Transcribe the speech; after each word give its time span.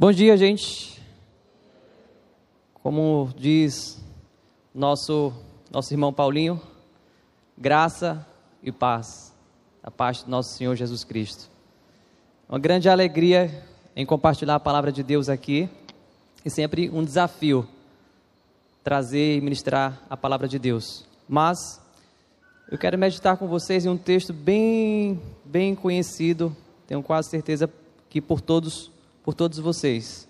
Bom 0.00 0.12
dia, 0.12 0.34
gente. 0.34 0.98
Como 2.72 3.28
diz 3.36 4.02
nosso 4.74 5.30
nosso 5.70 5.92
irmão 5.92 6.10
Paulinho, 6.10 6.58
graça 7.54 8.26
e 8.62 8.72
paz 8.72 9.36
da 9.82 9.90
parte 9.90 10.24
do 10.24 10.30
nosso 10.30 10.56
Senhor 10.56 10.74
Jesus 10.74 11.04
Cristo. 11.04 11.50
Uma 12.48 12.58
grande 12.58 12.88
alegria 12.88 13.62
em 13.94 14.06
compartilhar 14.06 14.54
a 14.54 14.58
palavra 14.58 14.90
de 14.90 15.02
Deus 15.02 15.28
aqui 15.28 15.68
e 16.42 16.48
sempre 16.48 16.88
um 16.88 17.04
desafio 17.04 17.68
trazer 18.82 19.36
e 19.36 19.40
ministrar 19.42 20.00
a 20.08 20.16
palavra 20.16 20.48
de 20.48 20.58
Deus. 20.58 21.04
Mas 21.28 21.78
eu 22.70 22.78
quero 22.78 22.96
meditar 22.96 23.36
com 23.36 23.46
vocês 23.46 23.84
em 23.84 23.90
um 23.90 23.98
texto 23.98 24.32
bem 24.32 25.20
bem 25.44 25.74
conhecido, 25.74 26.56
tenho 26.86 27.02
quase 27.02 27.28
certeza 27.28 27.70
que 28.08 28.18
por 28.18 28.40
todos 28.40 28.90
por 29.22 29.34
todos 29.34 29.58
vocês. 29.58 30.28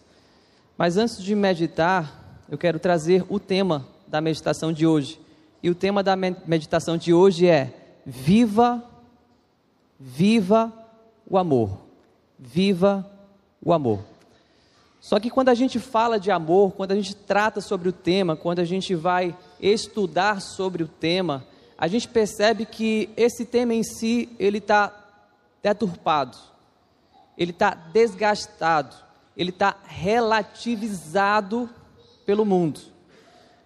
Mas 0.77 0.97
antes 0.97 1.23
de 1.23 1.35
meditar, 1.35 2.45
eu 2.49 2.59
quero 2.59 2.79
trazer 2.79 3.25
o 3.29 3.39
tema 3.39 3.87
da 4.07 4.21
meditação 4.21 4.73
de 4.73 4.87
hoje. 4.87 5.21
E 5.63 5.71
o 5.71 5.75
tema 5.75 6.03
da 6.03 6.17
meditação 6.17 6.97
de 6.97 7.13
hoje 7.13 7.47
é: 7.47 7.73
Viva, 8.05 8.83
viva 9.99 10.73
o 11.29 11.39
amor. 11.39 11.79
Viva 12.39 13.09
o 13.63 13.73
amor. 13.73 14.01
Só 15.01 15.19
que 15.19 15.31
quando 15.31 15.49
a 15.49 15.55
gente 15.55 15.79
fala 15.79 16.21
de 16.21 16.31
amor, 16.31 16.73
quando 16.73 16.93
a 16.93 16.95
gente 16.95 17.15
trata 17.15 17.61
sobre 17.61 17.89
o 17.89 17.93
tema, 17.93 18.37
quando 18.37 18.59
a 18.59 18.65
gente 18.65 18.95
vai 18.95 19.37
estudar 19.61 20.41
sobre 20.41 20.83
o 20.83 20.89
tema, 20.89 21.47
a 21.79 21.89
gente 21.89 22.07
percebe 22.07 22.67
que 22.67 23.09
esse 23.17 23.47
tema 23.47 23.73
em 23.73 23.83
si 23.83 24.29
ele 24.39 24.59
está 24.59 24.93
deturpado, 25.63 26.37
ele 27.37 27.51
está 27.51 27.75
desgastado, 27.75 28.95
ele 29.37 29.51
está 29.51 29.77
relativizado 29.85 31.71
pelo 32.27 32.45
mundo. 32.45 32.81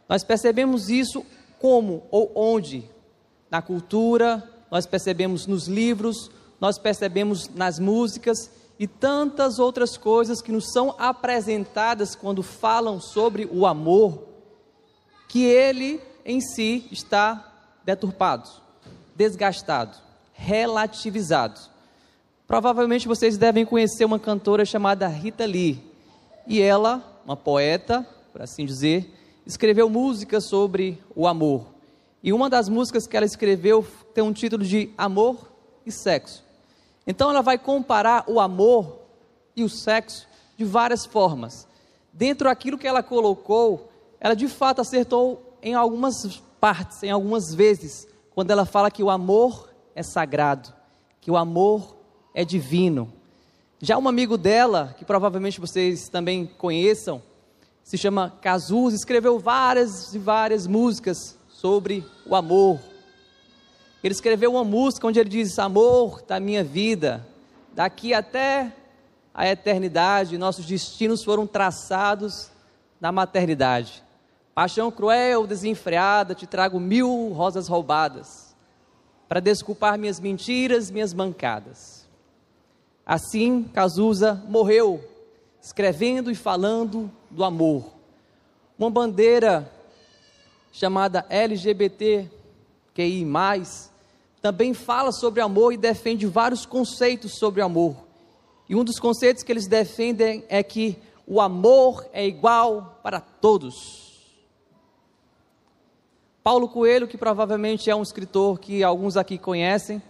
Nós 0.08 0.22
percebemos 0.22 0.88
isso 0.88 1.24
como 1.58 2.04
ou 2.10 2.30
onde? 2.34 2.88
Na 3.50 3.62
cultura, 3.62 4.48
nós 4.70 4.86
percebemos 4.86 5.46
nos 5.46 5.66
livros, 5.66 6.30
nós 6.60 6.78
percebemos 6.78 7.48
nas 7.48 7.78
músicas 7.78 8.50
e 8.78 8.86
tantas 8.86 9.58
outras 9.58 9.96
coisas 9.96 10.42
que 10.42 10.52
nos 10.52 10.72
são 10.72 10.94
apresentadas 10.98 12.14
quando 12.14 12.42
falam 12.42 13.00
sobre 13.00 13.48
o 13.50 13.66
amor, 13.66 14.24
que 15.28 15.44
ele 15.44 16.00
em 16.24 16.40
si 16.40 16.88
está 16.90 17.52
deturpado, 17.84 18.48
desgastado, 19.14 19.96
relativizado. 20.32 21.73
Provavelmente 22.46 23.08
vocês 23.08 23.38
devem 23.38 23.64
conhecer 23.64 24.04
uma 24.04 24.18
cantora 24.18 24.64
chamada 24.64 25.08
Rita 25.08 25.46
Lee. 25.46 25.82
E 26.46 26.60
ela, 26.60 27.02
uma 27.24 27.36
poeta, 27.36 28.06
por 28.32 28.42
assim 28.42 28.66
dizer, 28.66 29.10
escreveu 29.46 29.88
músicas 29.88 30.44
sobre 30.44 31.02
o 31.16 31.26
amor. 31.26 31.74
E 32.22 32.32
uma 32.32 32.50
das 32.50 32.68
músicas 32.68 33.06
que 33.06 33.16
ela 33.16 33.24
escreveu 33.24 33.86
tem 34.12 34.22
um 34.22 34.32
título 34.32 34.62
de 34.62 34.90
Amor 34.96 35.52
e 35.86 35.90
Sexo. 35.90 36.44
Então 37.06 37.30
ela 37.30 37.42
vai 37.42 37.58
comparar 37.58 38.24
o 38.26 38.38
amor 38.38 39.00
e 39.56 39.64
o 39.64 39.68
sexo 39.68 40.26
de 40.56 40.64
várias 40.64 41.04
formas. 41.06 41.66
Dentro 42.12 42.48
daquilo 42.48 42.78
que 42.78 42.86
ela 42.86 43.02
colocou, 43.02 43.90
ela 44.20 44.34
de 44.34 44.48
fato 44.48 44.80
acertou 44.80 45.58
em 45.62 45.74
algumas 45.74 46.42
partes, 46.60 47.02
em 47.02 47.10
algumas 47.10 47.54
vezes, 47.54 48.06
quando 48.34 48.50
ela 48.50 48.64
fala 48.64 48.90
que 48.90 49.02
o 49.02 49.10
amor 49.10 49.70
é 49.94 50.02
sagrado, 50.02 50.72
que 51.20 51.30
o 51.30 51.36
amor 51.36 51.93
é 52.34 52.44
divino. 52.44 53.10
Já 53.80 53.96
um 53.96 54.08
amigo 54.08 54.36
dela, 54.36 54.94
que 54.98 55.04
provavelmente 55.04 55.60
vocês 55.60 56.08
também 56.08 56.46
conheçam, 56.46 57.22
se 57.84 57.96
chama 57.96 58.34
Cazus, 58.40 58.94
escreveu 58.94 59.38
várias 59.38 60.14
e 60.14 60.18
várias 60.18 60.66
músicas 60.66 61.38
sobre 61.48 62.04
o 62.26 62.34
amor. 62.34 62.80
Ele 64.02 64.12
escreveu 64.12 64.52
uma 64.52 64.64
música 64.64 65.06
onde 65.06 65.20
ele 65.20 65.28
diz: 65.28 65.58
Amor 65.58 66.22
da 66.22 66.40
minha 66.40 66.64
vida, 66.64 67.26
daqui 67.74 68.12
até 68.14 68.72
a 69.34 69.46
eternidade, 69.46 70.38
nossos 70.38 70.64
destinos 70.64 71.22
foram 71.22 71.46
traçados 71.46 72.50
na 72.98 73.12
maternidade. 73.12 74.02
Paixão 74.54 74.90
cruel, 74.90 75.46
desenfreada, 75.46 76.34
te 76.34 76.46
trago 76.46 76.80
mil 76.80 77.32
rosas 77.34 77.68
roubadas, 77.68 78.56
para 79.28 79.40
desculpar 79.40 79.98
minhas 79.98 80.18
mentiras, 80.18 80.90
minhas 80.90 81.12
mancadas. 81.12 81.93
Assim, 83.06 83.64
Cazuza 83.64 84.42
morreu, 84.48 85.02
escrevendo 85.60 86.30
e 86.30 86.34
falando 86.34 87.10
do 87.30 87.44
amor. 87.44 87.84
Uma 88.78 88.90
bandeira 88.90 89.70
chamada 90.72 91.26
LGBTQI, 91.28 92.30
também 94.40 94.74
fala 94.74 95.12
sobre 95.12 95.40
amor 95.40 95.72
e 95.72 95.76
defende 95.76 96.26
vários 96.26 96.66
conceitos 96.66 97.38
sobre 97.38 97.62
amor. 97.62 97.96
E 98.68 98.74
um 98.74 98.84
dos 98.84 98.98
conceitos 98.98 99.42
que 99.42 99.52
eles 99.52 99.66
defendem 99.66 100.44
é 100.48 100.62
que 100.62 100.98
o 101.26 101.40
amor 101.40 102.06
é 102.12 102.26
igual 102.26 103.00
para 103.02 103.20
todos. 103.20 104.04
Paulo 106.42 106.68
Coelho, 106.68 107.08
que 107.08 107.16
provavelmente 107.16 107.88
é 107.88 107.96
um 107.96 108.02
escritor 108.02 108.58
que 108.58 108.84
alguns 108.84 109.16
aqui 109.16 109.38
conhecem, 109.38 110.02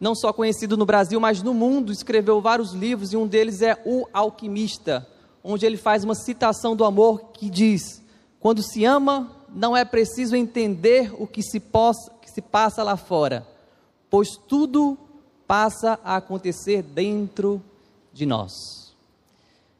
não 0.00 0.14
só 0.14 0.32
conhecido 0.32 0.76
no 0.76 0.86
Brasil, 0.86 1.18
mas 1.18 1.42
no 1.42 1.52
mundo, 1.52 1.92
escreveu 1.92 2.40
vários 2.40 2.72
livros 2.72 3.12
e 3.12 3.16
um 3.16 3.26
deles 3.26 3.62
é 3.62 3.80
O 3.84 4.06
Alquimista, 4.12 5.06
onde 5.42 5.66
ele 5.66 5.76
faz 5.76 6.04
uma 6.04 6.14
citação 6.14 6.76
do 6.76 6.84
amor 6.84 7.30
que 7.32 7.50
diz: 7.50 8.02
Quando 8.38 8.62
se 8.62 8.84
ama, 8.84 9.30
não 9.48 9.76
é 9.76 9.84
preciso 9.84 10.36
entender 10.36 11.12
o 11.18 11.26
que 11.26 11.42
se, 11.42 11.58
possa, 11.58 12.12
que 12.22 12.30
se 12.30 12.40
passa 12.40 12.82
lá 12.82 12.96
fora, 12.96 13.46
pois 14.08 14.36
tudo 14.36 14.96
passa 15.46 15.98
a 16.04 16.16
acontecer 16.16 16.82
dentro 16.82 17.62
de 18.12 18.26
nós. 18.26 18.78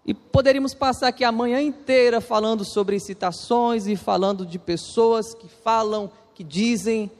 E 0.06 0.14
poderíamos 0.14 0.72
passar 0.72 1.08
aqui 1.08 1.22
a 1.22 1.30
manhã 1.30 1.60
inteira 1.60 2.20
falando 2.20 2.64
sobre 2.64 2.98
citações 2.98 3.86
e 3.86 3.94
falando 3.94 4.46
de 4.46 4.58
pessoas 4.58 5.34
que 5.34 5.46
falam, 5.46 6.10
que 6.34 6.42
dizem 6.42 7.10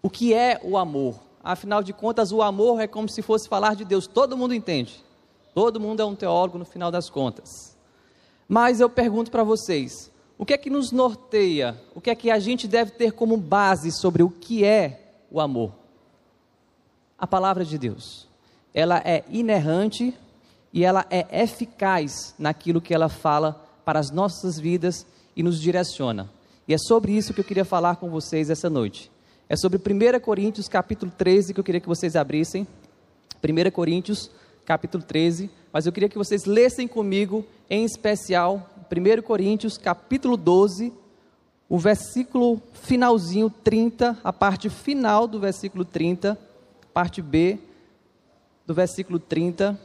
o 0.00 0.08
que 0.08 0.32
é 0.32 0.60
o 0.62 0.78
amor. 0.78 1.25
Afinal 1.46 1.80
de 1.80 1.92
contas, 1.92 2.32
o 2.32 2.42
amor 2.42 2.80
é 2.80 2.88
como 2.88 3.08
se 3.08 3.22
fosse 3.22 3.48
falar 3.48 3.76
de 3.76 3.84
Deus, 3.84 4.08
todo 4.08 4.36
mundo 4.36 4.52
entende. 4.52 5.00
Todo 5.54 5.78
mundo 5.78 6.02
é 6.02 6.04
um 6.04 6.16
teólogo 6.16 6.58
no 6.58 6.64
final 6.64 6.90
das 6.90 7.08
contas. 7.08 7.76
Mas 8.48 8.80
eu 8.80 8.90
pergunto 8.90 9.30
para 9.30 9.44
vocês: 9.44 10.10
o 10.36 10.44
que 10.44 10.52
é 10.52 10.58
que 10.58 10.68
nos 10.68 10.90
norteia? 10.90 11.80
O 11.94 12.00
que 12.00 12.10
é 12.10 12.16
que 12.16 12.32
a 12.32 12.40
gente 12.40 12.66
deve 12.66 12.90
ter 12.90 13.12
como 13.12 13.36
base 13.36 13.92
sobre 13.92 14.24
o 14.24 14.28
que 14.28 14.64
é 14.64 15.20
o 15.30 15.40
amor? 15.40 15.70
A 17.16 17.28
palavra 17.28 17.64
de 17.64 17.78
Deus. 17.78 18.26
Ela 18.74 19.00
é 19.04 19.22
inerrante 19.30 20.12
e 20.72 20.84
ela 20.84 21.06
é 21.08 21.44
eficaz 21.44 22.34
naquilo 22.36 22.80
que 22.80 22.92
ela 22.92 23.08
fala 23.08 23.64
para 23.84 24.00
as 24.00 24.10
nossas 24.10 24.58
vidas 24.58 25.06
e 25.36 25.44
nos 25.44 25.60
direciona. 25.60 26.28
E 26.66 26.74
é 26.74 26.76
sobre 26.76 27.12
isso 27.12 27.32
que 27.32 27.38
eu 27.38 27.44
queria 27.44 27.64
falar 27.64 27.96
com 27.96 28.10
vocês 28.10 28.50
essa 28.50 28.68
noite. 28.68 29.14
É 29.48 29.54
sobre 29.54 29.78
1 29.78 30.18
Coríntios 30.18 30.66
capítulo 30.66 31.12
13 31.16 31.54
que 31.54 31.60
eu 31.60 31.64
queria 31.64 31.80
que 31.80 31.86
vocês 31.86 32.16
abrissem. 32.16 32.66
1 33.40 33.70
Coríntios 33.70 34.28
capítulo 34.64 35.04
13, 35.04 35.48
mas 35.72 35.86
eu 35.86 35.92
queria 35.92 36.08
que 36.08 36.18
vocês 36.18 36.46
lessem 36.46 36.88
comigo, 36.88 37.46
em 37.70 37.84
especial, 37.84 38.68
1 38.90 39.22
Coríntios 39.22 39.78
capítulo 39.78 40.36
12, 40.36 40.92
o 41.68 41.78
versículo 41.78 42.60
finalzinho 42.72 43.48
30, 43.48 44.18
a 44.24 44.32
parte 44.32 44.68
final 44.68 45.28
do 45.28 45.38
versículo 45.38 45.84
30, 45.84 46.36
parte 46.92 47.22
B 47.22 47.56
do 48.66 48.74
versículo 48.74 49.20
30 49.20 49.78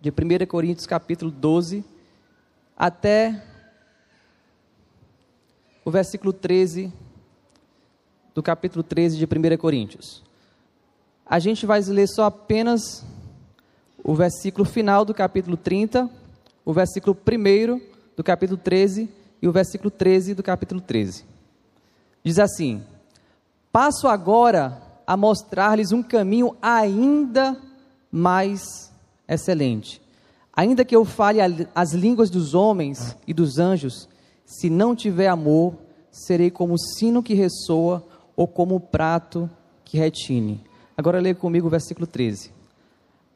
de 0.00 0.08
1 0.08 0.46
Coríntios 0.46 0.86
capítulo 0.86 1.30
12 1.30 1.84
até 2.74 3.44
o 5.84 5.90
versículo 5.90 6.32
13 6.32 6.90
do 8.34 8.42
capítulo 8.42 8.82
13 8.82 9.16
de 9.16 9.24
1 9.24 9.56
Coríntios. 9.56 10.22
A 11.26 11.38
gente 11.38 11.66
vai 11.66 11.80
ler 11.80 12.08
só 12.08 12.24
apenas 12.24 13.04
o 14.02 14.14
versículo 14.14 14.64
final 14.64 15.04
do 15.04 15.14
capítulo 15.14 15.56
30, 15.56 16.10
o 16.64 16.72
versículo 16.72 17.16
1 17.16 17.80
do 18.16 18.24
capítulo 18.24 18.58
13 18.58 19.08
e 19.40 19.48
o 19.48 19.52
versículo 19.52 19.90
13 19.90 20.34
do 20.34 20.42
capítulo 20.42 20.80
13. 20.80 21.24
Diz 22.24 22.38
assim: 22.38 22.82
Passo 23.70 24.08
agora 24.08 24.80
a 25.06 25.16
mostrar-lhes 25.16 25.92
um 25.92 26.02
caminho 26.02 26.56
ainda 26.60 27.56
mais 28.10 28.92
excelente. 29.26 30.00
Ainda 30.54 30.84
que 30.84 30.94
eu 30.94 31.04
fale 31.04 31.38
as 31.74 31.92
línguas 31.92 32.28
dos 32.28 32.54
homens 32.54 33.16
e 33.26 33.32
dos 33.32 33.58
anjos, 33.58 34.08
se 34.44 34.68
não 34.68 34.94
tiver 34.94 35.28
amor, 35.28 35.74
serei 36.10 36.50
como 36.50 36.74
o 36.74 36.78
sino 36.78 37.22
que 37.22 37.32
ressoa 37.32 38.06
ou 38.36 38.46
como 38.46 38.76
o 38.76 38.80
prato 38.80 39.48
que 39.84 39.98
retine. 39.98 40.62
Agora 40.96 41.20
leia 41.20 41.34
comigo 41.34 41.66
o 41.66 41.70
versículo 41.70 42.06
13. 42.06 42.52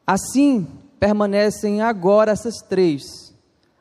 Assim 0.05 0.67
permanecem 0.99 1.81
agora 1.81 2.31
essas 2.31 2.57
três: 2.57 3.33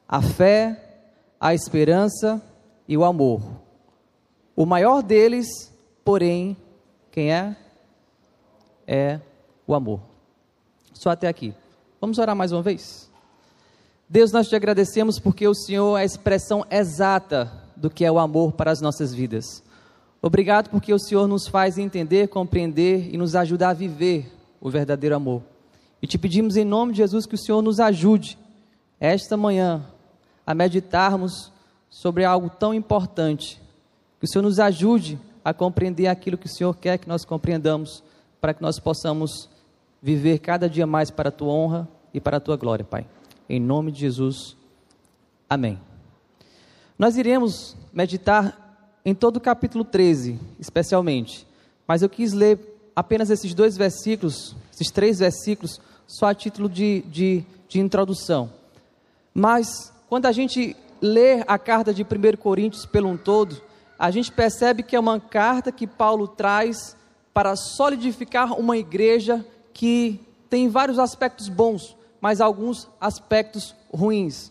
a 0.09 0.21
fé, 0.21 1.01
a 1.41 1.55
esperança 1.55 2.43
e 2.89 2.97
o 2.97 3.05
amor. 3.05 3.43
O 4.55 4.65
maior 4.65 5.03
deles, 5.03 5.47
porém, 6.05 6.57
quem 7.11 7.33
é? 7.33 7.57
É 8.87 9.21
o 9.67 9.75
amor. 9.75 10.01
Só 10.93 11.11
até 11.11 11.29
aqui. 11.29 11.55
Vamos 12.01 12.19
orar 12.19 12.35
mais 12.35 12.53
uma 12.53 12.63
vez? 12.63 13.11
Deus, 14.09 14.31
nós 14.31 14.49
te 14.49 14.55
agradecemos 14.55 15.19
porque 15.19 15.49
o 15.49 15.55
Senhor 15.55 15.97
é 15.97 16.03
a 16.03 16.05
expressão 16.05 16.65
exata 16.71 17.53
do 17.75 17.91
que 17.91 18.05
é 18.05 18.11
o 18.11 18.19
amor 18.19 18.53
para 18.53 18.71
as 18.71 18.81
nossas 18.81 19.13
vidas. 19.13 19.63
Obrigado 20.27 20.71
porque 20.71 20.93
o 20.93 20.99
Senhor 20.99 21.29
nos 21.29 21.47
faz 21.47 21.79
entender, 21.79 22.27
compreender 22.27 23.15
e 23.15 23.17
nos 23.17 23.37
ajuda 23.37 23.69
a 23.69 23.73
viver 23.73 24.29
o 24.61 24.69
verdadeiro 24.69 25.15
amor. 25.15 25.41
E 26.03 26.07
te 26.09 26.19
pedimos 26.19 26.57
em 26.57 26.65
nome 26.65 26.91
de 26.91 26.99
Jesus 26.99 27.27
que 27.27 27.37
o 27.37 27.39
Senhor 27.39 27.63
nos 27.63 27.79
ajude 27.79 28.37
esta 28.99 29.37
manhã 29.37 29.87
a 30.45 30.53
meditarmos 30.53 31.53
sobre 31.89 32.25
algo 32.25 32.51
tão 32.51 32.75
importante. 32.75 33.63
Que 34.19 34.25
o 34.25 34.29
Senhor 34.29 34.43
nos 34.43 34.59
ajude 34.59 35.17
a 35.45 35.55
compreender 35.55 36.09
aquilo 36.09 36.37
que 36.37 36.47
o 36.47 36.53
Senhor 36.53 36.75
quer 36.77 36.99
que 36.99 37.09
nós 37.09 37.25
compreendamos, 37.25 38.03
para 38.41 38.53
que 38.53 38.61
nós 38.61 38.81
possamos 38.81 39.49
viver 40.03 40.41
cada 40.41 40.69
dia 40.69 40.89
mais 40.89 41.09
para 41.09 41.29
a 41.29 41.33
tua 41.33 41.53
honra 41.53 41.89
e 42.13 42.21
para 42.21 42.39
a 42.39 42.41
tua 42.41 42.57
glória, 42.57 42.85
Pai. 42.85 43.07
Em 43.49 43.61
nome 43.61 43.93
de 43.93 44.01
Jesus. 44.01 44.57
Amém. 45.49 45.79
Nós 46.99 47.17
iremos 47.17 47.77
meditar 47.93 48.66
em 49.07 49.15
todo 49.15 49.37
o 49.37 49.41
capítulo 49.41 49.85
13, 49.85 50.37
especialmente, 50.59 51.47
mas 51.87 52.03
eu 52.03 52.09
quis 52.09 52.33
ler 52.33 52.59
apenas 52.97 53.31
esses 53.31 53.55
dois 53.55 53.77
versículos, 53.77 54.57
esses 54.75 54.91
três 54.91 55.21
versículos, 55.21 55.81
só 56.09 56.27
a 56.27 56.35
título 56.35 56.69
de, 56.69 57.03
de, 57.03 57.45
de 57.69 57.79
introdução. 57.79 58.51
Mas, 59.33 59.93
quando 60.09 60.27
a 60.27 60.33
gente 60.33 60.75
lê 61.01 61.45
a 61.47 61.57
carta 61.57 61.95
de 61.95 62.03
1 62.03 62.37
Coríntios 62.37 62.85
pelo 62.85 63.09
um 63.09 63.17
todo, 63.17 63.63
a 63.97 64.11
gente 64.11 64.33
percebe 64.33 64.83
que 64.83 64.97
é 64.97 65.01
uma 65.01 65.21
carta 65.21 65.71
que 65.71 65.87
Paulo 65.87 66.27
traz 66.27 66.97
para 67.33 67.55
solidificar 67.55 68.59
uma 68.59 68.77
igreja 68.77 69.47
que 69.73 70.19
tem 70.51 70.69
vários 70.69 70.99
aspectos 70.99 71.49
bons, 71.49 71.97
mas 72.21 72.41
alguns 72.41 72.89
aspectos 73.01 73.73
ruins. 73.95 74.51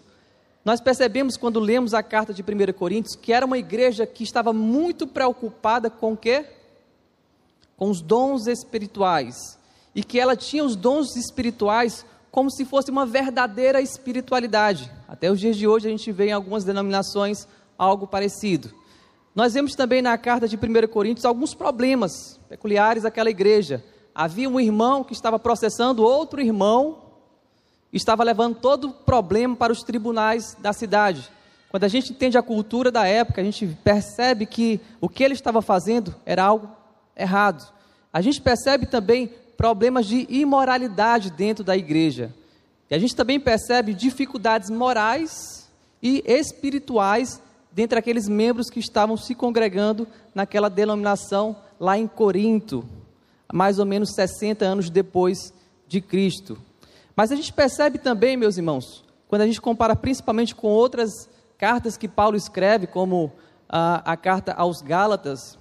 Nós 0.66 0.82
percebemos 0.82 1.38
quando 1.38 1.60
lemos 1.60 1.94
a 1.94 2.02
carta 2.02 2.34
de 2.34 2.42
1 2.42 2.74
Coríntios 2.74 3.16
que 3.16 3.32
era 3.32 3.46
uma 3.46 3.60
igreja 3.60 4.08
que 4.08 4.24
estava 4.24 4.52
muito 4.52 5.06
preocupada 5.06 5.92
com 5.92 6.14
o 6.14 6.18
quê? 6.18 6.44
Com 7.78 7.92
os 7.92 8.02
dons 8.02 8.48
espirituais. 8.48 9.60
E 9.94 10.04
que 10.04 10.20
ela 10.20 10.36
tinha 10.36 10.66
os 10.66 10.76
dons 10.76 11.16
espirituais 11.16 12.04
como 12.32 12.50
se 12.50 12.66
fosse 12.66 12.90
uma 12.90 13.06
verdadeira 13.06 13.80
espiritualidade. 13.80 14.92
Até 15.08 15.32
os 15.32 15.40
dias 15.40 15.56
de 15.56 15.68
hoje 15.68 15.88
a 15.88 15.92
gente 15.92 16.12
vê 16.12 16.30
em 16.30 16.34
algumas 16.34 16.64
denominações 16.64 17.48
algo 17.78 18.08
parecido. 18.08 18.74
Nós 19.36 19.54
vemos 19.54 19.74
também 19.74 20.02
na 20.02 20.18
carta 20.18 20.48
de 20.48 20.56
1 20.56 20.88
Coríntios 20.88 21.26
alguns 21.26 21.54
problemas 21.54 22.40
peculiares 22.50 23.04
daquela 23.04 23.30
igreja. 23.30 23.84
Havia 24.16 24.50
um 24.50 24.60
irmão 24.60 25.04
que 25.04 25.14
estava 25.14 25.38
processando 25.38 26.04
outro 26.04 26.42
irmão 26.42 27.05
estava 27.98 28.24
levando 28.24 28.56
todo 28.56 28.90
o 28.90 28.94
problema 28.94 29.56
para 29.56 29.72
os 29.72 29.84
tribunais 29.84 30.56
da 30.60 30.74
cidade. 30.74 31.30
Quando 31.70 31.84
a 31.84 31.88
gente 31.88 32.12
entende 32.12 32.38
a 32.38 32.44
cultura 32.44 32.92
da 32.92 33.06
época, 33.06 33.42
a 33.42 33.44
gente 33.44 33.68
percebe 33.84 34.46
que 34.46 34.80
o 35.02 35.10
que 35.10 35.24
ele 35.24 35.34
estava 35.34 35.62
fazendo 35.62 36.16
era 36.26 36.44
algo 36.44 36.70
errado. 37.16 37.72
A 38.12 38.22
gente 38.22 38.42
percebe 38.42 38.86
também 38.86 39.30
problemas 39.58 40.06
de 40.06 40.26
imoralidade 40.30 41.30
dentro 41.30 41.64
da 41.64 41.76
igreja. 41.76 42.34
E 42.90 42.96
a 42.96 43.00
gente 43.00 43.16
também 43.16 43.40
percebe 43.40 43.94
dificuldades 43.94 44.70
morais 44.70 45.70
e 46.02 46.24
espirituais 46.26 47.42
dentre 47.72 48.00
aqueles 48.00 48.28
membros 48.30 48.70
que 48.70 48.80
estavam 48.80 49.18
se 49.18 49.36
congregando 49.36 50.08
naquela 50.34 50.70
denominação 50.70 51.58
lá 51.80 51.98
em 51.98 52.08
Corinto, 52.08 52.86
mais 53.52 53.80
ou 53.80 53.86
menos 53.86 54.14
60 54.14 54.64
anos 54.64 54.90
depois 54.90 55.54
de 55.88 56.00
Cristo. 56.00 56.58
Mas 57.16 57.32
a 57.32 57.36
gente 57.36 57.54
percebe 57.54 57.98
também, 57.98 58.36
meus 58.36 58.58
irmãos, 58.58 59.04
quando 59.28 59.44
a 59.44 59.46
gente 59.46 59.62
compara 59.62 59.96
principalmente 59.96 60.54
com 60.54 60.68
outras 60.68 61.30
cartas 61.58 61.96
que 61.96 62.08
Paulo 62.08 62.36
escreve, 62.36 62.88
como 62.88 63.32
a, 63.70 64.12
a 64.12 64.18
carta 64.18 64.54
aos 64.54 64.82
Gálatas, 64.82 65.58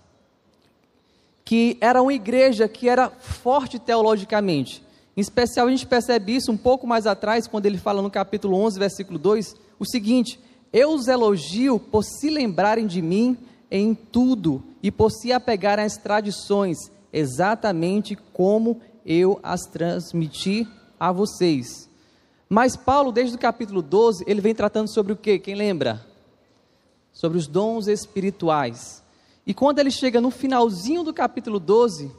que 1.45 1.77
era 1.81 2.03
uma 2.03 2.13
igreja 2.13 2.67
que 2.67 2.89
era 2.89 3.09
forte 3.09 3.79
teologicamente. 3.79 4.83
Em 5.17 5.21
especial, 5.21 5.69
a 5.69 5.71
gente 5.71 5.87
percebe 5.87 6.35
isso 6.35 6.51
um 6.51 6.57
pouco 6.57 6.87
mais 6.87 7.07
atrás, 7.07 7.47
quando 7.47 7.67
ele 7.67 7.79
fala 7.79 8.03
no 8.03 8.11
capítulo 8.11 8.57
11, 8.59 8.79
versículo 8.79 9.19
2, 9.19 9.55
o 9.79 9.85
seguinte: 9.85 10.41
Eu 10.73 10.93
os 10.93 11.07
elogio 11.07 11.79
por 11.79 12.03
se 12.03 12.31
lembrarem 12.31 12.87
de 12.87 13.01
mim 13.01 13.39
em 13.71 13.95
tudo 13.95 14.63
e 14.83 14.91
por 14.91 15.11
se 15.11 15.33
apegarem 15.33 15.85
às 15.85 15.97
tradições, 15.97 16.91
exatamente 17.13 18.17
como 18.33 18.81
eu 19.07 19.39
as 19.43 19.63
transmiti 19.67 20.67
a 21.09 21.13
vocês. 21.13 21.89
Mas 22.49 22.77
Paulo, 22.77 23.11
desde 23.11 23.37
o 23.37 23.39
capítulo 23.39 23.83
12, 23.83 24.25
ele 24.27 24.41
vem 24.41 24.55
tratando 24.55 24.89
sobre 24.89 25.13
o 25.13 25.17
que? 25.17 25.39
Quem 25.39 25.55
lembra? 25.55 26.05
Sobre 27.13 27.39
os 27.39 27.47
dons 27.47 27.87
espirituais. 27.87 29.03
E 29.47 29.53
quando 29.53 29.79
ele 29.79 29.91
chega 29.91 30.21
no 30.21 30.31
finalzinho 30.31 31.03
do 31.03 31.13
capítulo 31.13 31.59
12, 31.59 32.11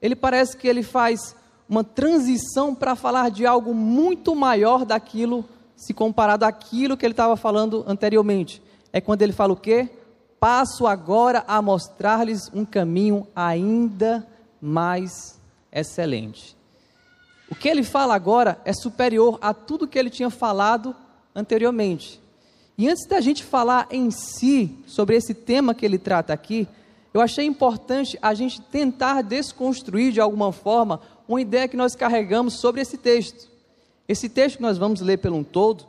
ele 0.00 0.16
parece 0.16 0.56
que 0.56 0.68
ele 0.68 0.82
faz 0.82 1.34
uma 1.68 1.84
transição 1.84 2.74
para 2.74 2.94
falar 2.94 3.30
de 3.30 3.46
algo 3.46 3.74
muito 3.74 4.34
maior 4.34 4.84
daquilo, 4.84 5.44
se 5.76 5.94
comparado 5.94 6.44
àquilo 6.44 6.96
que 6.96 7.06
ele 7.06 7.12
estava 7.12 7.36
falando 7.36 7.84
anteriormente. 7.86 8.62
É 8.92 9.00
quando 9.00 9.22
ele 9.22 9.32
fala 9.32 9.52
o 9.52 9.56
quê? 9.56 9.88
Passo 10.38 10.86
agora 10.86 11.42
a 11.46 11.62
mostrar-lhes 11.62 12.50
um 12.52 12.64
caminho 12.64 13.26
ainda 13.34 14.26
mais 14.60 15.40
excelente. 15.72 16.56
O 17.50 17.54
que 17.54 17.68
ele 17.68 17.82
fala 17.82 18.14
agora 18.14 18.58
é 18.64 18.72
superior 18.72 19.38
a 19.40 19.52
tudo 19.52 19.86
que 19.86 19.98
ele 19.98 20.10
tinha 20.10 20.30
falado 20.30 20.94
anteriormente. 21.34 22.20
E 22.76 22.88
antes 22.88 23.06
da 23.06 23.20
gente 23.20 23.44
falar 23.44 23.86
em 23.90 24.10
si 24.10 24.76
sobre 24.86 25.16
esse 25.16 25.34
tema 25.34 25.74
que 25.74 25.84
ele 25.84 25.98
trata 25.98 26.32
aqui, 26.32 26.66
eu 27.12 27.20
achei 27.20 27.44
importante 27.44 28.18
a 28.20 28.34
gente 28.34 28.60
tentar 28.60 29.22
desconstruir 29.22 30.12
de 30.12 30.20
alguma 30.20 30.50
forma 30.52 31.00
uma 31.28 31.40
ideia 31.40 31.68
que 31.68 31.76
nós 31.76 31.94
carregamos 31.94 32.54
sobre 32.54 32.80
esse 32.80 32.98
texto. 32.98 33.48
Esse 34.08 34.28
texto 34.28 34.56
que 34.56 34.62
nós 34.62 34.76
vamos 34.76 35.00
ler 35.00 35.18
pelo 35.18 35.36
um 35.36 35.44
todo, 35.44 35.86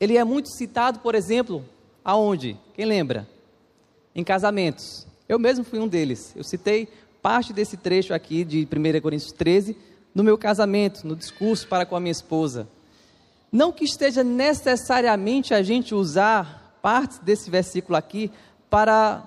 ele 0.00 0.16
é 0.16 0.24
muito 0.24 0.48
citado, 0.48 1.00
por 1.00 1.14
exemplo, 1.14 1.64
aonde? 2.04 2.56
Quem 2.74 2.86
lembra? 2.86 3.28
Em 4.14 4.24
casamentos. 4.24 5.06
Eu 5.28 5.38
mesmo 5.38 5.64
fui 5.64 5.78
um 5.78 5.86
deles. 5.86 6.32
Eu 6.34 6.42
citei 6.42 6.88
parte 7.20 7.52
desse 7.52 7.76
trecho 7.76 8.14
aqui 8.14 8.44
de 8.44 8.66
1 8.66 9.00
Coríntios 9.00 9.32
13 9.32 9.76
no 10.16 10.24
meu 10.24 10.38
casamento, 10.38 11.06
no 11.06 11.14
discurso 11.14 11.68
para 11.68 11.84
com 11.84 11.94
a 11.94 12.00
minha 12.00 12.10
esposa. 12.10 12.66
Não 13.52 13.70
que 13.70 13.84
esteja 13.84 14.24
necessariamente 14.24 15.52
a 15.52 15.62
gente 15.62 15.94
usar 15.94 16.78
partes 16.80 17.18
desse 17.18 17.50
versículo 17.50 17.98
aqui 17.98 18.32
para 18.70 19.22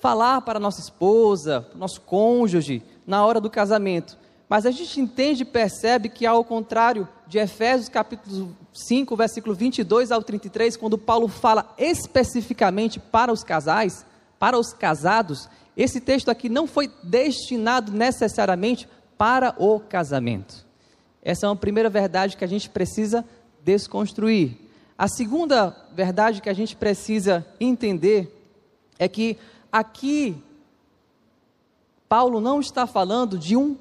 falar 0.00 0.40
para 0.40 0.58
nossa 0.58 0.80
esposa, 0.80 1.64
nosso 1.76 2.00
cônjuge, 2.00 2.82
na 3.06 3.24
hora 3.24 3.40
do 3.40 3.48
casamento. 3.48 4.18
Mas 4.48 4.66
a 4.66 4.72
gente 4.72 5.00
entende 5.00 5.42
e 5.42 5.46
percebe 5.46 6.08
que, 6.08 6.26
ao 6.26 6.42
contrário 6.42 7.08
de 7.28 7.38
Efésios 7.38 7.88
capítulo 7.88 8.56
5, 8.72 9.14
versículo 9.14 9.54
22 9.54 10.10
ao 10.10 10.20
33, 10.20 10.76
quando 10.76 10.98
Paulo 10.98 11.28
fala 11.28 11.72
especificamente 11.78 12.98
para 12.98 13.32
os 13.32 13.44
casais, 13.44 14.04
para 14.36 14.58
os 14.58 14.72
casados, 14.72 15.48
esse 15.76 16.00
texto 16.00 16.28
aqui 16.28 16.48
não 16.48 16.66
foi 16.66 16.90
destinado 17.04 17.92
necessariamente 17.92 18.88
para 19.16 19.54
o 19.58 19.80
casamento. 19.80 20.66
Essa 21.22 21.46
é 21.46 21.48
uma 21.48 21.56
primeira 21.56 21.88
verdade 21.88 22.36
que 22.36 22.44
a 22.44 22.48
gente 22.48 22.68
precisa 22.68 23.24
desconstruir. 23.62 24.58
A 24.96 25.08
segunda 25.08 25.74
verdade 25.92 26.40
que 26.40 26.48
a 26.48 26.54
gente 26.54 26.76
precisa 26.76 27.46
entender 27.58 28.30
é 28.98 29.08
que 29.08 29.38
aqui 29.72 30.36
Paulo 32.08 32.40
não 32.40 32.60
está 32.60 32.86
falando 32.86 33.38
de 33.38 33.56
um 33.56 33.76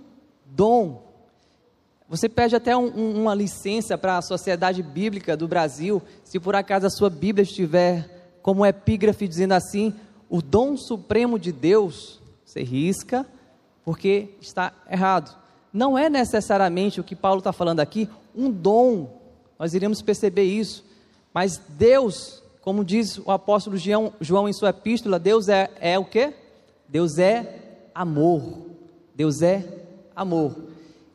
dom. 0.45 1.03
Você 2.09 2.29
pede 2.29 2.55
até 2.55 2.75
um, 2.75 2.85
um, 2.85 3.21
uma 3.21 3.35
licença 3.35 3.97
para 3.97 4.17
a 4.17 4.21
Sociedade 4.21 4.81
Bíblica 4.81 5.35
do 5.35 5.47
Brasil, 5.47 6.01
se 6.23 6.39
por 6.39 6.55
acaso 6.55 6.87
a 6.87 6.89
sua 6.89 7.09
Bíblia 7.09 7.43
estiver 7.43 8.37
como 8.41 8.65
epígrafe 8.65 9.27
dizendo 9.27 9.53
assim, 9.53 9.93
o 10.29 10.41
dom 10.41 10.75
supremo 10.75 11.37
de 11.37 11.51
Deus, 11.51 12.19
você 12.43 12.63
risca, 12.63 13.25
porque 13.83 14.35
está 14.41 14.71
errado. 14.89 15.37
Não 15.71 15.97
é 15.97 16.09
necessariamente 16.09 16.99
o 16.99 17.03
que 17.03 17.15
Paulo 17.15 17.39
está 17.39 17.51
falando 17.51 17.79
aqui 17.79 18.07
um 18.35 18.51
dom, 18.51 19.21
nós 19.57 19.73
iremos 19.73 20.01
perceber 20.01 20.43
isso, 20.43 20.83
mas 21.33 21.61
Deus, 21.69 22.43
como 22.61 22.83
diz 22.83 23.17
o 23.17 23.31
apóstolo 23.31 23.77
João, 23.77 24.49
em 24.49 24.53
sua 24.53 24.69
epístola, 24.69 25.19
Deus 25.19 25.49
é, 25.49 25.69
é 25.79 25.97
o 25.97 26.05
que? 26.05 26.33
Deus 26.87 27.17
é 27.17 27.87
amor. 27.93 28.65
Deus 29.15 29.41
é 29.41 29.63
amor. 30.15 30.55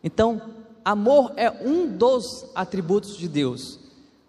Então, 0.03 0.41
amor 0.85 1.33
é 1.37 1.51
um 1.51 1.87
dos 1.87 2.47
atributos 2.55 3.17
de 3.17 3.29
Deus. 3.29 3.79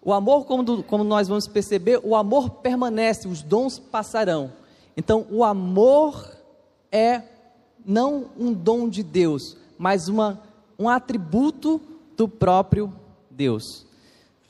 O 0.02 0.12
amor, 0.12 0.46
como, 0.46 0.82
como 0.82 1.04
nós 1.04 1.28
vamos 1.28 1.46
perceber, 1.46 2.00
o 2.02 2.14
amor 2.16 2.50
permanece, 2.50 3.28
os 3.28 3.42
dons 3.42 3.78
passarão. 3.78 4.52
Então, 4.96 5.26
o 5.30 5.44
amor 5.44 6.36
é 6.90 7.22
não 7.84 8.30
um 8.38 8.52
dom 8.52 8.88
de 8.88 9.02
Deus, 9.02 9.56
mas 9.78 10.08
uma, 10.08 10.40
um 10.78 10.88
atributo 10.88 11.80
do 12.16 12.28
próprio 12.28 12.92
Deus. 13.30 13.86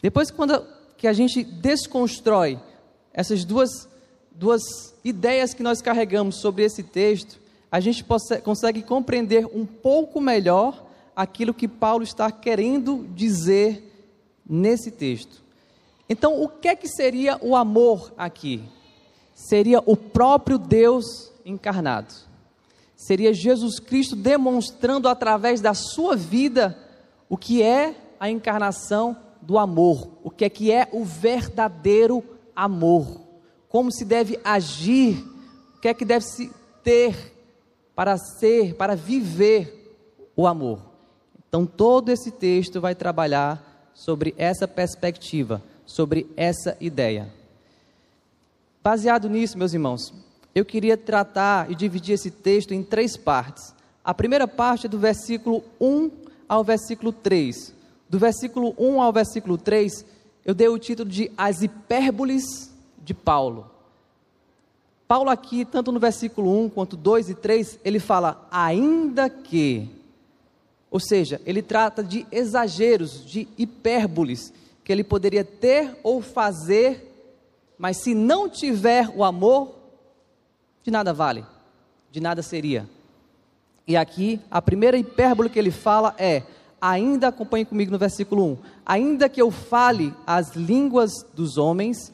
Depois 0.02 0.30
quando, 0.30 0.64
que 0.96 1.06
a 1.06 1.12
gente 1.12 1.42
desconstrói 1.42 2.58
essas 3.12 3.44
duas, 3.44 3.88
duas 4.32 4.62
ideias 5.04 5.54
que 5.54 5.62
nós 5.62 5.80
carregamos 5.80 6.36
sobre 6.36 6.64
esse 6.64 6.82
texto, 6.82 7.38
a 7.70 7.78
gente 7.78 8.04
consegue 8.42 8.82
compreender 8.82 9.46
um 9.46 9.64
pouco 9.64 10.20
melhor 10.20 10.86
aquilo 11.14 11.54
que 11.54 11.68
Paulo 11.68 12.02
está 12.02 12.30
querendo 12.30 13.06
dizer 13.14 13.86
nesse 14.48 14.90
texto. 14.90 15.42
Então, 16.08 16.42
o 16.42 16.48
que 16.48 16.66
é 16.66 16.74
que 16.74 16.88
seria 16.88 17.38
o 17.40 17.54
amor 17.54 18.12
aqui? 18.18 18.64
Seria 19.34 19.80
o 19.86 19.96
próprio 19.96 20.58
Deus 20.58 21.30
encarnado. 21.44 22.12
Seria 23.00 23.32
Jesus 23.32 23.80
Cristo 23.80 24.14
demonstrando 24.14 25.08
através 25.08 25.62
da 25.62 25.72
sua 25.72 26.14
vida 26.14 26.76
o 27.30 27.36
que 27.38 27.62
é 27.62 27.94
a 28.20 28.28
encarnação 28.28 29.16
do 29.40 29.56
amor, 29.56 30.18
o 30.22 30.30
que 30.30 30.44
é 30.44 30.50
que 30.50 30.70
é 30.70 30.86
o 30.92 31.02
verdadeiro 31.02 32.22
amor, 32.54 33.22
como 33.70 33.90
se 33.90 34.04
deve 34.04 34.38
agir, 34.44 35.16
o 35.78 35.80
que 35.80 35.88
é 35.88 35.94
que 35.94 36.04
deve 36.04 36.26
se 36.26 36.52
ter 36.84 37.34
para 37.94 38.18
ser, 38.18 38.74
para 38.74 38.94
viver 38.94 39.96
o 40.36 40.46
amor. 40.46 40.82
Então 41.48 41.64
todo 41.64 42.10
esse 42.10 42.30
texto 42.30 42.82
vai 42.82 42.94
trabalhar 42.94 43.90
sobre 43.94 44.34
essa 44.36 44.68
perspectiva, 44.68 45.62
sobre 45.86 46.30
essa 46.36 46.76
ideia. 46.78 47.32
Baseado 48.82 49.26
nisso, 49.26 49.56
meus 49.56 49.72
irmãos, 49.72 50.12
eu 50.54 50.64
queria 50.64 50.96
tratar 50.96 51.70
e 51.70 51.74
dividir 51.74 52.14
esse 52.14 52.30
texto 52.30 52.72
em 52.72 52.82
três 52.82 53.16
partes. 53.16 53.74
A 54.04 54.12
primeira 54.12 54.48
parte 54.48 54.86
é 54.86 54.88
do 54.88 54.98
versículo 54.98 55.62
1 55.80 56.10
ao 56.48 56.64
versículo 56.64 57.12
3. 57.12 57.74
Do 58.08 58.18
versículo 58.18 58.74
1 58.78 59.00
ao 59.00 59.12
versículo 59.12 59.56
3, 59.56 60.04
eu 60.44 60.54
dei 60.54 60.68
o 60.68 60.78
título 60.78 61.08
de 61.08 61.30
As 61.36 61.62
Hipérboles 61.62 62.72
de 63.02 63.14
Paulo. 63.14 63.70
Paulo 65.06 65.30
aqui, 65.30 65.64
tanto 65.64 65.92
no 65.92 66.00
versículo 66.00 66.64
1 66.64 66.70
quanto 66.70 66.96
2 66.96 67.30
e 67.30 67.34
3, 67.34 67.78
ele 67.84 67.98
fala 67.98 68.46
ainda 68.50 69.28
que. 69.28 69.88
Ou 70.90 70.98
seja, 70.98 71.40
ele 71.46 71.62
trata 71.62 72.02
de 72.02 72.26
exageros, 72.32 73.24
de 73.24 73.46
hipérboles 73.56 74.52
que 74.84 74.92
ele 74.92 75.04
poderia 75.04 75.44
ter 75.44 75.96
ou 76.02 76.20
fazer, 76.20 77.12
mas 77.78 77.98
se 77.98 78.14
não 78.14 78.48
tiver 78.48 79.08
o 79.14 79.22
amor, 79.22 79.79
de 80.82 80.90
nada 80.90 81.12
vale, 81.12 81.44
de 82.10 82.20
nada 82.20 82.42
seria. 82.42 82.88
E 83.86 83.96
aqui, 83.96 84.40
a 84.50 84.62
primeira 84.62 84.96
hipérbole 84.96 85.50
que 85.50 85.58
ele 85.58 85.70
fala 85.70 86.14
é: 86.18 86.42
ainda 86.80 87.28
acompanhe 87.28 87.64
comigo 87.64 87.90
no 87.90 87.98
versículo 87.98 88.44
1: 88.52 88.58
ainda 88.86 89.28
que 89.28 89.42
eu 89.42 89.50
fale 89.50 90.14
as 90.26 90.54
línguas 90.54 91.10
dos 91.34 91.58
homens 91.58 92.12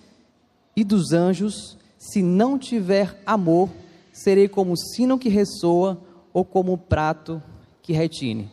e 0.74 0.82
dos 0.82 1.12
anjos, 1.12 1.76
se 1.98 2.22
não 2.22 2.58
tiver 2.58 3.20
amor, 3.24 3.70
serei 4.12 4.48
como 4.48 4.72
o 4.72 4.76
sino 4.76 5.18
que 5.18 5.28
ressoa 5.28 5.98
ou 6.32 6.44
como 6.44 6.72
o 6.72 6.78
prato 6.78 7.42
que 7.82 7.92
retine. 7.92 8.50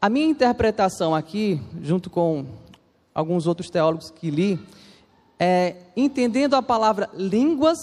A 0.00 0.08
minha 0.08 0.26
interpretação 0.26 1.14
aqui, 1.14 1.60
junto 1.82 2.08
com 2.08 2.46
alguns 3.14 3.46
outros 3.46 3.68
teólogos 3.68 4.10
que 4.10 4.30
li, 4.30 4.58
é 5.38 5.76
entendendo 5.96 6.54
a 6.54 6.62
palavra 6.62 7.10
línguas 7.14 7.78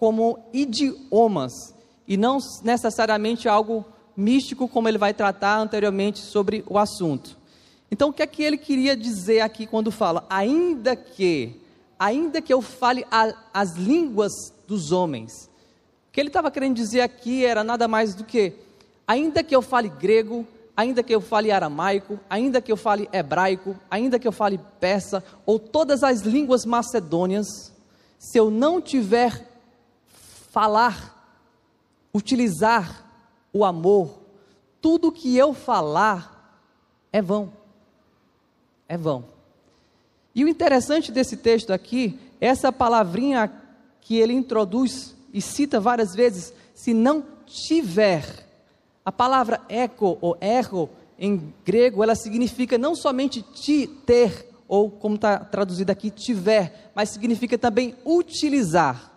como 0.00 0.38
idiomas 0.50 1.52
e 2.08 2.16
não 2.16 2.38
necessariamente 2.64 3.46
algo 3.46 3.84
místico, 4.16 4.66
como 4.66 4.88
ele 4.88 4.96
vai 4.96 5.12
tratar 5.12 5.58
anteriormente 5.58 6.20
sobre 6.20 6.64
o 6.66 6.78
assunto. 6.78 7.36
Então, 7.90 8.08
o 8.08 8.12
que 8.12 8.22
é 8.22 8.26
que 8.26 8.42
ele 8.42 8.56
queria 8.56 8.96
dizer 8.96 9.40
aqui 9.40 9.66
quando 9.66 9.92
fala, 9.92 10.24
ainda 10.30 10.96
que, 10.96 11.60
ainda 11.98 12.40
que 12.40 12.52
eu 12.52 12.62
fale 12.62 13.04
a, 13.10 13.34
as 13.52 13.76
línguas 13.76 14.32
dos 14.66 14.90
homens? 14.90 15.50
O 16.08 16.12
que 16.12 16.20
ele 16.20 16.30
estava 16.30 16.50
querendo 16.50 16.76
dizer 16.76 17.02
aqui 17.02 17.44
era 17.44 17.62
nada 17.62 17.86
mais 17.86 18.14
do 18.14 18.24
que, 18.24 18.54
ainda 19.06 19.42
que 19.42 19.54
eu 19.54 19.60
fale 19.60 19.90
grego, 19.90 20.46
ainda 20.74 21.02
que 21.02 21.14
eu 21.14 21.20
fale 21.20 21.52
aramaico, 21.52 22.18
ainda 22.30 22.62
que 22.62 22.72
eu 22.72 22.76
fale 22.76 23.06
hebraico, 23.12 23.76
ainda 23.90 24.18
que 24.18 24.26
eu 24.26 24.32
fale 24.32 24.58
persa, 24.80 25.22
ou 25.44 25.58
todas 25.58 26.02
as 26.02 26.22
línguas 26.22 26.64
macedônias, 26.64 27.46
se 28.18 28.38
eu 28.38 28.50
não 28.50 28.80
tiver 28.80 29.49
falar, 30.50 31.16
utilizar 32.12 33.06
o 33.52 33.64
amor, 33.64 34.20
tudo 34.80 35.12
que 35.12 35.36
eu 35.36 35.54
falar 35.54 36.60
é 37.12 37.22
vão. 37.22 37.52
É 38.88 38.96
vão. 38.96 39.24
E 40.34 40.44
o 40.44 40.48
interessante 40.48 41.12
desse 41.12 41.36
texto 41.36 41.72
aqui, 41.72 42.18
essa 42.40 42.72
palavrinha 42.72 43.52
que 44.00 44.16
ele 44.16 44.32
introduz 44.32 45.14
e 45.32 45.40
cita 45.40 45.78
várias 45.78 46.14
vezes, 46.14 46.52
se 46.74 46.92
não 46.92 47.24
tiver. 47.46 48.48
A 49.04 49.12
palavra 49.12 49.60
eco 49.68 50.18
ou 50.20 50.36
erro 50.40 50.90
em 51.18 51.52
grego, 51.64 52.02
ela 52.02 52.14
significa 52.14 52.78
não 52.78 52.94
somente 52.94 53.42
te 53.42 53.86
ter, 53.86 54.48
ou 54.66 54.90
como 54.90 55.16
está 55.16 55.38
traduzido 55.38 55.92
aqui, 55.92 56.10
tiver, 56.10 56.90
mas 56.94 57.10
significa 57.10 57.58
também 57.58 57.94
utilizar. 58.04 59.10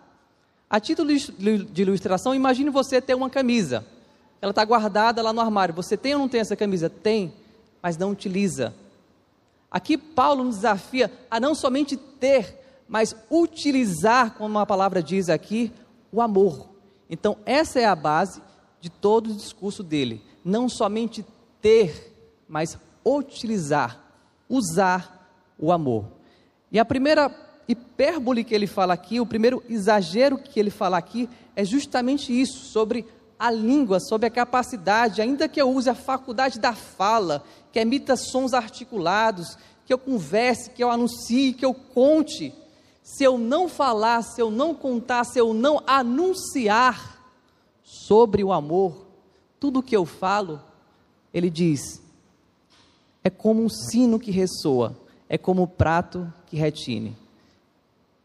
A 0.74 0.80
título 0.80 1.08
de 1.14 1.82
ilustração, 1.82 2.34
imagine 2.34 2.68
você 2.68 3.00
ter 3.00 3.14
uma 3.14 3.30
camisa 3.30 3.86
ela 4.44 4.50
está 4.50 4.64
guardada 4.64 5.22
lá 5.22 5.32
no 5.32 5.40
armário. 5.40 5.72
Você 5.72 5.96
tem 5.96 6.14
ou 6.14 6.18
não 6.18 6.28
tem 6.28 6.40
essa 6.40 6.56
camisa? 6.56 6.90
Tem, 6.90 7.32
mas 7.80 7.96
não 7.96 8.10
utiliza. 8.10 8.74
Aqui 9.70 9.96
Paulo 9.96 10.42
nos 10.42 10.56
desafia 10.56 11.10
a 11.30 11.38
não 11.38 11.54
somente 11.54 11.96
ter, 11.96 12.82
mas 12.86 13.16
utilizar, 13.30 14.34
como 14.34 14.58
a 14.58 14.66
palavra 14.66 15.00
diz 15.00 15.30
aqui, 15.30 15.72
o 16.12 16.20
amor. 16.20 16.68
Então, 17.08 17.38
essa 17.46 17.80
é 17.80 17.86
a 17.86 17.94
base 17.94 18.42
de 18.80 18.90
todo 18.90 19.30
o 19.30 19.34
discurso 19.34 19.82
dele. 19.82 20.20
Não 20.44 20.68
somente 20.68 21.24
ter, 21.62 22.12
mas 22.46 22.76
utilizar, 23.02 23.98
usar 24.46 25.30
o 25.56 25.72
amor. 25.72 26.04
E 26.70 26.78
a 26.78 26.84
primeira 26.84 27.30
hipérbole 27.68 28.44
que 28.44 28.54
ele 28.54 28.66
fala 28.66 28.94
aqui, 28.94 29.20
o 29.20 29.26
primeiro 29.26 29.62
exagero 29.68 30.38
que 30.38 30.58
ele 30.58 30.70
fala 30.70 30.98
aqui, 30.98 31.28
é 31.56 31.64
justamente 31.64 32.38
isso, 32.38 32.66
sobre 32.66 33.06
a 33.38 33.50
língua, 33.50 34.00
sobre 34.00 34.26
a 34.26 34.30
capacidade, 34.30 35.20
ainda 35.20 35.48
que 35.48 35.60
eu 35.60 35.70
use 35.70 35.88
a 35.88 35.94
faculdade 35.94 36.58
da 36.58 36.72
fala, 36.72 37.44
que 37.72 37.78
emita 37.78 38.16
sons 38.16 38.54
articulados, 38.54 39.58
que 39.84 39.92
eu 39.92 39.98
converse, 39.98 40.70
que 40.70 40.82
eu 40.82 40.90
anuncie, 40.90 41.52
que 41.52 41.64
eu 41.64 41.74
conte, 41.74 42.54
se 43.02 43.22
eu 43.22 43.36
não 43.36 43.68
falar, 43.68 44.22
se 44.22 44.40
eu 44.40 44.50
não 44.50 44.74
contar, 44.74 45.24
se 45.24 45.38
eu 45.38 45.52
não 45.52 45.82
anunciar 45.86 47.22
sobre 47.82 48.42
o 48.42 48.52
amor, 48.52 49.04
tudo 49.60 49.82
que 49.82 49.94
eu 49.94 50.06
falo, 50.06 50.60
ele 51.32 51.50
diz, 51.50 52.02
é 53.22 53.28
como 53.28 53.62
um 53.62 53.68
sino 53.68 54.18
que 54.18 54.30
ressoa, 54.30 54.96
é 55.28 55.36
como 55.36 55.62
um 55.62 55.66
prato 55.66 56.32
que 56.46 56.56
retine. 56.56 57.16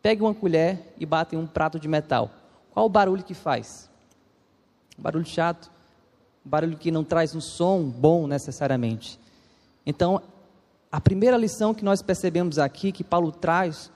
Pegue 0.01 0.22
uma 0.22 0.34
colher 0.34 0.94
e 0.98 1.06
bata 1.06 1.36
em 1.36 1.38
um 1.38 1.48
prato 1.48 1.79
de 1.79 1.88
metal. 1.88 2.32
Qual 2.72 2.86
o 2.86 2.89
barulho 2.89 3.24
que 3.24 3.34
faz? 3.34 3.89
barulho 5.00 5.25
chato, 5.25 5.72
barulho 6.44 6.77
que 6.77 6.91
não 6.91 7.03
traz 7.03 7.34
um 7.34 7.41
som 7.41 7.84
bom 7.84 8.27
necessariamente. 8.27 9.20
Então, 9.86 10.22
a 10.91 11.00
primeira 11.00 11.38
lição 11.38 11.74
que 11.74 11.86
nós 11.86 12.01
percebemos 12.01 12.60
aqui, 12.60 12.91
que 12.91 13.03
Paulo 13.03 13.32
traz, 13.32 13.89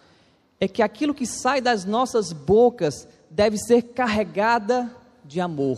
é 0.60 0.68
que 0.68 0.82
aquilo 0.82 1.14
que 1.14 1.26
sai 1.26 1.60
das 1.60 1.84
nossas 1.86 2.32
bocas 2.32 3.08
deve 3.30 3.58
ser 3.58 3.82
carregada 3.82 4.90
de 5.26 5.42
amor, 5.42 5.78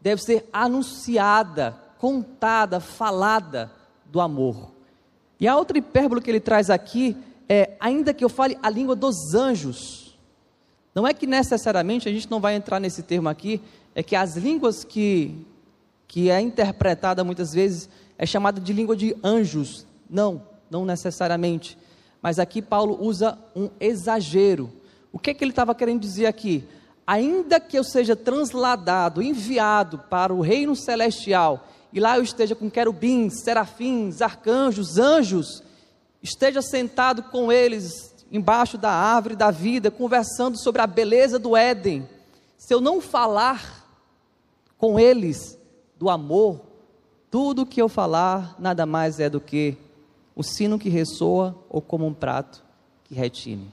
deve 0.00 0.22
ser 0.22 0.48
anunciada, 0.52 1.76
contada, 1.98 2.80
falada 2.80 3.70
do 4.06 4.20
amor. 4.20 4.70
E 5.38 5.48
a 5.48 5.56
outra 5.56 5.78
hipérbole 5.78 6.20
que 6.20 6.30
ele 6.30 6.40
traz 6.40 6.70
aqui 6.70 7.16
é: 7.52 7.76
ainda 7.78 8.14
que 8.14 8.24
eu 8.24 8.30
fale 8.30 8.56
a 8.62 8.70
língua 8.70 8.96
dos 8.96 9.34
anjos, 9.34 10.18
não 10.94 11.06
é 11.06 11.12
que 11.12 11.26
necessariamente 11.26 12.08
a 12.08 12.12
gente 12.12 12.30
não 12.30 12.40
vai 12.40 12.54
entrar 12.56 12.80
nesse 12.80 13.02
termo 13.02 13.28
aqui, 13.28 13.60
é 13.94 14.02
que 14.02 14.16
as 14.16 14.36
línguas 14.36 14.84
que, 14.84 15.46
que 16.08 16.30
é 16.30 16.40
interpretada 16.40 17.22
muitas 17.22 17.52
vezes 17.52 17.90
é 18.16 18.24
chamada 18.24 18.58
de 18.58 18.72
língua 18.72 18.96
de 18.96 19.14
anjos. 19.22 19.86
Não, 20.08 20.42
não 20.70 20.86
necessariamente. 20.86 21.76
Mas 22.22 22.38
aqui 22.38 22.62
Paulo 22.62 22.98
usa 23.04 23.38
um 23.54 23.68
exagero. 23.78 24.72
O 25.12 25.18
que, 25.18 25.30
é 25.30 25.34
que 25.34 25.44
ele 25.44 25.52
estava 25.52 25.74
querendo 25.74 26.00
dizer 26.00 26.26
aqui? 26.26 26.64
Ainda 27.06 27.60
que 27.60 27.76
eu 27.76 27.84
seja 27.84 28.16
transladado, 28.16 29.22
enviado 29.22 29.98
para 29.98 30.32
o 30.32 30.40
reino 30.40 30.74
celestial, 30.74 31.68
e 31.92 32.00
lá 32.00 32.16
eu 32.16 32.22
esteja 32.22 32.54
com 32.54 32.70
querubins, 32.70 33.42
serafins, 33.42 34.22
arcanjos, 34.22 34.98
anjos, 34.98 35.62
esteja 36.22 36.62
sentado 36.62 37.24
com 37.24 37.50
eles 37.50 38.12
embaixo 38.30 38.78
da 38.78 38.90
árvore 38.90 39.36
da 39.36 39.50
vida, 39.50 39.90
conversando 39.90 40.58
sobre 40.58 40.80
a 40.80 40.86
beleza 40.86 41.38
do 41.38 41.54
Éden, 41.54 42.08
se 42.56 42.72
eu 42.72 42.80
não 42.80 43.00
falar 43.00 43.86
com 44.78 44.98
eles 44.98 45.58
do 45.98 46.08
amor, 46.08 46.60
tudo 47.30 47.66
que 47.66 47.82
eu 47.82 47.88
falar 47.88 48.56
nada 48.58 48.86
mais 48.86 49.20
é 49.20 49.28
do 49.28 49.40
que 49.40 49.76
o 50.34 50.42
sino 50.42 50.78
que 50.78 50.88
ressoa 50.88 51.54
ou 51.68 51.82
como 51.82 52.06
um 52.06 52.14
prato 52.14 52.62
que 53.04 53.14
retine. 53.14 53.70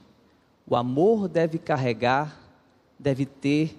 O 0.66 0.76
amor 0.76 1.26
deve 1.26 1.58
carregar, 1.58 2.38
deve 2.98 3.24
ter 3.24 3.76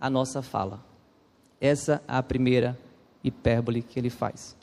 a 0.00 0.10
nossa 0.10 0.42
fala. 0.42 0.80
Essa 1.60 2.02
é 2.08 2.16
a 2.16 2.22
primeira 2.22 2.78
hipérbole 3.22 3.82
que 3.82 3.98
ele 3.98 4.10
faz. 4.10 4.56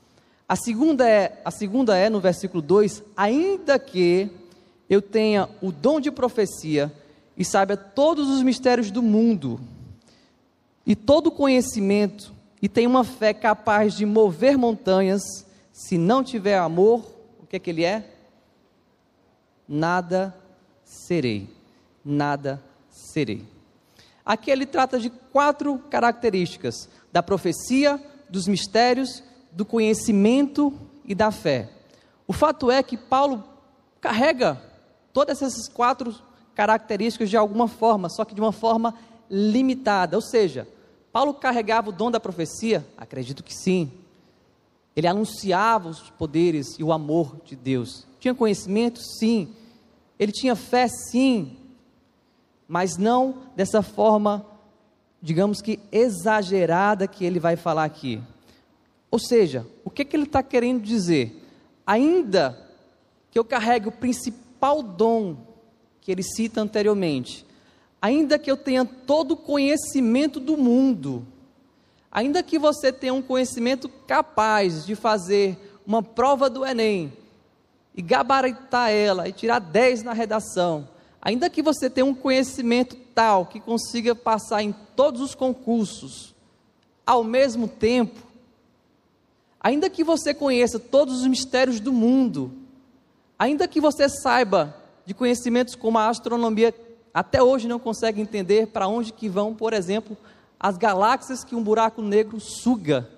A 0.49 0.55
segunda 0.55 1.07
é, 1.07 1.39
a 1.45 1.51
segunda 1.51 1.95
é 1.95 2.09
no 2.09 2.19
versículo 2.19 2.59
2, 2.59 3.03
ainda 3.15 3.77
que 3.77 4.31
eu 4.89 4.99
tenha 4.99 5.47
o 5.61 5.71
dom 5.71 5.99
de 5.99 6.09
profecia 6.09 6.91
e 7.37 7.45
saiba 7.45 7.77
todos 7.77 8.27
os 8.27 8.41
mistérios 8.41 8.89
do 8.89 9.03
mundo 9.03 9.59
e 10.87 10.95
todo 10.95 11.29
conhecimento 11.29 12.33
e 12.59 12.67
tenha 12.67 12.89
uma 12.89 13.03
fé 13.03 13.31
capaz 13.31 13.93
de 13.93 14.07
mover 14.07 14.57
montanhas, 14.57 15.21
se 15.71 15.99
não 15.99 16.23
tiver 16.23 16.57
amor, 16.57 17.05
o 17.39 17.45
que 17.45 17.57
é 17.57 17.59
que 17.59 17.69
ele 17.69 17.85
é? 17.85 18.03
Nada 19.67 20.35
serei. 20.83 21.47
Nada 22.03 22.59
serei. 22.89 23.45
Aqui 24.25 24.49
ele 24.49 24.65
trata 24.65 24.99
de 24.99 25.11
quatro 25.11 25.77
características: 25.91 26.89
da 27.11 27.21
profecia, 27.21 28.01
dos 28.27 28.47
mistérios, 28.47 29.23
do 29.51 29.65
conhecimento 29.65 30.73
e 31.05 31.13
da 31.15 31.31
fé. 31.31 31.69
O 32.27 32.33
fato 32.33 32.69
é 32.69 32.83
que 32.83 32.97
Paulo 32.97 33.43
carrega 33.99 34.61
todas 35.11 35.41
essas 35.41 35.67
quatro 35.67 36.15
características 36.55 37.29
de 37.29 37.37
alguma 37.37 37.67
forma, 37.67 38.09
só 38.09 38.23
que 38.23 38.35
de 38.35 38.41
uma 38.41 38.51
forma 38.51 38.93
limitada. 39.29 40.15
Ou 40.15 40.21
seja, 40.21 40.67
Paulo 41.11 41.33
carregava 41.33 41.89
o 41.89 41.93
dom 41.93 42.11
da 42.11 42.19
profecia? 42.19 42.85
Acredito 42.97 43.43
que 43.43 43.53
sim. 43.53 43.91
Ele 44.95 45.07
anunciava 45.07 45.89
os 45.89 46.09
poderes 46.11 46.77
e 46.77 46.83
o 46.83 46.91
amor 46.91 47.37
de 47.45 47.55
Deus. 47.55 48.05
Tinha 48.19 48.35
conhecimento? 48.35 48.99
Sim. 48.99 49.53
Ele 50.19 50.31
tinha 50.31 50.55
fé? 50.55 50.87
Sim. 50.87 51.57
Mas 52.67 52.97
não 52.97 53.37
dessa 53.55 53.81
forma, 53.81 54.45
digamos 55.21 55.61
que 55.61 55.79
exagerada 55.91 57.07
que 57.07 57.25
ele 57.25 57.39
vai 57.39 57.55
falar 57.55 57.85
aqui. 57.85 58.21
Ou 59.11 59.17
seja, 59.19 59.65
o 59.83 59.89
que, 59.89 60.05
que 60.05 60.15
ele 60.15 60.23
está 60.23 60.43
querendo 60.43 60.81
dizer? 60.81 61.43
Ainda 61.85 62.57
que 63.31 63.39
eu 63.39 63.43
carregue 63.43 63.87
o 63.87 63.91
principal 63.91 64.81
dom 64.83 65.37
que 66.01 66.11
ele 66.11 66.23
cita 66.23 66.61
anteriormente, 66.61 67.45
ainda 68.01 68.39
que 68.39 68.49
eu 68.49 68.57
tenha 68.57 68.85
todo 68.85 69.31
o 69.31 69.37
conhecimento 69.37 70.39
do 70.39 70.57
mundo, 70.57 71.25
ainda 72.11 72.41
que 72.41 72.57
você 72.57 72.91
tenha 72.91 73.13
um 73.13 73.21
conhecimento 73.21 73.89
capaz 74.07 74.85
de 74.85 74.95
fazer 74.95 75.57
uma 75.85 76.01
prova 76.01 76.49
do 76.49 76.65
Enem 76.65 77.11
e 77.95 78.01
gabaritar 78.01 78.91
ela 78.91 79.27
e 79.27 79.31
tirar 79.31 79.59
10 79.59 80.03
na 80.03 80.13
redação, 80.13 80.87
ainda 81.21 81.49
que 81.49 81.61
você 81.61 81.89
tenha 81.89 82.05
um 82.05 82.13
conhecimento 82.13 82.95
tal 83.13 83.45
que 83.45 83.59
consiga 83.59 84.15
passar 84.15 84.63
em 84.63 84.73
todos 84.95 85.21
os 85.21 85.35
concursos, 85.35 86.33
ao 87.05 87.23
mesmo 87.23 87.67
tempo, 87.67 88.28
ainda 89.59 89.89
que 89.89 90.03
você 90.03 90.33
conheça 90.33 90.79
todos 90.79 91.21
os 91.21 91.27
mistérios 91.27 91.79
do 91.79 91.91
mundo, 91.91 92.51
ainda 93.37 93.67
que 93.67 93.81
você 93.81 94.07
saiba 94.07 94.75
de 95.05 95.13
conhecimentos 95.13 95.75
como 95.75 95.97
a 95.97 96.07
astronomia, 96.07 96.73
até 97.13 97.41
hoje 97.41 97.67
não 97.67 97.79
consegue 97.79 98.21
entender 98.21 98.67
para 98.67 98.87
onde 98.87 99.11
que 99.11 99.27
vão, 99.27 99.53
por 99.53 99.73
exemplo, 99.73 100.15
as 100.59 100.77
galáxias 100.77 101.43
que 101.43 101.55
um 101.55 101.63
buraco 101.63 102.01
negro 102.01 102.39
suga. 102.39 103.09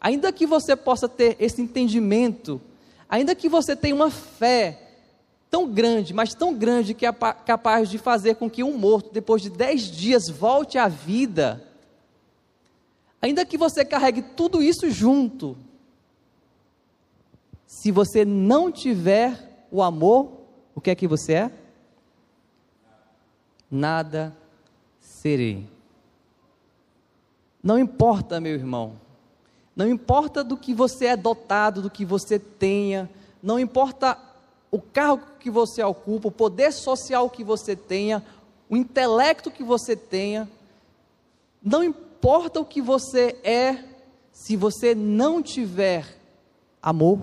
Ainda 0.00 0.32
que 0.32 0.46
você 0.46 0.74
possa 0.74 1.08
ter 1.08 1.36
esse 1.38 1.60
entendimento, 1.62 2.60
ainda 3.08 3.34
que 3.34 3.48
você 3.48 3.74
tenha 3.76 3.94
uma 3.94 4.10
fé 4.10 4.90
tão 5.50 5.68
grande, 5.68 6.14
mas 6.14 6.32
tão 6.34 6.54
grande 6.54 6.94
que 6.94 7.04
é 7.04 7.12
capaz 7.12 7.88
de 7.88 7.98
fazer 7.98 8.36
com 8.36 8.48
que 8.48 8.62
um 8.62 8.76
morto, 8.78 9.12
depois 9.12 9.42
de 9.42 9.50
dez 9.50 9.82
dias, 9.90 10.28
volte 10.28 10.78
à 10.78 10.86
vida, 10.86 11.66
ainda 13.20 13.44
que 13.44 13.58
você 13.58 13.84
carregue 13.84 14.22
tudo 14.22 14.62
isso 14.62 14.88
junto, 14.90 15.56
se 17.70 17.92
você 17.92 18.24
não 18.24 18.70
tiver 18.72 19.64
o 19.70 19.80
amor, 19.80 20.32
o 20.74 20.80
que 20.80 20.90
é 20.90 20.94
que 20.96 21.06
você 21.06 21.34
é? 21.34 21.52
Nada 23.70 24.36
serei. 25.00 25.68
Não 27.62 27.78
importa, 27.78 28.40
meu 28.40 28.54
irmão, 28.54 28.94
não 29.76 29.88
importa 29.88 30.42
do 30.42 30.56
que 30.56 30.74
você 30.74 31.06
é 31.06 31.16
dotado, 31.16 31.80
do 31.80 31.88
que 31.88 32.04
você 32.04 32.40
tenha, 32.40 33.08
não 33.40 33.56
importa 33.56 34.18
o 34.68 34.80
cargo 34.80 35.24
que 35.38 35.48
você 35.48 35.80
ocupa, 35.80 36.26
o 36.26 36.32
poder 36.32 36.72
social 36.72 37.30
que 37.30 37.44
você 37.44 37.76
tenha, 37.76 38.20
o 38.68 38.76
intelecto 38.76 39.48
que 39.48 39.62
você 39.62 39.94
tenha, 39.94 40.50
não 41.62 41.84
importa 41.84 42.58
o 42.58 42.64
que 42.64 42.82
você 42.82 43.38
é, 43.44 43.84
se 44.32 44.56
você 44.56 44.92
não 44.92 45.40
tiver 45.40 46.18
amor, 46.82 47.20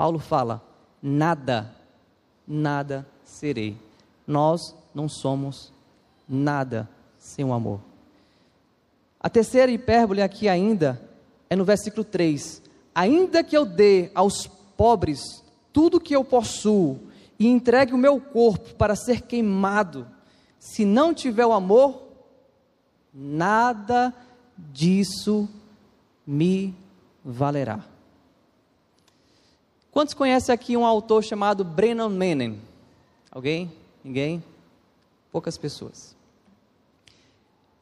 Paulo 0.00 0.18
fala: 0.18 0.62
nada, 1.02 1.70
nada 2.48 3.06
serei. 3.22 3.76
Nós 4.26 4.74
não 4.94 5.10
somos 5.10 5.74
nada 6.26 6.88
sem 7.18 7.44
o 7.44 7.52
amor. 7.52 7.82
A 9.20 9.28
terceira 9.28 9.70
hipérbole 9.70 10.22
aqui 10.22 10.48
ainda 10.48 10.98
é 11.50 11.54
no 11.54 11.66
versículo 11.66 12.02
3: 12.02 12.62
Ainda 12.94 13.44
que 13.44 13.54
eu 13.54 13.66
dê 13.66 14.10
aos 14.14 14.46
pobres 14.74 15.44
tudo 15.70 16.00
que 16.00 16.16
eu 16.16 16.24
possuo 16.24 16.98
e 17.38 17.46
entregue 17.46 17.92
o 17.92 17.98
meu 17.98 18.18
corpo 18.18 18.74
para 18.76 18.96
ser 18.96 19.20
queimado, 19.20 20.08
se 20.58 20.86
não 20.86 21.12
tiver 21.12 21.44
o 21.44 21.52
amor, 21.52 22.08
nada 23.12 24.14
disso 24.56 25.46
me 26.26 26.74
valerá. 27.22 27.84
Quantos 29.92 30.14
conhecem 30.14 30.52
aqui 30.52 30.76
um 30.76 30.86
autor 30.86 31.24
chamado 31.24 31.64
Brennan 31.64 32.10
Manning? 32.10 32.60
Alguém? 33.30 33.72
Ninguém? 34.04 34.42
Poucas 35.32 35.58
pessoas. 35.58 36.14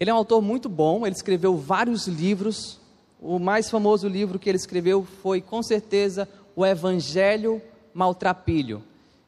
Ele 0.01 0.09
é 0.09 0.15
um 0.15 0.17
autor 0.17 0.41
muito 0.41 0.71
bom, 0.71 1.07
ele 1.07 1.15
escreveu 1.15 1.57
vários 1.57 2.07
livros. 2.07 2.81
O 3.21 3.39
mais 3.39 3.69
famoso 3.69 4.09
livro 4.09 4.39
que 4.39 4.49
ele 4.49 4.57
escreveu 4.57 5.07
foi, 5.23 5.43
com 5.43 5.63
certeza, 5.63 6.27
O 6.57 6.65
Evangelho 6.65 7.61
Maltrapilho. 7.93 8.83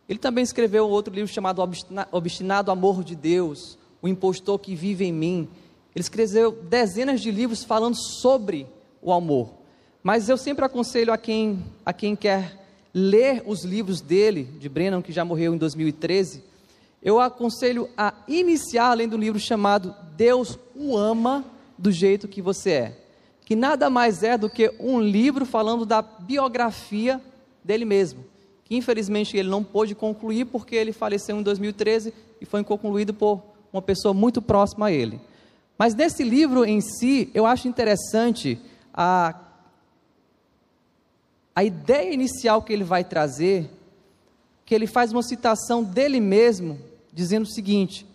Ele 0.08 0.18
também 0.18 0.42
escreveu 0.42 0.88
outro 0.88 1.12
livro 1.12 1.32
chamado 1.32 1.62
Obstinado 2.10 2.70
Amor 2.70 3.04
de 3.04 3.14
Deus, 3.14 3.76
O 4.00 4.08
Impostor 4.08 4.58
que 4.58 4.74
Vive 4.74 5.04
em 5.04 5.12
Mim. 5.12 5.48
Ele 5.94 6.02
escreveu 6.02 6.52
dezenas 6.52 7.20
de 7.20 7.30
livros 7.30 7.62
falando 7.62 7.96
sobre 7.96 8.66
o 9.02 9.12
amor. 9.12 9.50
Mas 10.02 10.28
eu 10.30 10.38
sempre 10.38 10.64
aconselho 10.64 11.12
a 11.12 11.18
quem, 11.18 11.62
a 11.84 11.92
quem 11.92 12.16
quer 12.16 12.59
ler 12.92 13.42
os 13.46 13.64
livros 13.64 14.00
dele, 14.00 14.44
de 14.58 14.68
Brennan, 14.68 15.02
que 15.02 15.12
já 15.12 15.24
morreu 15.24 15.54
em 15.54 15.58
2013, 15.58 16.42
eu 17.02 17.18
aconselho 17.18 17.88
a 17.96 18.12
iniciar 18.28 18.94
lendo 18.94 19.16
um 19.16 19.20
livro 19.20 19.40
chamado 19.40 19.94
Deus 20.16 20.58
o 20.74 20.96
ama 20.96 21.44
do 21.78 21.90
jeito 21.90 22.28
que 22.28 22.42
você 22.42 22.70
é, 22.70 22.98
que 23.44 23.56
nada 23.56 23.88
mais 23.88 24.22
é 24.22 24.36
do 24.36 24.50
que 24.50 24.72
um 24.78 25.00
livro 25.00 25.46
falando 25.46 25.86
da 25.86 26.02
biografia 26.02 27.20
dele 27.64 27.84
mesmo, 27.84 28.24
que 28.64 28.76
infelizmente 28.76 29.36
ele 29.36 29.48
não 29.48 29.64
pôde 29.64 29.94
concluir 29.94 30.44
porque 30.46 30.76
ele 30.76 30.92
faleceu 30.92 31.38
em 31.38 31.42
2013 31.42 32.12
e 32.40 32.44
foi 32.44 32.62
concluído 32.62 33.14
por 33.14 33.42
uma 33.72 33.80
pessoa 33.80 34.12
muito 34.12 34.42
próxima 34.42 34.86
a 34.86 34.92
ele. 34.92 35.20
Mas 35.78 35.94
nesse 35.94 36.22
livro 36.22 36.64
em 36.64 36.80
si, 36.82 37.30
eu 37.32 37.46
acho 37.46 37.66
interessante 37.66 38.58
a, 38.92 39.34
a 41.54 41.64
ideia 41.64 42.12
inicial 42.12 42.62
que 42.62 42.72
ele 42.72 42.84
vai 42.84 43.04
trazer, 43.04 43.70
que 44.64 44.74
ele 44.74 44.86
faz 44.86 45.12
uma 45.12 45.22
citação 45.22 45.82
dele 45.82 46.20
mesmo 46.20 46.78
dizendo 47.12 47.44
o 47.44 47.50
seguinte: 47.50 48.06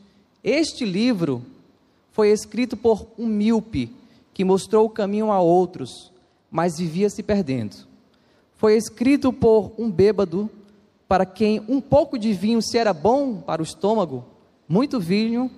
Este 0.43 0.86
livro 0.86 1.41
foi 2.12 2.30
escrito 2.30 2.78
por 2.78 3.08
um 3.17 3.28
míope 3.28 3.91
que 4.34 4.43
mostrou 4.43 4.86
o 4.86 4.89
caminho 4.89 5.32
a 5.32 5.39
outros, 5.39 6.12
mas 6.50 6.78
vivia 6.78 7.10
se 7.10 7.21
perdendo. 7.21 7.76
Foi 8.56 8.76
escrito 8.76 9.34
por 9.34 9.74
um 9.78 9.91
bêbado 9.91 10.50
para 11.08 11.26
quem 11.26 11.62
um 11.67 11.80
pouco 11.82 12.17
de 12.17 12.34
vinho 12.34 12.62
se 12.62 12.78
era 12.78 12.93
bom 12.93 13.41
para 13.41 13.62
o 13.62 13.65
estômago, 13.65 14.26
muito 14.67 15.00
vinho, 15.00 15.52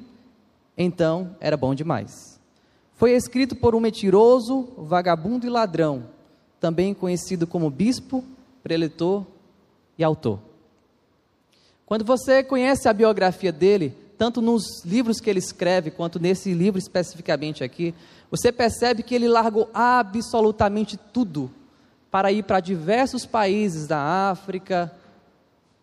então 0.77 1.35
era 1.39 1.55
bom 1.55 1.73
demais. 1.73 2.39
Foi 2.93 3.11
escrito 3.11 3.55
por 3.55 3.75
um 3.75 3.79
mentiroso, 3.79 4.69
vagabundo 4.77 5.45
e 5.45 5.49
ladrão, 5.49 6.05
também 6.59 6.93
conhecido 6.93 7.45
como 7.45 7.69
bispo, 7.69 8.23
preletor 8.63 9.25
e 9.97 10.03
autor. 10.03 10.39
Quando 11.85 12.03
você 12.03 12.43
conhece 12.43 12.89
a 12.89 12.93
biografia 12.93 13.51
dele, 13.51 13.95
tanto 14.17 14.41
nos 14.41 14.83
livros 14.83 15.19
que 15.19 15.29
ele 15.29 15.39
escreve, 15.39 15.91
quanto 15.91 16.19
nesse 16.19 16.53
livro 16.53 16.79
especificamente 16.79 17.63
aqui, 17.63 17.93
você 18.29 18.51
percebe 18.51 19.03
que 19.03 19.15
ele 19.15 19.27
largou 19.27 19.69
absolutamente 19.73 20.97
tudo 20.97 21.49
para 22.11 22.31
ir 22.31 22.43
para 22.43 22.59
diversos 22.59 23.25
países 23.25 23.87
da 23.87 24.29
África, 24.29 24.91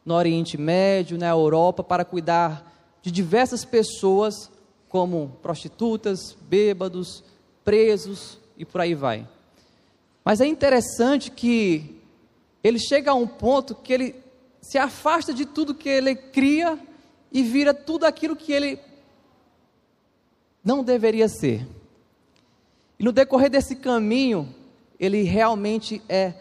no 0.05 0.15
Oriente 0.15 0.59
Médio, 0.59 1.17
na 1.17 1.29
Europa, 1.29 1.83
para 1.83 2.05
cuidar 2.05 2.73
de 3.01 3.11
diversas 3.11 3.65
pessoas, 3.65 4.51
como 4.89 5.39
prostitutas, 5.43 6.37
bêbados, 6.49 7.25
presos 7.65 8.39
e 8.57 8.65
por 8.65 8.81
aí 8.81 8.95
vai. 8.95 9.27
Mas 10.25 10.41
é 10.41 10.47
interessante 10.47 11.31
que 11.31 12.01
ele 12.63 12.79
chega 12.79 13.11
a 13.11 13.15
um 13.15 13.27
ponto 13.27 13.75
que 13.75 13.93
ele 13.93 14.15
se 14.61 14.79
afasta 14.79 15.35
de 15.35 15.45
tudo 15.45 15.75
que 15.75 15.89
ele 15.89 16.15
cria 16.15 16.79
e 17.31 17.43
vira 17.43 17.75
tudo 17.75 18.07
aquilo 18.07 18.35
que 18.35 18.53
ele 18.53 18.79
não 20.65 20.83
deveria 20.83 21.29
ser. 21.29 21.67
E 22.99 23.05
no 23.05 23.13
decorrer 23.13 23.51
desse 23.51 23.77
caminho, 23.77 24.49
ele 24.99 25.23
realmente 25.23 26.01
é 26.09 26.33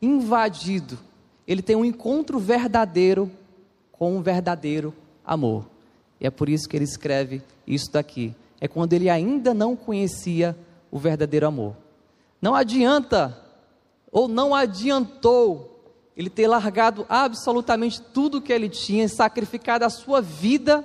invadido. 0.00 0.96
Ele 1.46 1.62
tem 1.62 1.74
um 1.74 1.84
encontro 1.84 2.38
verdadeiro 2.38 3.28
com 3.90 4.16
um 4.16 4.22
verdadeiro 4.22 4.94
amor. 5.24 5.68
E 6.20 6.26
é 6.26 6.30
por 6.30 6.48
isso 6.48 6.68
que 6.68 6.76
ele 6.76 6.84
escreve 6.84 7.42
isso 7.66 7.90
daqui. 7.90 8.32
É 8.60 8.68
quando 8.68 8.92
ele 8.92 9.10
ainda 9.10 9.52
não 9.52 9.74
conhecia 9.74 10.56
o 10.90 10.98
verdadeiro 10.98 11.48
amor. 11.48 11.81
Não 12.42 12.56
adianta, 12.56 13.38
ou 14.10 14.26
não 14.26 14.52
adiantou, 14.52 15.80
ele 16.16 16.28
ter 16.28 16.48
largado 16.48 17.06
absolutamente 17.08 18.02
tudo 18.02 18.42
que 18.42 18.52
ele 18.52 18.68
tinha, 18.68 19.08
sacrificado 19.08 19.84
a 19.84 19.88
sua 19.88 20.20
vida 20.20 20.84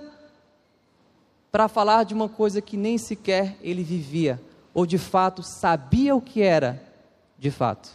para 1.52 1.68
falar 1.68 2.04
de 2.04 2.14
uma 2.14 2.30
coisa 2.30 2.62
que 2.62 2.78
nem 2.78 3.00
sequer 3.00 3.58
ele 3.64 3.84
vivia, 3.84 4.40
ou 4.72 4.86
de 4.86 5.00
fato 5.00 5.42
sabia 5.42 6.16
o 6.16 6.22
que 6.22 6.44
era, 6.44 6.80
de 7.40 7.50
fato. 7.50 7.90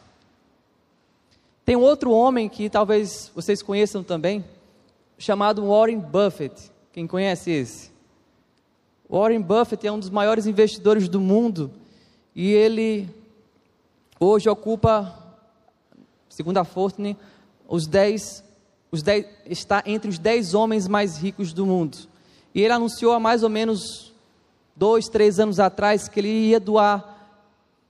Tem 1.65 1.77
um 1.77 1.83
outro 1.83 2.11
homem 2.11 2.49
que 2.49 2.69
talvez 2.69 3.31
vocês 3.33 3.63
conheçam 3.63 4.03
também, 4.03 4.45
chamado 5.17 5.69
Warren 5.69 6.01
Buffett. 6.01 6.73
Quem 6.93 7.07
conhece 7.07 7.53
esse? 7.53 7.93
Warren 9.09 9.41
Buffett 9.41 9.87
é 9.87 9.93
um 9.93 10.01
dos 10.01 10.11
maiores 10.11 10.47
investidores 10.47 11.09
do 11.09 11.21
mundo 11.21 11.71
e 12.35 12.51
ele 12.51 13.22
hoje 14.25 14.49
ocupa, 14.49 15.15
segundo 16.29 16.59
a 16.59 16.65
Fortune, 16.65 17.17
os 17.69 17.87
10, 17.87 18.45
os 18.91 19.03
10, 19.03 19.27
está 19.47 19.83
entre 19.87 20.09
os 20.09 20.19
10 20.19 20.55
homens 20.55 20.87
mais 20.87 21.17
ricos 21.17 21.53
do 21.53 21.67
mundo. 21.67 21.99
E 22.55 22.61
ele 22.61 22.73
anunciou 22.73 23.13
há 23.13 23.21
mais 23.21 23.43
ou 23.43 23.49
menos 23.49 24.13
dois, 24.77 25.09
três 25.09 25.41
anos 25.41 25.59
atrás 25.59 26.09
que 26.09 26.21
ele 26.21 26.29
ia 26.29 26.61
doar 26.61 27.13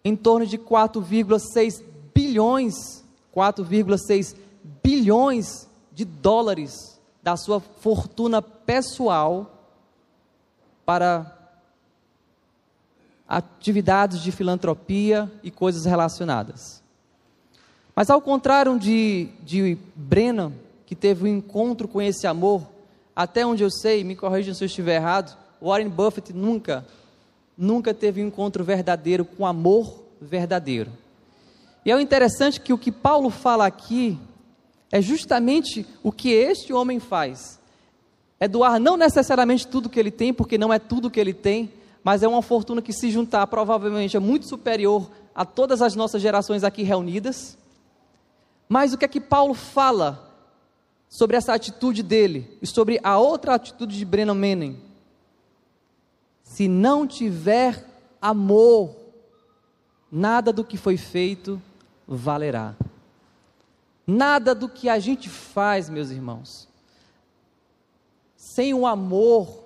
em 0.04 0.16
torno 0.16 0.46
de 0.46 0.58
4,6 0.58 1.82
bilhões, 2.14 3.04
4,6 3.34 4.36
bilhões 4.82 5.68
de 5.92 6.04
dólares 6.04 7.00
da 7.22 7.36
sua 7.36 7.60
fortuna 7.60 8.42
pessoal 8.42 9.50
para 10.84 11.41
atividades 13.32 14.20
de 14.20 14.30
filantropia 14.30 15.30
e 15.42 15.50
coisas 15.50 15.86
relacionadas. 15.86 16.82
Mas 17.96 18.10
ao 18.10 18.20
contrário 18.20 18.78
de, 18.78 19.30
de 19.42 19.78
Brennan, 19.96 20.52
que 20.84 20.94
teve 20.94 21.24
um 21.24 21.38
encontro 21.38 21.88
com 21.88 22.02
esse 22.02 22.26
amor, 22.26 22.68
até 23.16 23.46
onde 23.46 23.62
eu 23.62 23.70
sei, 23.70 24.04
me 24.04 24.14
corrijam 24.14 24.52
se 24.52 24.62
eu 24.62 24.66
estiver 24.66 24.96
errado, 24.96 25.34
Warren 25.62 25.88
Buffett 25.88 26.30
nunca, 26.34 26.86
nunca 27.56 27.94
teve 27.94 28.22
um 28.22 28.26
encontro 28.26 28.62
verdadeiro 28.64 29.24
com 29.24 29.46
amor 29.46 30.02
verdadeiro. 30.20 30.92
E 31.86 31.90
é 31.90 31.98
interessante 31.98 32.60
que 32.60 32.74
o 32.74 32.78
que 32.78 32.92
Paulo 32.92 33.30
fala 33.30 33.64
aqui 33.64 34.18
é 34.90 35.00
justamente 35.00 35.86
o 36.02 36.12
que 36.12 36.28
este 36.28 36.70
homem 36.70 37.00
faz. 37.00 37.58
É 38.38 38.46
doar 38.46 38.78
não 38.78 38.98
necessariamente 38.98 39.66
tudo 39.66 39.88
que 39.88 39.98
ele 39.98 40.10
tem, 40.10 40.34
porque 40.34 40.58
não 40.58 40.70
é 40.70 40.78
tudo 40.78 41.10
que 41.10 41.18
ele 41.18 41.32
tem, 41.32 41.72
mas 42.04 42.22
é 42.22 42.28
uma 42.28 42.42
fortuna 42.42 42.82
que 42.82 42.92
se 42.92 43.10
juntar 43.10 43.46
provavelmente 43.46 44.16
é 44.16 44.20
muito 44.20 44.46
superior 44.46 45.10
a 45.34 45.44
todas 45.44 45.80
as 45.80 45.94
nossas 45.94 46.20
gerações 46.20 46.64
aqui 46.64 46.82
reunidas. 46.82 47.56
Mas 48.68 48.92
o 48.92 48.98
que 48.98 49.04
é 49.04 49.08
que 49.08 49.20
Paulo 49.20 49.54
fala 49.54 50.30
sobre 51.08 51.36
essa 51.36 51.54
atitude 51.54 52.02
dele 52.02 52.58
e 52.60 52.66
sobre 52.66 52.98
a 53.02 53.18
outra 53.18 53.54
atitude 53.54 53.96
de 53.96 54.04
Brennan 54.04 54.34
Manning? 54.34 54.80
Se 56.42 56.66
não 56.68 57.06
tiver 57.06 57.86
amor, 58.20 58.96
nada 60.10 60.52
do 60.52 60.64
que 60.64 60.76
foi 60.76 60.96
feito 60.96 61.60
valerá. 62.06 62.74
Nada 64.06 64.54
do 64.54 64.68
que 64.68 64.88
a 64.88 64.98
gente 64.98 65.28
faz, 65.28 65.88
meus 65.88 66.10
irmãos, 66.10 66.68
sem 68.36 68.74
o 68.74 68.86
amor, 68.86 69.62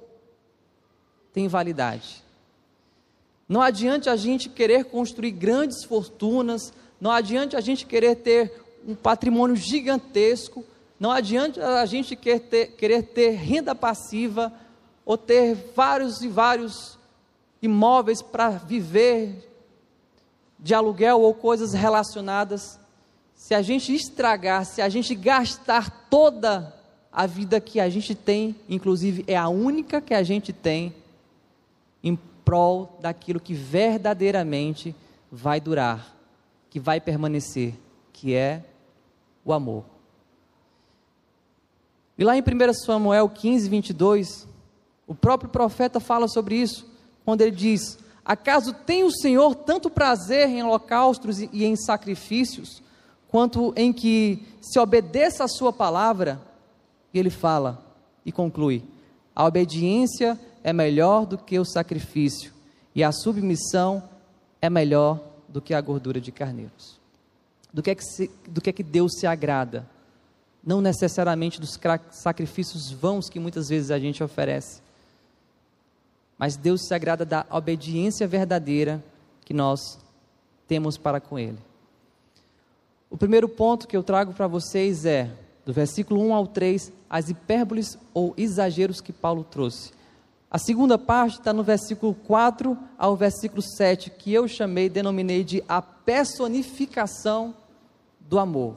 tem 1.32 1.48
validade. 1.48 2.25
Não 3.48 3.62
adianta 3.62 4.10
a 4.10 4.16
gente 4.16 4.48
querer 4.48 4.84
construir 4.86 5.30
grandes 5.30 5.84
fortunas, 5.84 6.72
não 7.00 7.10
adianta 7.10 7.56
a 7.56 7.60
gente 7.60 7.86
querer 7.86 8.16
ter 8.16 8.52
um 8.86 8.94
patrimônio 8.94 9.56
gigantesco, 9.56 10.64
não 10.98 11.10
adianta 11.10 11.80
a 11.80 11.86
gente 11.86 12.16
querer 12.16 12.40
ter, 12.40 12.66
querer 12.72 13.02
ter 13.02 13.30
renda 13.30 13.74
passiva 13.74 14.52
ou 15.04 15.16
ter 15.16 15.54
vários 15.74 16.22
e 16.22 16.28
vários 16.28 16.98
imóveis 17.62 18.22
para 18.22 18.50
viver 18.50 19.48
de 20.58 20.74
aluguel 20.74 21.20
ou 21.20 21.34
coisas 21.34 21.72
relacionadas. 21.72 22.80
Se 23.34 23.54
a 23.54 23.62
gente 23.62 23.94
estragar, 23.94 24.64
se 24.64 24.80
a 24.80 24.88
gente 24.88 25.14
gastar 25.14 26.08
toda 26.08 26.74
a 27.12 27.26
vida 27.26 27.60
que 27.60 27.78
a 27.78 27.88
gente 27.88 28.14
tem, 28.14 28.56
inclusive 28.68 29.24
é 29.26 29.36
a 29.36 29.48
única 29.48 30.00
que 30.00 30.14
a 30.14 30.22
gente 30.22 30.52
tem, 30.52 30.94
em 32.02 32.18
prol 32.46 32.96
daquilo 33.00 33.40
que 33.40 33.52
verdadeiramente 33.52 34.94
vai 35.30 35.60
durar, 35.60 36.16
que 36.70 36.78
vai 36.78 37.00
permanecer, 37.00 37.74
que 38.12 38.32
é 38.34 38.62
o 39.44 39.52
amor. 39.52 39.84
E 42.16 42.24
lá 42.24 42.36
em 42.36 42.40
1 42.40 42.72
Samuel 42.72 43.28
15, 43.28 43.68
22, 43.68 44.48
o 45.08 45.14
próprio 45.14 45.50
profeta 45.50 45.98
fala 45.98 46.28
sobre 46.28 46.54
isso, 46.54 46.88
quando 47.24 47.40
ele 47.40 47.50
diz: 47.50 47.98
Acaso 48.24 48.72
tem 48.72 49.02
o 49.02 49.10
Senhor 49.10 49.54
tanto 49.56 49.90
prazer 49.90 50.48
em 50.48 50.62
holocaustos 50.62 51.40
e 51.40 51.64
em 51.64 51.74
sacrifícios, 51.74 52.80
quanto 53.28 53.74
em 53.76 53.92
que 53.92 54.46
se 54.60 54.78
obedeça 54.78 55.44
a 55.44 55.48
Sua 55.48 55.72
palavra? 55.72 56.40
E 57.12 57.18
ele 57.18 57.30
fala 57.30 57.84
e 58.24 58.30
conclui: 58.30 58.84
A 59.34 59.44
obediência 59.44 60.38
é 60.66 60.72
melhor 60.74 61.24
do 61.24 61.38
que 61.38 61.58
o 61.58 61.64
sacrifício, 61.64 62.52
e 62.94 63.02
a 63.02 63.10
submissão 63.10 64.02
é 64.60 64.68
melhor 64.68 65.18
do 65.48 65.62
que 65.62 65.72
a 65.72 65.80
gordura 65.80 66.20
de 66.20 66.30
carneiros 66.30 66.96
do 67.76 67.82
que 67.82 67.90
é 67.90 67.94
que, 67.94 68.02
se, 68.02 68.30
do 68.48 68.62
que, 68.62 68.70
é 68.70 68.72
que 68.72 68.82
Deus 68.82 69.12
se 69.18 69.26
agrada. 69.26 69.86
Não 70.64 70.80
necessariamente 70.80 71.60
dos 71.60 71.78
sacrifícios 72.10 72.90
vãos 72.90 73.28
que 73.28 73.38
muitas 73.38 73.68
vezes 73.68 73.90
a 73.90 73.98
gente 73.98 74.24
oferece. 74.24 74.80
Mas 76.38 76.56
Deus 76.56 76.86
se 76.86 76.94
agrada 76.94 77.26
da 77.26 77.44
obediência 77.50 78.26
verdadeira 78.26 79.04
que 79.44 79.52
nós 79.52 79.98
temos 80.66 80.96
para 80.96 81.20
com 81.20 81.38
Ele. 81.38 81.58
O 83.10 83.18
primeiro 83.18 83.46
ponto 83.46 83.86
que 83.86 83.94
eu 83.94 84.02
trago 84.02 84.32
para 84.32 84.46
vocês 84.46 85.04
é, 85.04 85.30
do 85.66 85.72
versículo 85.74 86.26
1 86.28 86.34
ao 86.34 86.46
3, 86.46 86.90
as 87.10 87.28
hipérboles 87.28 87.98
ou 88.14 88.32
exageros 88.38 89.02
que 89.02 89.12
Paulo 89.12 89.44
trouxe. 89.44 89.92
A 90.50 90.58
segunda 90.58 90.96
parte 90.96 91.38
está 91.38 91.52
no 91.52 91.62
versículo 91.62 92.14
4 92.14 92.78
ao 92.96 93.16
versículo 93.16 93.60
7, 93.60 94.10
que 94.10 94.32
eu 94.32 94.46
chamei, 94.46 94.88
denominei 94.88 95.42
de 95.42 95.62
a 95.68 95.82
personificação 95.82 97.54
do 98.20 98.38
amor. 98.38 98.76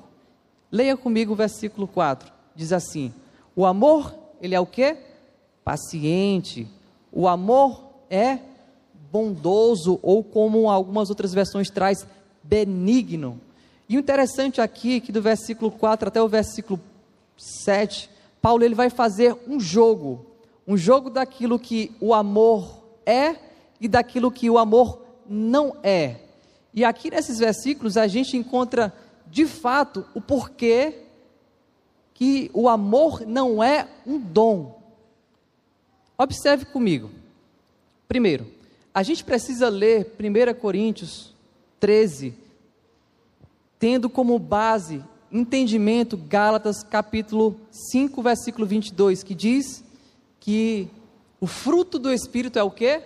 Leia 0.71 0.97
comigo 0.97 1.33
o 1.33 1.35
versículo 1.35 1.87
4. 1.87 2.31
Diz 2.55 2.73
assim: 2.73 3.13
O 3.55 3.65
amor, 3.65 4.13
ele 4.41 4.55
é 4.55 4.59
o 4.59 4.65
que? 4.65 4.97
Paciente. 5.63 6.67
O 7.11 7.27
amor 7.27 7.83
é 8.09 8.39
bondoso, 9.11 9.99
ou 10.01 10.23
como 10.23 10.69
algumas 10.69 11.09
outras 11.09 11.33
versões 11.33 11.69
traz, 11.69 12.05
benigno. 12.43 13.39
E 13.87 13.97
o 13.97 13.99
interessante 13.99 14.61
aqui 14.61 14.97
é 14.97 14.99
que 14.99 15.11
do 15.11 15.21
versículo 15.21 15.71
4 15.71 16.07
até 16.07 16.21
o 16.21 16.27
versículo 16.27 16.79
7, 17.37 18.09
Paulo 18.41 18.63
ele 18.63 18.75
vai 18.75 18.89
fazer 18.89 19.35
um 19.47 19.59
jogo, 19.59 20.25
um 20.69 20.77
jogo 20.77 21.09
daquilo 21.09 21.57
que 21.57 21.91
o 21.99 22.13
amor 22.13 22.83
é 23.03 23.35
e 23.81 23.87
daquilo 23.87 24.31
que 24.31 24.51
o 24.51 24.59
amor 24.59 25.01
não 25.27 25.75
é. 25.81 26.17
E 26.71 26.85
aqui 26.85 27.09
nesses 27.09 27.39
versículos 27.39 27.97
a 27.97 28.05
gente 28.05 28.37
encontra 28.37 28.93
de 29.25 29.47
fato 29.47 30.05
o 30.13 30.21
porquê 30.21 31.05
que 32.13 32.51
o 32.53 32.69
amor 32.69 33.25
não 33.25 33.63
é 33.63 33.87
um 34.05 34.19
dom. 34.19 34.79
Observe 36.15 36.65
comigo. 36.65 37.09
Primeiro, 38.07 38.45
a 38.93 39.01
gente 39.01 39.23
precisa 39.23 39.69
ler 39.69 40.15
1 40.19 40.53
Coríntios 40.59 41.33
13, 41.79 42.35
tendo 43.79 44.07
como 44.07 44.37
base 44.37 45.03
entendimento 45.31 46.15
Gálatas 46.15 46.83
capítulo 46.83 47.59
5, 47.71 48.21
versículo 48.21 48.67
22, 48.67 49.23
que 49.23 49.33
diz 49.33 49.88
que 50.39 50.87
o 51.39 51.47
fruto 51.47 51.97
do 51.97 52.11
Espírito 52.11 52.59
é 52.59 52.63
o 52.63 52.71
quê? 52.71 53.01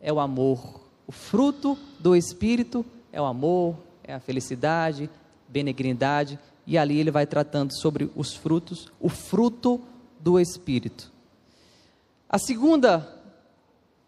É 0.00 0.12
o 0.12 0.20
amor. 0.20 0.80
O 1.06 1.12
fruto 1.12 1.78
do 1.98 2.16
Espírito 2.16 2.84
é 3.12 3.20
o 3.20 3.24
amor, 3.24 3.76
é 4.04 4.14
a 4.14 4.20
felicidade, 4.20 5.10
benignidade, 5.48 6.38
e 6.66 6.78
ali 6.78 6.98
ele 6.98 7.10
vai 7.10 7.26
tratando 7.26 7.76
sobre 7.76 8.10
os 8.14 8.34
frutos, 8.34 8.90
o 9.00 9.08
fruto 9.08 9.80
do 10.20 10.38
Espírito. 10.38 11.10
A 12.28 12.38
segunda 12.38 13.08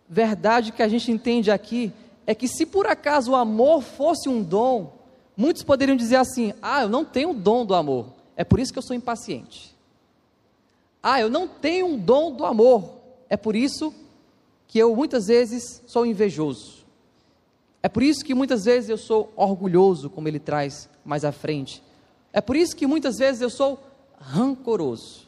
verdade 0.08 0.72
que 0.72 0.82
a 0.82 0.88
gente 0.88 1.10
entende 1.10 1.50
aqui 1.50 1.92
é 2.26 2.34
que 2.34 2.46
se 2.46 2.64
por 2.64 2.86
acaso 2.86 3.32
o 3.32 3.36
amor 3.36 3.82
fosse 3.82 4.28
um 4.28 4.42
dom, 4.42 4.92
muitos 5.36 5.62
poderiam 5.62 5.96
dizer 5.96 6.16
assim: 6.16 6.54
ah, 6.62 6.82
eu 6.82 6.88
não 6.88 7.04
tenho 7.04 7.30
o 7.30 7.34
dom 7.34 7.64
do 7.64 7.74
amor, 7.74 8.06
é 8.36 8.44
por 8.44 8.60
isso 8.60 8.72
que 8.72 8.78
eu 8.78 8.82
sou 8.82 8.94
impaciente. 8.94 9.71
Ah, 11.02 11.20
eu 11.20 11.28
não 11.28 11.48
tenho 11.48 11.86
um 11.86 11.98
dom 11.98 12.32
do 12.32 12.44
amor, 12.44 12.94
é 13.28 13.36
por 13.36 13.56
isso 13.56 13.92
que 14.68 14.78
eu 14.78 14.94
muitas 14.94 15.26
vezes 15.26 15.82
sou 15.86 16.06
invejoso. 16.06 16.82
É 17.82 17.88
por 17.88 18.02
isso 18.02 18.24
que 18.24 18.34
muitas 18.34 18.64
vezes 18.64 18.88
eu 18.88 18.96
sou 18.96 19.32
orgulhoso, 19.34 20.08
como 20.08 20.28
ele 20.28 20.38
traz 20.38 20.88
mais 21.04 21.24
à 21.24 21.32
frente. 21.32 21.82
É 22.32 22.40
por 22.40 22.54
isso 22.54 22.76
que 22.76 22.86
muitas 22.86 23.18
vezes 23.18 23.42
eu 23.42 23.50
sou 23.50 23.80
rancoroso. 24.18 25.26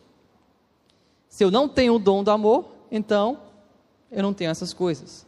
Se 1.28 1.42
eu 1.42 1.50
não 1.50 1.68
tenho 1.68 1.96
o 1.96 1.98
dom 1.98 2.22
do 2.22 2.30
amor, 2.30 2.66
então 2.90 3.40
eu 4.10 4.22
não 4.22 4.32
tenho 4.32 4.52
essas 4.52 4.72
coisas. 4.72 5.26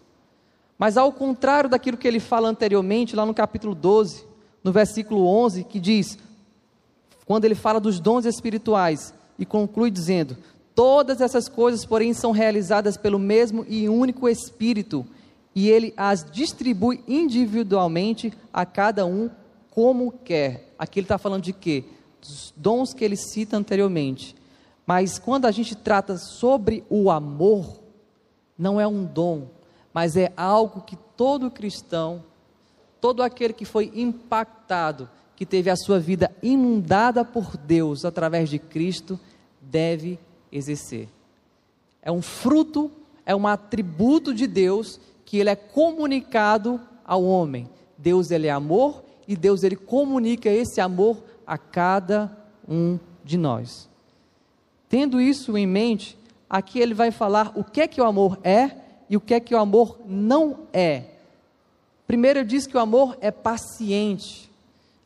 Mas 0.79 0.97
ao 0.97 1.13
contrário 1.13 1.69
daquilo 1.69 1.97
que 1.97 2.07
ele 2.07 2.21
fala 2.21 2.49
anteriormente, 2.49 3.17
lá 3.17 3.27
no 3.27 3.35
capítulo 3.35 3.75
12, 3.75 4.25
no 4.63 4.71
versículo 4.71 5.27
11, 5.27 5.65
que 5.65 5.81
diz, 5.81 6.17
quando 7.25 7.45
ele 7.45 7.55
fala 7.57 7.81
dos 7.81 7.99
dons 7.99 8.25
espirituais, 8.25 9.13
e 9.39 9.45
conclui 9.45 9.91
dizendo: 9.91 10.37
Todas 10.75 11.21
essas 11.21 11.49
coisas, 11.49 11.85
porém, 11.85 12.13
são 12.13 12.33
realizadas 12.33 12.97
pelo 12.97 13.19
mesmo 13.19 13.65
e 13.69 13.89
único 13.89 14.29
Espírito, 14.29 15.07
e 15.55 15.71
ele 15.71 15.95
as 15.97 16.25
distribui 16.31 17.03
individualmente 17.09 18.33
a 18.53 18.67
cada 18.67 19.07
um 19.07 19.31
como 19.71 20.13
quer. 20.13 20.75
Aqui 20.79 21.01
ele 21.01 21.05
está 21.05 21.17
falando 21.17 21.43
de 21.43 21.53
quê? 21.53 21.85
Dos 22.21 22.53
dons 22.57 22.93
que 22.93 23.05
ele 23.05 23.17
cita 23.17 23.57
anteriormente. 23.57 24.37
Mas 24.87 25.19
quando 25.19 25.47
a 25.47 25.51
gente 25.51 25.75
trata 25.75 26.17
sobre 26.17 26.85
o 26.89 27.11
amor, 27.11 27.83
não 28.59 28.81
é 28.81 28.87
um 28.87 29.05
dom, 29.05 29.49
mas 29.93 30.17
é 30.17 30.33
algo 30.37 30.83
que 30.83 30.97
todo 31.17 31.51
cristão, 31.51 32.23
todo 33.01 33.23
aquele 33.23 33.53
que 33.53 33.65
foi 33.65 33.91
impactado, 33.95 35.09
que 35.37 35.45
teve 35.45 35.69
a 35.69 35.77
sua 35.77 36.01
vida 36.01 36.35
inundada 36.43 37.25
por 37.25 37.57
Deus 37.57 38.05
através 38.05 38.49
de 38.49 38.59
Cristo, 38.59 39.21
deve 39.61 40.19
exercer. 40.51 41.09
É 42.01 42.11
um 42.11 42.23
fruto, 42.23 42.91
é 43.25 43.37
um 43.37 43.47
atributo 43.47 44.33
de 44.33 44.47
Deus 44.47 44.99
que 45.25 45.37
ele 45.37 45.51
é 45.51 45.57
comunicado 45.57 46.81
ao 47.05 47.23
homem. 47.23 47.69
Deus 47.99 48.31
ele 48.31 48.47
é 48.47 48.51
amor 48.51 49.05
e 49.29 49.37
Deus 49.37 49.63
ele 49.63 49.77
comunica 49.77 50.49
esse 50.49 50.81
amor 50.81 51.23
a 51.47 51.59
cada 51.59 52.35
um 52.67 52.99
de 53.25 53.37
nós. 53.37 53.89
Tendo 54.89 55.21
isso 55.21 55.57
em 55.59 55.67
mente, 55.67 56.17
aqui 56.49 56.79
ele 56.79 56.95
vai 56.95 57.11
falar 57.11 57.53
o 57.55 57.65
que 57.65 57.81
é 57.81 57.89
que 57.89 58.01
o 58.01 58.05
amor 58.05 58.39
é 58.43 58.71
e 59.11 59.17
o 59.17 59.21
que 59.21 59.35
é 59.35 59.41
que 59.41 59.55
o 59.55 59.59
amor 59.59 59.99
não 60.07 60.61
é. 60.73 61.05
Primeiro 62.07 62.39
ele 62.39 62.49
diz 62.49 62.67
que 62.67 62.77
o 62.77 62.81
amor 62.81 63.19
é 63.21 63.31
paciente. 63.31 64.46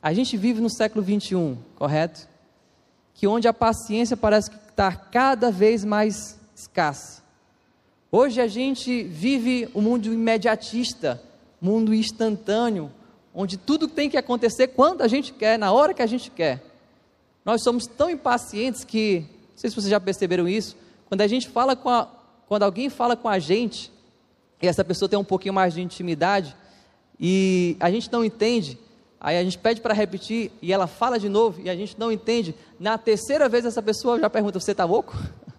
A 0.03 0.13
gente 0.13 0.37
vive 0.37 0.61
no 0.61 0.71
século 0.71 1.05
21, 1.05 1.59
correto? 1.77 2.27
Que 3.15 3.27
onde 3.27 3.47
a 3.47 3.53
paciência 3.53 4.17
parece 4.17 4.51
estar 4.51 4.97
tá 4.97 4.97
cada 4.97 5.51
vez 5.51 5.85
mais 5.85 6.39
escassa. 6.57 7.23
Hoje 8.11 8.41
a 8.41 8.49
gente 8.49 9.03
vive 9.03 9.69
um 9.75 9.83
mundo 9.83 10.13
imediatista, 10.13 11.23
mundo 11.61 11.95
instantâneo, 11.95 12.91
onde 13.35 13.57
tudo 13.57 13.87
tem 13.87 14.09
que 14.09 14.17
acontecer 14.17 14.69
quando 14.69 15.03
a 15.03 15.09
gente 15.09 15.33
quer, 15.33 15.59
na 15.59 15.71
hora 15.71 15.93
que 15.93 16.03
a 16.03 16.07
gente 16.07 16.31
quer. 16.31 16.63
Nós 17.45 17.63
somos 17.63 17.87
tão 17.87 18.09
impacientes 18.09 18.85
que 18.85 19.27
sei 19.61 19.69
se 19.69 19.77
vocês 19.77 19.91
já 19.91 20.01
perceberam 20.01 20.49
isso. 20.49 20.75
Quando 21.07 21.21
a 21.21 21.27
gente 21.27 21.47
fala 21.47 21.77
com 21.77 21.91
a, 21.91 22.09
quando 22.49 22.63
alguém 22.63 22.89
fala 22.89 23.15
com 23.15 23.29
a 23.29 23.39
gente, 23.39 23.93
e 24.63 24.67
essa 24.67 24.83
pessoa 24.83 25.09
tem 25.09 25.19
um 25.19 25.25
pouquinho 25.25 25.53
mais 25.53 25.75
de 25.75 25.83
intimidade, 25.83 26.57
e 27.19 27.77
a 27.79 27.91
gente 27.91 28.11
não 28.11 28.25
entende, 28.25 28.79
aí 29.21 29.37
a 29.37 29.45
gente 29.45 29.59
pede 29.59 29.81
para 29.81 29.93
repetir, 29.93 30.51
e 30.63 30.73
ela 30.73 30.87
fala 30.87 31.19
de 31.19 31.29
novo, 31.29 31.61
e 31.61 31.69
a 31.69 31.77
gente 31.77 31.99
não 31.99 32.11
entende. 32.11 32.55
Na 32.79 32.97
terceira 32.97 33.49
vez, 33.49 33.67
essa 33.67 33.83
pessoa 33.83 34.19
já 34.19 34.31
pergunta: 34.31 34.59
Você 34.59 34.73
está 34.73 34.85
louco? 34.85 35.17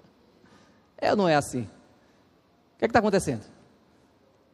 É 1.04 1.10
ou 1.10 1.18
não 1.18 1.28
é 1.28 1.36
assim? 1.36 1.62
O 1.62 2.78
que 2.78 2.86
é 2.86 2.88
está 2.88 3.00
acontecendo? 3.00 3.42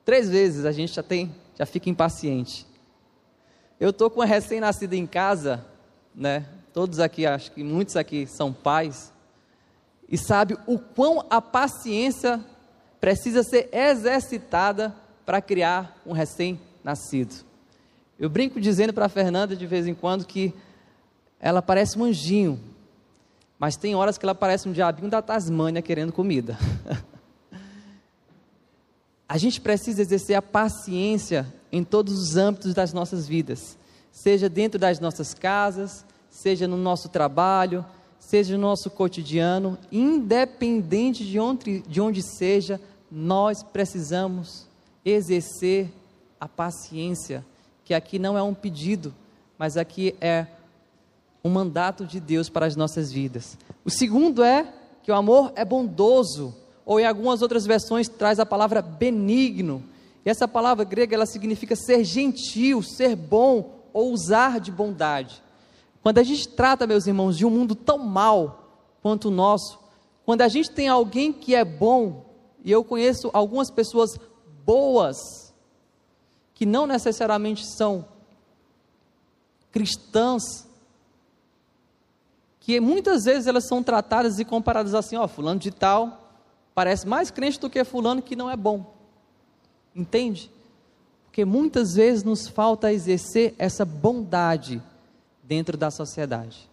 Três 0.06 0.30
vezes 0.30 0.64
a 0.64 0.72
gente 0.72 0.94
já 0.94 1.04
tem, 1.04 1.36
já 1.58 1.66
fica 1.66 1.90
impaciente. 1.90 2.66
Eu 3.78 3.90
estou 3.90 4.10
com 4.10 4.22
uma 4.22 4.26
recém-nascida 4.26 4.96
em 4.96 5.06
casa, 5.06 5.66
né? 6.16 6.46
Todos 6.74 7.02
aqui, 7.02 7.26
acho 7.26 7.52
que 7.52 7.66
muitos 7.66 7.98
aqui 7.98 8.26
são 8.26 8.54
pais 8.54 9.12
e 10.08 10.18
sabe 10.18 10.58
o 10.66 10.80
quão 10.80 11.26
a 11.30 11.42
paciência 11.42 12.40
precisa 13.00 13.44
ser 13.44 13.70
exercitada 13.74 14.96
para 15.26 15.42
criar 15.42 16.02
um 16.06 16.14
recém-nascido. 16.14 17.46
Eu 18.20 18.30
brinco 18.30 18.60
dizendo 18.60 18.94
para 18.94 19.06
a 19.06 19.10
Fernanda 19.10 19.56
de 19.56 19.68
vez 19.68 19.86
em 19.86 19.94
quando 19.94 20.26
que 20.26 20.54
ela 21.40 21.62
parece 21.62 22.00
um 22.00 22.04
anjinho, 22.04 22.60
mas 23.60 23.78
tem 23.78 23.96
horas 23.96 24.18
que 24.18 24.26
ela 24.26 24.34
parece 24.34 24.68
um 24.68 24.72
diabinho 24.72 25.10
da 25.10 25.22
Tasmânia 25.22 25.82
querendo 25.82 26.12
comida. 26.12 26.58
a 29.30 29.38
gente 29.38 29.62
precisa 29.62 30.02
exercer 30.02 30.36
a 30.36 30.42
paciência 30.42 31.46
em 31.72 31.84
todos 31.84 32.18
os 32.18 32.38
âmbitos 32.38 32.74
das 32.74 32.94
nossas 32.94 33.28
vidas, 33.28 33.78
seja 34.12 34.50
dentro 34.50 34.80
das 34.80 35.00
nossas 35.00 35.34
casas, 35.34 36.06
seja 36.30 36.68
no 36.68 36.78
nosso 36.78 37.10
trabalho, 37.10 37.86
seja 38.20 38.56
no 38.56 38.62
nosso 38.62 38.90
cotidiano, 38.90 39.78
independente 39.92 41.26
de 41.26 41.40
onde, 41.40 41.82
de 41.82 42.02
onde 42.02 42.24
seja, 42.24 42.80
nós 43.12 43.64
precisamos 43.64 44.66
exercer 45.06 45.90
a 46.40 46.48
paciência, 46.48 47.46
que 47.88 47.94
aqui 47.94 48.20
não 48.20 48.38
é 48.38 48.44
um 48.44 48.54
pedido, 48.54 49.16
mas 49.58 49.78
aqui 49.78 50.14
é 50.20 50.46
um 51.42 51.50
mandato 51.50 52.06
de 52.06 52.20
Deus 52.20 52.50
para 52.50 52.66
as 52.66 52.76
nossas 52.76 53.14
vidas. 53.14 53.58
O 53.86 53.90
segundo 53.90 54.44
é 54.44 54.74
que 55.02 55.10
o 55.10 55.16
amor 55.16 55.54
é 55.56 55.64
bondoso, 55.64 56.54
ou 56.86 57.00
em 57.00 57.06
algumas 57.06 57.42
outras 57.42 57.66
versões 57.66 58.10
traz 58.10 58.42
a 58.42 58.46
palavra 58.46 58.82
benigno. 58.82 59.82
E 60.26 60.30
essa 60.30 60.50
palavra 60.50 60.84
grega 60.84 61.16
ela 61.16 61.26
significa 61.26 61.78
ser 61.78 62.04
gentil, 62.04 62.84
ser 62.84 63.16
bom 63.16 63.80
ou 63.94 64.12
usar 64.12 64.60
de 64.60 64.70
bondade. 64.70 65.42
Quando 66.04 66.18
a 66.18 66.24
gente 66.24 66.46
trata, 66.50 66.86
meus 66.86 67.08
irmãos, 67.08 67.38
de 67.38 67.46
um 67.46 67.50
mundo 67.50 67.74
tão 67.74 68.00
mal 68.00 68.68
quanto 69.02 69.30
o 69.30 69.32
nosso, 69.32 69.80
quando 70.26 70.42
a 70.42 70.50
gente 70.50 70.72
tem 70.72 70.90
alguém 70.90 71.32
que 71.32 71.56
é 71.56 71.64
bom, 71.64 72.26
e 72.66 72.70
eu 72.70 72.84
conheço 72.84 73.30
algumas 73.32 73.72
pessoas 73.72 74.20
boas, 74.66 75.47
que 76.58 76.66
não 76.66 76.88
necessariamente 76.88 77.64
são 77.64 78.04
cristãs, 79.72 80.68
que 82.60 82.80
muitas 82.80 83.26
vezes 83.26 83.46
elas 83.46 83.68
são 83.68 83.84
tratadas 83.84 84.40
e 84.40 84.44
comparadas 84.44 84.96
assim, 84.96 85.16
ó, 85.16 85.28
fulano 85.28 85.60
de 85.60 85.70
tal 85.70 86.32
parece 86.74 87.08
mais 87.08 87.30
crente 87.30 87.60
do 87.60 87.70
que 87.70 87.84
fulano 87.84 88.24
que 88.24 88.36
não 88.36 88.50
é 88.50 88.58
bom. 88.58 88.92
Entende? 89.96 90.50
Porque 91.26 91.46
muitas 91.46 91.94
vezes 91.94 92.24
nos 92.24 92.48
falta 92.48 92.92
exercer 92.92 93.54
essa 93.60 93.86
bondade 93.86 94.82
dentro 95.44 95.78
da 95.78 95.92
sociedade. 95.92 96.68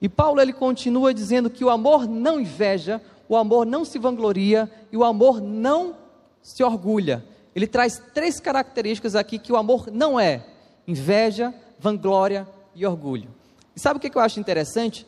E 0.00 0.08
Paulo 0.08 0.40
ele 0.40 0.52
continua 0.52 1.12
dizendo 1.12 1.50
que 1.50 1.64
o 1.64 1.70
amor 1.70 2.06
não 2.06 2.38
inveja, 2.38 3.02
o 3.28 3.36
amor 3.36 3.66
não 3.66 3.84
se 3.84 3.98
vangloria 3.98 4.70
e 4.92 4.96
o 4.96 5.02
amor 5.02 5.40
não 5.40 5.96
se 6.40 6.62
orgulha. 6.62 7.33
Ele 7.54 7.66
traz 7.66 8.02
três 8.12 8.40
características 8.40 9.14
aqui 9.14 9.38
que 9.38 9.52
o 9.52 9.56
amor 9.56 9.90
não 9.90 10.18
é: 10.18 10.44
inveja, 10.86 11.54
vanglória 11.78 12.48
e 12.74 12.86
orgulho. 12.86 13.28
E 13.74 13.80
sabe 13.80 13.98
o 13.98 14.00
que 14.00 14.16
eu 14.16 14.22
acho 14.22 14.40
interessante? 14.40 15.06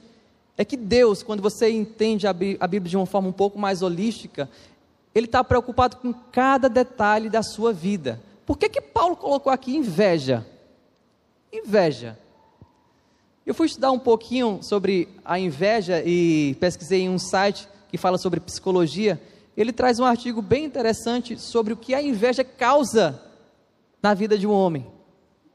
É 0.56 0.64
que 0.64 0.76
Deus, 0.76 1.22
quando 1.22 1.42
você 1.42 1.70
entende 1.70 2.26
a 2.26 2.32
Bíblia 2.32 2.90
de 2.90 2.96
uma 2.96 3.06
forma 3.06 3.28
um 3.28 3.32
pouco 3.32 3.58
mais 3.58 3.82
holística, 3.82 4.48
Ele 5.14 5.26
está 5.26 5.44
preocupado 5.44 5.96
com 5.96 6.12
cada 6.12 6.68
detalhe 6.68 7.28
da 7.28 7.42
sua 7.42 7.72
vida. 7.72 8.20
Por 8.46 8.56
que, 8.56 8.68
que 8.68 8.80
Paulo 8.80 9.16
colocou 9.16 9.52
aqui 9.52 9.76
inveja? 9.76 10.46
Inveja. 11.52 12.18
Eu 13.44 13.54
fui 13.54 13.66
estudar 13.66 13.92
um 13.92 13.98
pouquinho 13.98 14.60
sobre 14.62 15.08
a 15.24 15.38
inveja 15.38 16.02
e 16.04 16.56
pesquisei 16.58 17.02
em 17.02 17.10
um 17.10 17.18
site 17.18 17.68
que 17.88 17.98
fala 17.98 18.18
sobre 18.18 18.40
psicologia. 18.40 19.20
Ele 19.56 19.72
traz 19.72 19.98
um 19.98 20.04
artigo 20.04 20.42
bem 20.42 20.64
interessante 20.64 21.38
sobre 21.38 21.72
o 21.72 21.76
que 21.76 21.94
a 21.94 22.02
inveja 22.02 22.44
causa 22.44 23.20
na 24.02 24.12
vida 24.14 24.38
de 24.38 24.46
um 24.46 24.52
homem. 24.52 24.86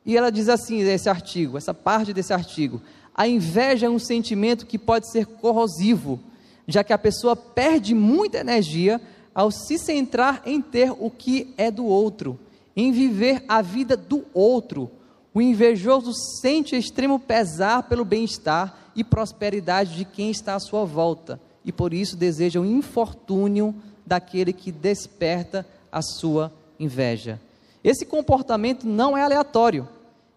E 0.06 0.18
ela 0.18 0.32
diz 0.32 0.50
assim, 0.50 0.80
esse 0.80 1.10
artigo, 1.10 1.58
essa 1.58 1.74
parte 1.74 2.14
desse 2.14 2.34
artigo: 2.34 2.82
a 3.14 3.28
inveja 3.28 3.86
é 3.86 3.90
um 3.90 4.00
sentimento 4.00 4.66
que 4.66 4.80
pode 4.80 5.12
ser 5.12 5.26
corrosivo, 5.26 6.20
já 6.68 6.84
que 6.84 6.94
a 6.94 6.98
pessoa 6.98 7.36
perde 7.36 7.94
muita 7.94 8.40
energia 8.40 9.00
ao 9.34 9.52
se 9.52 9.78
centrar 9.78 10.42
em 10.46 10.62
ter 10.62 10.92
o 10.92 11.10
que 11.10 11.54
é 11.58 11.70
do 11.70 11.86
outro, 11.86 12.40
em 12.76 12.92
viver 12.92 13.44
a 13.48 13.62
vida 13.62 13.96
do 13.96 14.26
outro 14.34 14.90
o 15.34 15.42
invejoso 15.42 16.12
sente 16.42 16.76
extremo 16.76 17.18
pesar 17.18 17.84
pelo 17.84 18.04
bem-estar 18.04 18.92
e 18.96 19.04
prosperidade 19.04 19.96
de 19.96 20.04
quem 20.04 20.30
está 20.30 20.56
à 20.56 20.60
sua 20.60 20.84
volta, 20.84 21.40
e 21.64 21.72
por 21.72 21.94
isso 21.94 22.18
deseja 22.18 22.60
o 22.60 22.66
infortúnio 22.66 23.74
daquele 24.12 24.52
que 24.52 24.74
desperta 24.74 25.66
a 25.90 26.02
sua 26.02 26.52
inveja. 26.78 27.40
Esse 27.82 28.06
comportamento 28.06 28.86
não 28.86 29.18
é 29.18 29.24
aleatório 29.24 29.88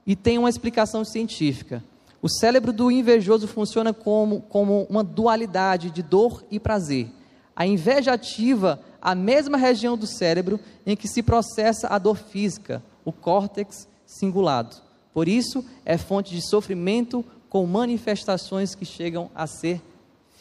e 0.07 0.15
tem 0.15 0.39
uma 0.39 0.49
explicação 0.49 1.05
científica. 1.05 1.83
O 2.23 2.29
cérebro 2.29 2.73
do 2.73 2.89
invejoso 2.89 3.49
funciona 3.49 3.93
como, 3.93 4.43
como 4.43 4.87
uma 4.89 5.03
dualidade 5.03 5.91
de 5.91 6.05
dor 6.05 6.45
e 6.53 6.61
prazer. 6.61 7.09
A 7.57 7.67
inveja 7.67 8.13
ativa 8.13 8.79
a 9.03 9.13
mesma 9.13 9.59
região 9.59 9.99
do 9.99 10.07
cérebro 10.07 10.61
em 10.87 10.95
que 10.95 11.09
se 11.09 11.21
processa 11.21 11.89
a 11.89 11.99
dor 11.99 12.17
física, 12.17 12.81
o 13.05 13.11
córtex 13.11 13.89
cingulado. 14.07 14.77
Por 15.13 15.27
isso, 15.27 15.65
é 15.85 15.99
fonte 15.99 16.33
de 16.33 16.49
sofrimento 16.49 17.25
com 17.51 17.67
manifestações 17.67 18.73
que 18.77 18.85
chegam 18.85 19.33
a 19.35 19.49
ser 19.49 19.83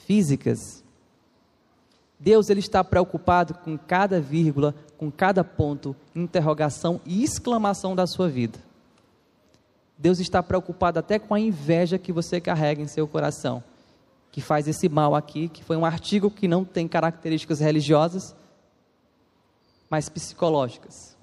físicas. 0.05 0.82
Deus 2.23 2.49
ele 2.49 2.61
está 2.61 2.81
preocupado 2.85 3.53
com 3.53 3.77
cada 3.77 4.21
vírgula, 4.21 4.73
com 4.97 5.11
cada 5.11 5.43
ponto, 5.43 5.93
interrogação 6.15 7.01
e 7.05 7.21
exclamação 7.21 7.93
da 7.93 8.07
sua 8.07 8.29
vida. 8.29 8.57
Deus 9.97 10.21
está 10.21 10.41
preocupado 10.41 10.99
até 10.99 11.19
com 11.19 11.33
a 11.33 11.39
inveja 11.39 11.97
que 11.97 12.13
você 12.13 12.39
carrega 12.39 12.81
em 12.81 12.87
seu 12.87 13.05
coração, 13.09 13.61
que 14.31 14.39
faz 14.39 14.69
esse 14.69 14.87
mal 14.87 15.13
aqui, 15.13 15.49
que 15.49 15.65
foi 15.65 15.75
um 15.75 15.83
artigo 15.83 16.31
que 16.31 16.47
não 16.47 16.63
tem 16.63 16.87
características 16.87 17.59
religiosas, 17.59 18.33
mas 19.89 20.07
psicológicas. 20.07 21.17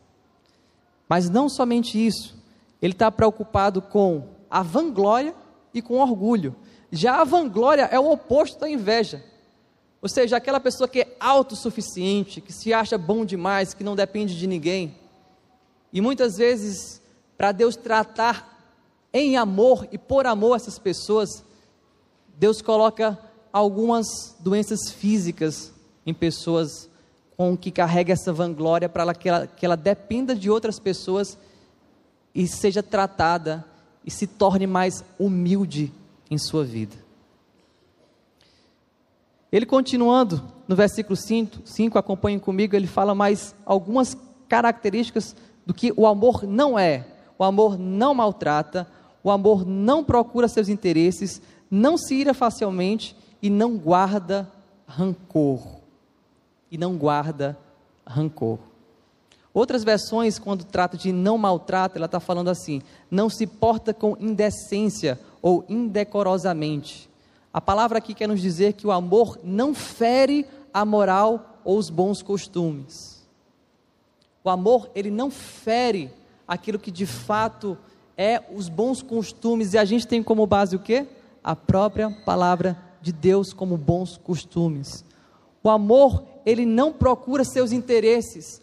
Mas 1.09 1.31
não 1.31 1.49
somente 1.49 1.97
isso, 1.97 2.37
ele 2.81 2.93
está 2.93 3.11
preocupado 3.11 3.81
com 3.81 4.29
a 4.51 4.63
vanglória 4.63 5.35
e 5.73 5.81
com 5.81 5.99
orgulho. 5.99 6.55
Já 6.93 7.23
a 7.23 7.25
vanglória 7.25 7.89
é 7.91 7.99
o 7.99 8.13
oposto 8.13 8.61
da 8.61 8.69
inveja. 8.69 9.30
Ou 10.03 10.09
seja, 10.09 10.37
aquela 10.37 10.61
pessoa 10.61 10.89
que 10.89 11.01
é 11.01 11.17
autossuficiente, 11.21 12.41
que 12.41 12.53
se 12.53 12.73
acha 12.73 12.97
bom 12.97 13.25
demais, 13.25 13.75
que 13.75 13.85
não 13.85 13.95
depende 13.95 14.39
de 14.39 14.47
ninguém. 14.47 14.95
E 15.93 16.01
muitas 16.01 16.37
vezes, 16.37 17.03
para 17.37 17.53
Deus 17.53 17.77
tratar 17.77 18.51
em 19.13 19.37
amor 19.37 19.87
e 19.93 19.99
por 19.99 20.27
amor 20.27 20.57
essas 20.57 20.79
pessoas, 20.79 21.45
Deus 22.39 22.63
coloca 22.63 23.19
algumas 23.53 24.37
doenças 24.39 24.91
físicas 24.91 25.73
em 26.07 26.15
pessoas 26.15 26.89
com 27.37 27.57
que 27.57 27.71
carrega 27.71 28.13
essa 28.13 28.33
vanglória 28.33 28.89
para 28.89 29.15
que 29.15 29.29
ela, 29.29 29.47
que 29.47 29.67
ela 29.67 29.77
dependa 29.77 30.35
de 30.35 30.51
outras 30.51 30.79
pessoas 30.79 31.39
e 32.35 32.47
seja 32.47 32.83
tratada 32.83 33.65
e 34.05 34.11
se 34.11 34.27
torne 34.27 34.67
mais 34.67 35.05
humilde 35.19 35.93
em 36.31 36.39
sua 36.39 36.65
vida. 36.65 36.97
Ele 39.53 39.67
continuando 39.67 40.43
no 40.69 40.77
versículo 40.77 41.17
5, 41.17 41.63
5 41.65 41.99
acompanhem 41.99 42.39
comigo, 42.39 42.77
ele 42.77 42.87
fala 42.87 43.15
mais 43.15 43.55
algumas 43.67 44.17
características 44.49 45.35
do 45.67 45.75
que 45.75 45.93
o 45.97 46.07
amor 46.07 46.45
não 46.45 46.79
é. 46.79 47.05
O 47.37 47.43
amor 47.43 47.77
não 47.77 48.15
maltrata, 48.15 48.87
o 49.23 49.31
amor 49.31 49.67
não 49.67 50.05
procura 50.05 50.47
seus 50.47 50.69
interesses, 50.69 51.43
não 51.71 51.99
se 51.99 52.15
ira 52.15 52.33
facilmente 52.33 53.17
e 53.43 53.51
não 53.51 53.77
guarda 53.77 54.49
rancor. 54.87 55.61
E 56.71 56.79
não 56.79 56.97
guarda 56.97 57.59
rancor. 58.07 58.59
Outras 59.53 59.83
versões, 59.83 60.39
quando 60.39 60.63
trata 60.63 60.97
de 60.97 61.13
não 61.13 61.37
maltrata, 61.37 61.99
ela 61.99 62.07
está 62.07 62.21
falando 62.21 62.49
assim: 62.49 62.81
não 63.11 63.29
se 63.29 63.47
porta 63.47 63.93
com 63.93 64.17
indecência 64.21 65.19
ou 65.43 65.65
indecorosamente. 65.69 67.10
A 67.53 67.61
palavra 67.61 67.99
aqui 67.99 68.15
quer 68.15 68.29
nos 68.29 68.41
dizer 68.41 68.75
que 68.75 68.87
o 68.87 68.93
amor 68.93 69.39
não 69.43 69.75
fere 69.75 70.47
a 70.73 70.85
moral 70.85 71.61
ou 71.65 71.79
os 71.79 71.91
bons 71.91 72.23
costumes. 72.23 73.27
O 74.43 74.49
amor, 74.49 74.91
ele 74.95 75.11
não 75.11 75.31
fere 75.31 76.11
aquilo 76.47 76.79
que 76.79 76.91
de 76.91 77.07
fato 77.07 77.77
é 78.17 78.43
os 78.55 78.69
bons 78.69 79.03
costumes, 79.03 79.73
e 79.73 79.79
a 79.79 79.85
gente 79.85 80.07
tem 80.07 80.23
como 80.23 80.47
base 80.47 80.77
o 80.77 80.79
quê? 80.79 81.07
A 81.43 81.57
própria 81.57 82.11
palavra 82.11 82.79
de 83.01 83.13
Deus 83.13 83.53
como 83.53 83.77
bons 83.77 84.17
costumes. 84.17 85.05
O 85.63 85.71
amor, 85.71 86.23
ele 86.45 86.65
não 86.65 86.93
procura 86.93 87.45
seus 87.45 87.73
interesses. 87.73 88.63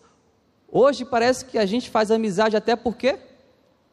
Hoje 0.71 1.05
parece 1.05 1.45
que 1.45 1.57
a 1.57 1.65
gente 1.65 1.89
faz 1.89 2.11
amizade 2.11 2.55
até 2.55 2.75
por 2.75 2.95
quê? 2.95 3.17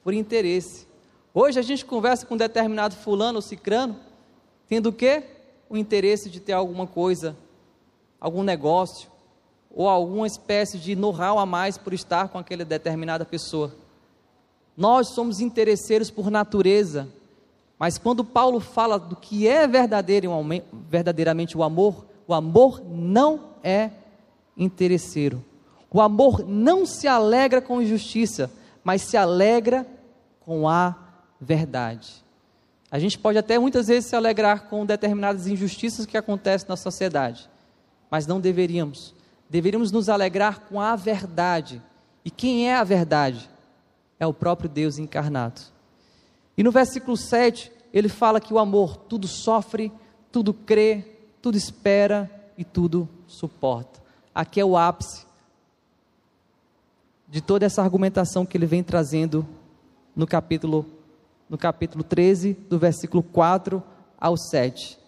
Por 0.02 0.12
interesse. 0.12 0.86
Hoje 1.32 1.58
a 1.58 1.62
gente 1.62 1.84
conversa 1.84 2.26
com 2.26 2.34
um 2.34 2.38
determinado 2.38 2.94
fulano 2.94 3.36
ou 3.36 3.42
cicrano, 3.42 3.96
tendo 4.68 4.88
o 4.88 4.92
quê? 4.92 5.22
O 5.68 5.76
interesse 5.76 6.28
de 6.30 6.40
ter 6.40 6.52
alguma 6.52 6.86
coisa, 6.86 7.36
algum 8.20 8.42
negócio, 8.42 9.10
ou 9.70 9.88
alguma 9.88 10.26
espécie 10.26 10.78
de 10.78 10.94
know-how 10.94 11.38
a 11.38 11.44
mais 11.44 11.76
por 11.76 11.92
estar 11.92 12.28
com 12.28 12.38
aquela 12.38 12.64
determinada 12.64 13.24
pessoa. 13.24 13.74
Nós 14.76 15.08
somos 15.08 15.40
interesseiros 15.40 16.10
por 16.10 16.30
natureza, 16.30 17.08
mas 17.78 17.98
quando 17.98 18.24
Paulo 18.24 18.60
fala 18.60 18.98
do 18.98 19.16
que 19.16 19.46
é 19.48 19.66
verdadeiramente 19.66 21.56
o 21.56 21.62
amor, 21.62 22.06
o 22.26 22.32
amor 22.32 22.82
não 22.84 23.50
é 23.62 23.90
interesseiro. 24.56 25.44
O 25.90 26.00
amor 26.00 26.44
não 26.46 26.86
se 26.86 27.06
alegra 27.06 27.60
com 27.60 27.82
injustiça, 27.82 28.50
mas 28.82 29.02
se 29.02 29.16
alegra 29.16 29.86
com 30.40 30.68
a 30.68 30.96
verdade. 31.40 32.23
A 32.94 32.98
gente 33.00 33.18
pode 33.18 33.36
até 33.36 33.58
muitas 33.58 33.88
vezes 33.88 34.08
se 34.08 34.14
alegrar 34.14 34.68
com 34.68 34.86
determinadas 34.86 35.48
injustiças 35.48 36.06
que 36.06 36.16
acontecem 36.16 36.68
na 36.68 36.76
sociedade, 36.76 37.50
mas 38.08 38.24
não 38.24 38.40
deveríamos. 38.40 39.12
Deveríamos 39.50 39.90
nos 39.90 40.08
alegrar 40.08 40.60
com 40.60 40.80
a 40.80 40.94
verdade. 40.94 41.82
E 42.24 42.30
quem 42.30 42.70
é 42.70 42.76
a 42.76 42.84
verdade? 42.84 43.50
É 44.16 44.24
o 44.24 44.32
próprio 44.32 44.70
Deus 44.70 44.96
encarnado. 44.96 45.60
E 46.56 46.62
no 46.62 46.70
versículo 46.70 47.16
7, 47.16 47.72
ele 47.92 48.08
fala 48.08 48.40
que 48.40 48.54
o 48.54 48.60
amor 48.60 48.96
tudo 48.96 49.26
sofre, 49.26 49.90
tudo 50.30 50.54
crê, 50.54 51.04
tudo 51.42 51.56
espera 51.56 52.30
e 52.56 52.62
tudo 52.62 53.08
suporta. 53.26 54.00
Aqui 54.32 54.60
é 54.60 54.64
o 54.64 54.76
ápice 54.76 55.26
de 57.28 57.40
toda 57.40 57.66
essa 57.66 57.82
argumentação 57.82 58.46
que 58.46 58.56
ele 58.56 58.66
vem 58.66 58.84
trazendo 58.84 59.44
no 60.14 60.28
capítulo 60.28 60.93
no 61.48 61.58
capítulo 61.58 62.02
13, 62.02 62.54
do 62.68 62.78
versículo 62.78 63.22
4 63.22 63.82
ao 64.18 64.36
7. 64.36 64.98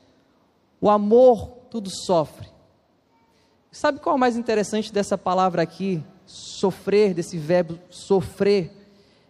O 0.80 0.90
amor 0.90 1.48
tudo 1.70 1.90
sofre. 1.90 2.48
Sabe 3.70 4.00
qual 4.00 4.14
é 4.14 4.16
o 4.16 4.20
mais 4.20 4.36
interessante 4.36 4.92
dessa 4.92 5.18
palavra 5.18 5.62
aqui, 5.62 6.02
sofrer, 6.24 7.12
desse 7.14 7.36
verbo 7.36 7.78
sofrer? 7.90 8.72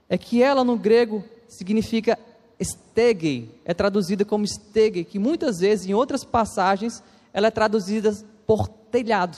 É 0.09 0.17
que 0.17 0.43
ela 0.43 0.63
no 0.63 0.77
grego 0.77 1.25
significa 1.49 2.19
stegei, 2.61 3.61
é 3.65 3.75
traduzida 3.75 4.25
como 4.25 4.47
stegei, 4.47 5.05
que 5.05 5.19
muitas 5.19 5.59
vezes 5.59 5.87
em 5.87 5.95
outras 5.95 6.25
passagens 6.25 7.03
ela 7.33 7.49
é 7.49 7.51
traduzida 7.51 8.13
por 8.47 8.69
telhado. 8.69 9.37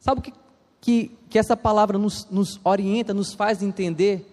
Sabe 0.00 0.20
o 0.20 0.22
que 0.22 0.32
que, 0.80 1.10
que 1.28 1.38
essa 1.38 1.56
palavra 1.56 1.98
nos, 1.98 2.26
nos 2.30 2.58
orienta, 2.64 3.12
nos 3.12 3.34
faz 3.34 3.62
entender 3.62 4.29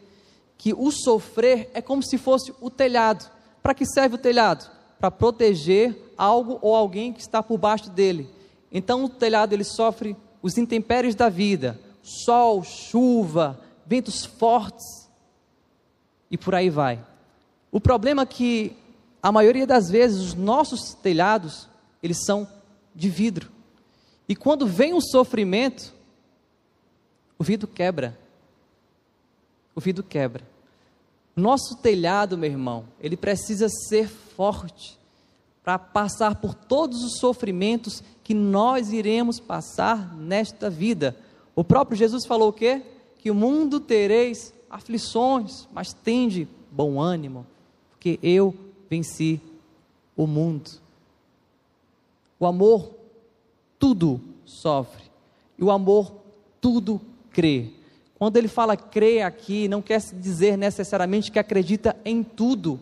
que 0.57 0.73
o 0.73 0.91
sofrer 0.91 1.69
é 1.73 1.81
como 1.81 2.01
se 2.01 2.17
fosse 2.17 2.53
o 2.59 2.69
telhado. 2.69 3.29
Para 3.61 3.73
que 3.73 3.85
serve 3.85 4.15
o 4.15 4.19
telhado? 4.19 4.69
Para 4.99 5.11
proteger 5.11 6.13
algo 6.17 6.57
ou 6.61 6.75
alguém 6.75 7.13
que 7.13 7.21
está 7.21 7.43
por 7.43 7.57
baixo 7.57 7.89
dele. 7.89 8.29
Então 8.71 9.05
o 9.05 9.09
telhado 9.09 9.53
ele 9.53 9.63
sofre 9.63 10.15
os 10.41 10.57
intempéries 10.57 11.15
da 11.15 11.29
vida, 11.29 11.79
sol, 12.01 12.63
chuva, 12.63 13.59
ventos 13.85 14.25
fortes 14.25 15.09
e 16.29 16.37
por 16.37 16.55
aí 16.55 16.69
vai. 16.69 17.03
O 17.71 17.79
problema 17.79 18.23
é 18.23 18.25
que 18.25 18.75
a 19.21 19.31
maioria 19.31 19.67
das 19.67 19.89
vezes 19.89 20.19
os 20.19 20.33
nossos 20.33 20.93
telhados 20.93 21.67
eles 22.01 22.23
são 22.25 22.47
de 22.95 23.09
vidro. 23.09 23.51
E 24.27 24.35
quando 24.35 24.67
vem 24.67 24.93
o 24.93 25.01
sofrimento, 25.01 25.93
o 27.37 27.43
vidro 27.43 27.67
quebra. 27.67 28.17
O 29.77 29.79
vidro 29.79 30.03
quebra. 30.03 30.43
Nosso 31.35 31.77
telhado, 31.77 32.35
meu 32.35 32.49
irmão, 32.49 32.85
ele 32.99 33.15
precisa 33.15 33.69
ser 33.69 34.09
forte 34.09 34.97
para 35.63 35.77
passar 35.77 36.41
por 36.41 36.55
todos 36.55 37.03
os 37.03 37.19
sofrimentos 37.19 38.01
que 38.23 38.33
nós 38.33 38.91
iremos 38.91 39.39
passar 39.39 40.17
nesta 40.17 40.67
vida. 40.67 41.15
O 41.55 41.63
próprio 41.63 41.95
Jesus 41.95 42.25
falou 42.25 42.49
o 42.49 42.53
quê? 42.53 42.81
Que 43.19 43.29
o 43.29 43.35
mundo 43.35 43.79
tereis 43.79 44.51
aflições, 44.67 45.67
mas 45.71 45.93
tende 45.93 46.47
bom 46.71 46.99
ânimo, 46.99 47.45
porque 47.91 48.17
eu 48.23 48.55
venci 48.89 49.39
o 50.15 50.25
mundo. 50.25 50.71
O 52.39 52.47
amor 52.47 52.95
tudo 53.77 54.19
sofre, 54.43 55.03
e 55.55 55.63
o 55.63 55.69
amor 55.69 56.11
tudo 56.59 56.99
crê. 57.29 57.76
Quando 58.17 58.37
ele 58.37 58.47
fala 58.47 58.75
crê 58.75 59.21
aqui, 59.21 59.67
não 59.67 59.81
quer 59.81 60.01
dizer 60.01 60.57
necessariamente 60.57 61.31
que 61.31 61.37
acredita 61.37 61.95
em 62.03 62.23
tudo, 62.23 62.79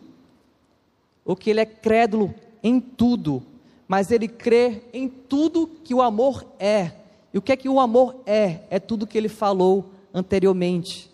ou 1.24 1.36
que 1.36 1.50
ele 1.50 1.60
é 1.60 1.66
crédulo 1.66 2.34
em 2.62 2.80
tudo, 2.80 3.42
mas 3.86 4.10
ele 4.10 4.28
crê 4.28 4.82
em 4.92 5.08
tudo 5.08 5.66
que 5.84 5.94
o 5.94 6.00
amor 6.00 6.44
é. 6.58 6.92
E 7.34 7.38
o 7.38 7.42
que 7.42 7.52
é 7.52 7.56
que 7.56 7.68
o 7.68 7.78
amor 7.78 8.16
é? 8.24 8.60
É 8.70 8.80
tudo 8.80 9.06
que 9.06 9.18
ele 9.18 9.28
falou 9.28 9.90
anteriormente. 10.12 11.10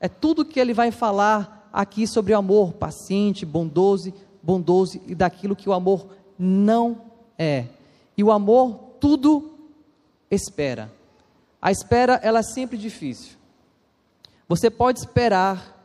É 0.00 0.08
tudo 0.08 0.44
que 0.44 0.58
ele 0.58 0.74
vai 0.74 0.90
falar 0.90 1.70
aqui 1.72 2.06
sobre 2.06 2.32
o 2.32 2.36
amor 2.36 2.72
paciente, 2.72 3.46
bondoso, 3.46 4.12
bondoso 4.42 5.00
e 5.06 5.14
daquilo 5.14 5.54
que 5.56 5.68
o 5.68 5.72
amor 5.72 6.08
não 6.38 7.00
é. 7.38 7.66
E 8.16 8.24
o 8.24 8.32
amor 8.32 8.74
tudo 9.00 9.52
espera. 10.30 10.90
A 11.64 11.72
espera, 11.72 12.20
ela 12.22 12.40
é 12.40 12.42
sempre 12.42 12.76
difícil. 12.76 13.38
Você 14.46 14.68
pode 14.68 14.98
esperar 14.98 15.82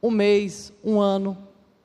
um 0.00 0.12
mês, 0.12 0.72
um 0.84 1.00
ano, 1.00 1.36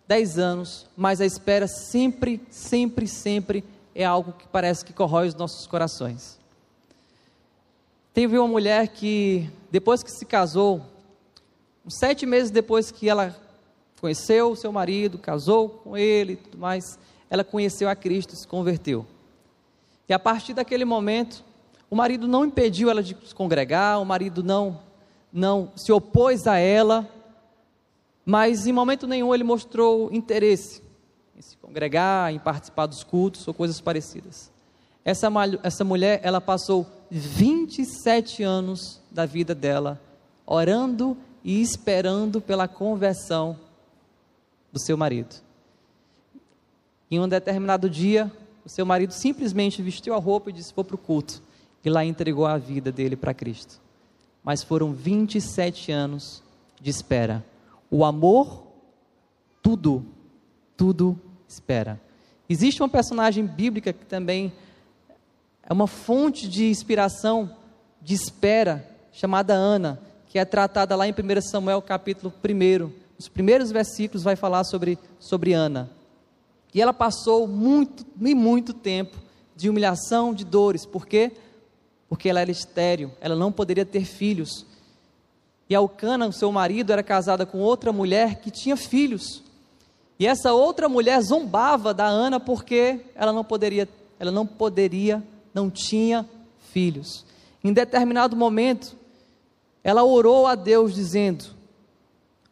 dez 0.07 0.37
anos, 0.37 0.85
mas 0.95 1.19
a 1.19 1.25
espera 1.25 1.67
sempre, 1.67 2.39
sempre, 2.51 3.07
sempre 3.07 3.63
é 3.95 4.05
algo 4.05 4.33
que 4.33 4.47
parece 4.47 4.85
que 4.85 4.93
corrói 4.93 5.29
os 5.29 5.33
nossos 5.33 5.65
corações. 5.65 6.37
Teve 8.13 8.37
uma 8.37 8.47
mulher 8.47 8.89
que, 8.89 9.49
depois 9.71 10.03
que 10.03 10.11
se 10.11 10.23
casou, 10.23 10.85
sete 11.89 12.23
meses 12.23 12.51
depois 12.51 12.91
que 12.91 13.09
ela 13.09 13.35
conheceu 13.99 14.51
o 14.51 14.55
seu 14.55 14.71
marido, 14.71 15.17
casou 15.17 15.69
com 15.69 15.97
ele 15.97 16.33
e 16.33 16.37
tudo 16.37 16.59
mais, 16.59 16.99
ela 17.31 17.43
conheceu 17.43 17.89
a 17.89 17.95
Cristo 17.95 18.35
se 18.35 18.47
converteu. 18.47 19.07
E 20.07 20.13
a 20.13 20.19
partir 20.19 20.53
daquele 20.53 20.85
momento, 20.85 21.46
o 21.89 21.95
marido 21.95 22.27
não 22.27 22.45
impediu 22.45 22.89
ela 22.89 23.01
de 23.01 23.15
se 23.25 23.33
congregar, 23.33 24.01
o 24.01 24.05
marido 24.05 24.43
não, 24.43 24.79
não 25.31 25.71
se 25.75 25.91
opôs 25.91 26.45
a 26.45 26.57
ela, 26.57 27.07
mas 28.25 28.67
em 28.67 28.73
momento 28.73 29.07
nenhum 29.07 29.33
ele 29.33 29.43
mostrou 29.43 30.11
interesse 30.11 30.83
em 31.35 31.41
se 31.41 31.55
congregar, 31.57 32.33
em 32.33 32.39
participar 32.39 32.87
dos 32.87 33.03
cultos 33.03 33.47
ou 33.47 33.53
coisas 33.53 33.79
parecidas. 33.79 34.51
Essa, 35.05 35.29
essa 35.63 35.83
mulher, 35.85 36.19
ela 36.23 36.41
passou 36.41 36.85
27 37.09 38.43
anos 38.43 39.01
da 39.09 39.25
vida 39.25 39.55
dela 39.55 40.01
orando 40.45 41.15
e 41.43 41.61
esperando 41.61 42.41
pela 42.41 42.67
conversão 42.67 43.57
do 44.73 44.79
seu 44.79 44.97
marido. 44.97 45.35
Em 47.09 47.19
um 47.21 47.27
determinado 47.29 47.89
dia, 47.89 48.29
o 48.65 48.69
seu 48.69 48.85
marido 48.85 49.13
simplesmente 49.13 49.81
vestiu 49.81 50.13
a 50.13 50.17
roupa 50.17 50.49
e 50.49 50.53
disse: 50.53 50.73
Vou 50.75 50.83
para 50.83 50.95
o 50.95 50.97
culto 50.97 51.41
e 51.87 51.89
lá 51.89 52.03
entregou 52.03 52.45
a 52.45 52.57
vida 52.57 52.91
dele 52.91 53.15
para 53.15 53.33
Cristo. 53.33 53.79
Mas 54.43 54.61
foram 54.61 54.91
27 54.91 55.89
anos 55.89 56.43
de 56.81 56.89
espera. 56.89 57.45
O 57.89 58.03
amor, 58.03 58.67
tudo, 59.63 60.05
tudo 60.75 61.17
espera. 61.47 61.97
Existe 62.49 62.81
uma 62.81 62.89
personagem 62.89 63.45
bíblica 63.45 63.93
que 63.93 64.05
também 64.05 64.51
é 65.63 65.71
uma 65.71 65.87
fonte 65.87 66.49
de 66.49 66.69
inspiração, 66.69 67.55
de 68.01 68.13
espera, 68.13 68.85
chamada 69.13 69.53
Ana, 69.53 69.97
que 70.27 70.37
é 70.37 70.43
tratada 70.43 70.93
lá 70.93 71.07
em 71.07 71.13
1 71.13 71.41
Samuel 71.41 71.81
capítulo 71.81 72.33
1. 72.43 72.91
Os 73.17 73.29
primeiros 73.29 73.71
versículos 73.71 74.23
vai 74.23 74.35
falar 74.35 74.65
sobre, 74.65 74.99
sobre 75.21 75.53
Ana. 75.53 75.89
E 76.73 76.81
ela 76.81 76.93
passou 76.93 77.47
muito 77.47 78.05
e 78.19 78.35
muito 78.35 78.73
tempo 78.73 79.17
de 79.55 79.69
humilhação, 79.69 80.33
de 80.33 80.43
dores. 80.43 80.85
Por 80.85 81.07
quê? 81.07 81.31
Porque 82.09 82.29
ela 82.29 82.39
era 82.39 82.51
estéril, 82.51 83.11
ela 83.19 83.35
não 83.35 83.51
poderia 83.51 83.85
ter 83.85 84.05
filhos. 84.05 84.65
E 85.69 85.75
Alcana, 85.75 86.31
seu 86.31 86.51
marido, 86.51 86.93
era 86.93 87.03
casada 87.03 87.45
com 87.45 87.59
outra 87.59 87.91
mulher 87.91 88.39
que 88.39 88.49
tinha 88.49 88.77
filhos. 88.77 89.43
E 90.19 90.25
essa 90.25 90.53
outra 90.53 90.87
mulher 90.89 91.21
zombava 91.21 91.93
da 91.93 92.05
Ana 92.05 92.39
porque 92.39 93.01
ela 93.13 93.33
não 93.33 93.43
poderia, 93.43 93.87
ela 94.19 94.31
não 94.31 94.45
poderia, 94.47 95.23
não 95.53 95.69
tinha 95.69 96.27
filhos. 96.71 97.25
Em 97.63 97.73
determinado 97.73 98.35
momento, 98.35 98.95
ela 99.83 100.03
orou 100.03 100.47
a 100.47 100.55
Deus 100.55 100.93
dizendo: 100.93 101.45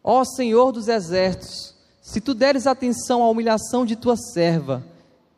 Ó 0.04 0.22
oh, 0.22 0.26
Senhor 0.26 0.72
dos 0.72 0.88
exércitos, 0.88 1.74
se 2.02 2.22
tu 2.22 2.34
deres 2.34 2.68
atenção 2.68 3.24
à 3.24 3.30
humilhação 3.30 3.86
de 3.86 3.96
tua 3.96 4.16
serva, 4.16 4.84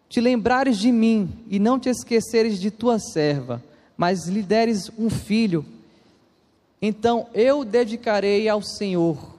te 0.10 0.20
lembrares 0.20 0.78
de 0.78 0.92
mim 0.92 1.30
e 1.50 1.60
não 1.60 1.80
te 1.80 1.90
esqueceres 1.90 2.60
de 2.60 2.70
tua 2.70 3.00
serva, 3.00 3.64
mas 3.98 4.28
lhe 4.28 4.44
deres 4.44 4.92
um 4.98 5.10
filho, 5.10 5.66
então 6.82 7.28
eu 7.34 7.66
dedicarei 7.66 8.48
ao 8.48 8.62
Senhor 8.62 9.36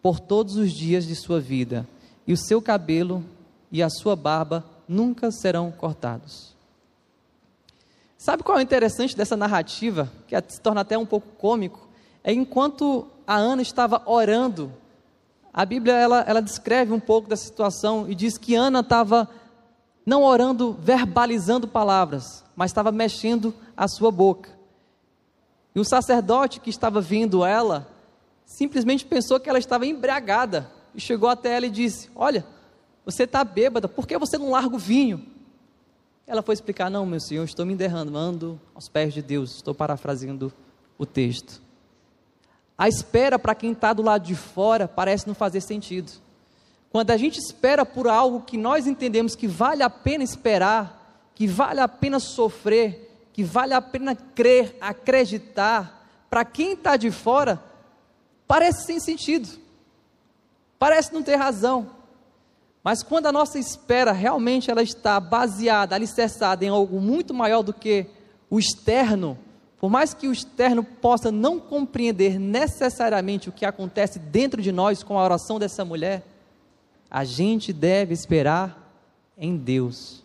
por 0.00 0.20
todos 0.20 0.56
os 0.56 0.72
dias 0.72 1.04
de 1.04 1.16
sua 1.16 1.40
vida, 1.40 1.86
e 2.26 2.32
o 2.32 2.36
seu 2.36 2.62
cabelo 2.62 3.24
e 3.72 3.82
a 3.82 3.90
sua 3.90 4.14
barba 4.14 4.64
nunca 4.88 5.30
serão 5.32 5.72
cortados. 5.72 6.54
Sabe 8.16 8.42
qual 8.42 8.58
é 8.58 8.60
o 8.60 8.62
interessante 8.62 9.16
dessa 9.16 9.36
narrativa, 9.36 10.10
que 10.26 10.34
se 10.48 10.60
torna 10.60 10.80
até 10.80 10.96
um 10.96 11.06
pouco 11.06 11.28
cômico? 11.36 11.88
É 12.22 12.32
enquanto 12.32 13.06
a 13.26 13.36
Ana 13.36 13.62
estava 13.62 14.02
orando, 14.06 14.72
a 15.52 15.64
Bíblia 15.64 15.94
ela, 15.94 16.20
ela 16.26 16.42
descreve 16.42 16.92
um 16.92 17.00
pouco 17.00 17.28
da 17.28 17.36
situação 17.36 18.08
e 18.08 18.14
diz 18.14 18.38
que 18.38 18.54
Ana 18.54 18.80
estava 18.80 19.28
não 20.04 20.22
orando, 20.22 20.76
verbalizando 20.80 21.66
palavras, 21.66 22.44
mas 22.56 22.70
estava 22.70 22.90
mexendo 22.90 23.54
a 23.76 23.86
sua 23.86 24.10
boca. 24.10 24.50
E 25.74 25.78
o 25.78 25.84
sacerdote 25.84 26.58
que 26.58 26.70
estava 26.70 27.02
vindo 27.02 27.44
ela, 27.44 27.86
simplesmente 28.46 29.04
pensou 29.04 29.38
que 29.38 29.48
ela 29.48 29.58
estava 29.58 29.86
embriagada, 29.86 30.72
e 30.94 31.00
chegou 31.00 31.28
até 31.28 31.54
ela 31.54 31.66
e 31.66 31.70
disse: 31.70 32.10
Olha, 32.16 32.46
você 33.04 33.24
está 33.24 33.44
bêbada, 33.44 33.86
por 33.86 34.06
que 34.06 34.16
você 34.16 34.38
não 34.38 34.50
larga 34.50 34.74
o 34.74 34.78
vinho? 34.78 35.26
Ela 36.26 36.40
foi 36.40 36.54
explicar: 36.54 36.90
Não, 36.90 37.04
meu 37.04 37.20
senhor, 37.20 37.44
estou 37.44 37.66
me 37.66 37.76
derramando 37.76 38.58
aos 38.74 38.88
pés 38.88 39.12
de 39.12 39.20
Deus, 39.20 39.56
estou 39.56 39.74
parafraseando 39.74 40.50
o 40.96 41.04
texto. 41.04 41.60
A 42.78 42.88
espera 42.88 43.38
para 43.38 43.54
quem 43.54 43.72
está 43.72 43.92
do 43.92 44.02
lado 44.02 44.24
de 44.24 44.34
fora 44.34 44.88
parece 44.88 45.26
não 45.26 45.34
fazer 45.34 45.60
sentido. 45.60 46.10
Quando 46.90 47.10
a 47.10 47.16
gente 47.16 47.38
espera 47.38 47.84
por 47.84 48.08
algo 48.08 48.40
que 48.40 48.56
nós 48.56 48.86
entendemos 48.86 49.34
que 49.36 49.46
vale 49.46 49.82
a 49.82 49.90
pena 49.90 50.24
esperar, 50.24 50.95
que 51.36 51.46
vale 51.46 51.80
a 51.80 51.86
pena 51.86 52.18
sofrer, 52.18 53.28
que 53.32 53.44
vale 53.44 53.74
a 53.74 53.82
pena 53.82 54.16
crer, 54.16 54.74
acreditar, 54.80 56.08
para 56.30 56.44
quem 56.46 56.72
está 56.72 56.96
de 56.96 57.10
fora, 57.10 57.62
parece 58.48 58.86
sem 58.86 58.98
sentido, 58.98 59.46
parece 60.78 61.12
não 61.12 61.22
ter 61.22 61.36
razão. 61.36 61.90
Mas 62.82 63.02
quando 63.02 63.26
a 63.26 63.32
nossa 63.32 63.58
espera 63.58 64.12
realmente 64.12 64.70
ela 64.70 64.82
está 64.82 65.20
baseada, 65.20 65.94
alicerçada 65.94 66.64
em 66.64 66.68
algo 66.68 67.00
muito 67.00 67.34
maior 67.34 67.62
do 67.62 67.74
que 67.74 68.06
o 68.48 68.58
externo, 68.58 69.38
por 69.78 69.90
mais 69.90 70.14
que 70.14 70.28
o 70.28 70.32
externo 70.32 70.82
possa 70.82 71.30
não 71.30 71.60
compreender 71.60 72.40
necessariamente 72.40 73.50
o 73.50 73.52
que 73.52 73.66
acontece 73.66 74.18
dentro 74.18 74.62
de 74.62 74.72
nós 74.72 75.02
com 75.02 75.18
a 75.18 75.22
oração 75.22 75.58
dessa 75.58 75.84
mulher, 75.84 76.24
a 77.10 77.24
gente 77.24 77.74
deve 77.74 78.14
esperar 78.14 78.90
em 79.36 79.54
Deus, 79.54 80.24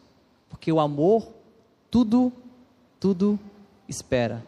porque 0.62 0.72
o 0.72 0.80
amor 0.80 1.28
tudo, 1.90 2.32
tudo 3.00 3.40
espera. 3.90 4.46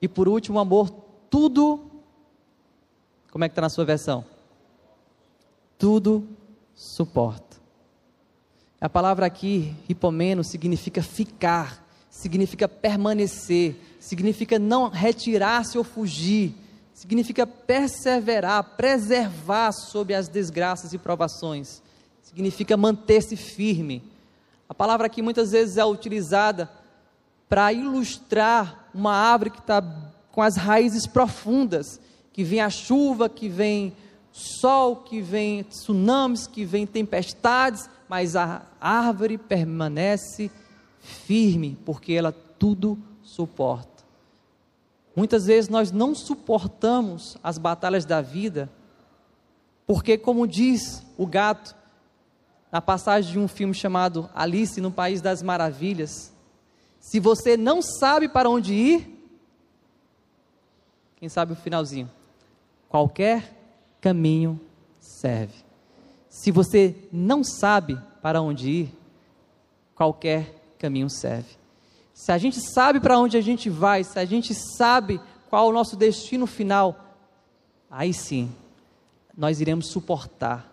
E 0.00 0.06
por 0.06 0.28
último, 0.28 0.58
o 0.58 0.60
amor 0.60 0.90
tudo, 1.28 1.90
como 3.32 3.42
é 3.42 3.48
que 3.48 3.50
está 3.50 3.62
na 3.62 3.68
sua 3.68 3.84
versão? 3.84 4.24
Tudo 5.76 6.24
suporta. 6.72 7.56
A 8.80 8.88
palavra 8.88 9.26
aqui, 9.26 9.74
hipomeno, 9.88 10.44
significa 10.44 11.02
ficar, 11.02 11.84
significa 12.08 12.68
permanecer, 12.68 13.74
significa 13.98 14.56
não 14.56 14.88
retirar-se 14.88 15.76
ou 15.76 15.82
fugir, 15.82 16.54
significa 16.94 17.44
perseverar, 17.44 18.76
preservar 18.76 19.72
sob 19.72 20.14
as 20.14 20.28
desgraças 20.28 20.92
e 20.92 20.98
provações, 20.98 21.82
significa 22.22 22.76
manter-se 22.76 23.34
firme. 23.34 24.11
A 24.72 24.74
palavra 24.74 25.06
aqui 25.06 25.20
muitas 25.20 25.52
vezes 25.52 25.76
é 25.76 25.84
utilizada 25.84 26.66
para 27.46 27.70
ilustrar 27.74 28.88
uma 28.94 29.12
árvore 29.12 29.50
que 29.50 29.58
está 29.58 29.84
com 30.30 30.40
as 30.40 30.56
raízes 30.56 31.06
profundas, 31.06 32.00
que 32.32 32.42
vem 32.42 32.62
a 32.62 32.70
chuva, 32.70 33.28
que 33.28 33.50
vem 33.50 33.92
sol 34.32 34.96
que 34.96 35.20
vem, 35.20 35.62
tsunamis 35.62 36.46
que 36.46 36.64
vem, 36.64 36.86
tempestades, 36.86 37.86
mas 38.08 38.34
a 38.34 38.62
árvore 38.80 39.36
permanece 39.36 40.50
firme, 41.00 41.76
porque 41.84 42.14
ela 42.14 42.32
tudo 42.58 42.98
suporta. 43.22 44.02
Muitas 45.14 45.44
vezes 45.44 45.68
nós 45.68 45.92
não 45.92 46.14
suportamos 46.14 47.36
as 47.44 47.58
batalhas 47.58 48.06
da 48.06 48.22
vida, 48.22 48.70
porque, 49.86 50.16
como 50.16 50.46
diz 50.46 51.04
o 51.18 51.26
gato, 51.26 51.76
na 52.72 52.80
passagem 52.80 53.32
de 53.32 53.38
um 53.38 53.46
filme 53.46 53.74
chamado 53.74 54.30
Alice 54.34 54.80
no 54.80 54.90
País 54.90 55.20
das 55.20 55.42
Maravilhas, 55.42 56.32
se 56.98 57.20
você 57.20 57.54
não 57.54 57.82
sabe 57.82 58.30
para 58.30 58.48
onde 58.48 58.72
ir, 58.72 59.28
quem 61.16 61.28
sabe 61.28 61.52
o 61.52 61.56
finalzinho? 61.56 62.10
Qualquer 62.88 63.54
caminho 64.00 64.58
serve. 64.98 65.54
Se 66.30 66.50
você 66.50 66.96
não 67.12 67.44
sabe 67.44 68.00
para 68.22 68.40
onde 68.40 68.70
ir, 68.70 68.98
qualquer 69.94 70.74
caminho 70.78 71.10
serve. 71.10 71.58
Se 72.14 72.32
a 72.32 72.38
gente 72.38 72.58
sabe 72.58 73.00
para 73.00 73.18
onde 73.18 73.36
a 73.36 73.40
gente 73.42 73.68
vai, 73.68 74.02
se 74.02 74.18
a 74.18 74.24
gente 74.24 74.54
sabe 74.54 75.20
qual 75.50 75.66
é 75.66 75.68
o 75.68 75.74
nosso 75.74 75.94
destino 75.94 76.46
final, 76.46 77.18
aí 77.90 78.14
sim, 78.14 78.50
nós 79.36 79.60
iremos 79.60 79.88
suportar 79.88 80.71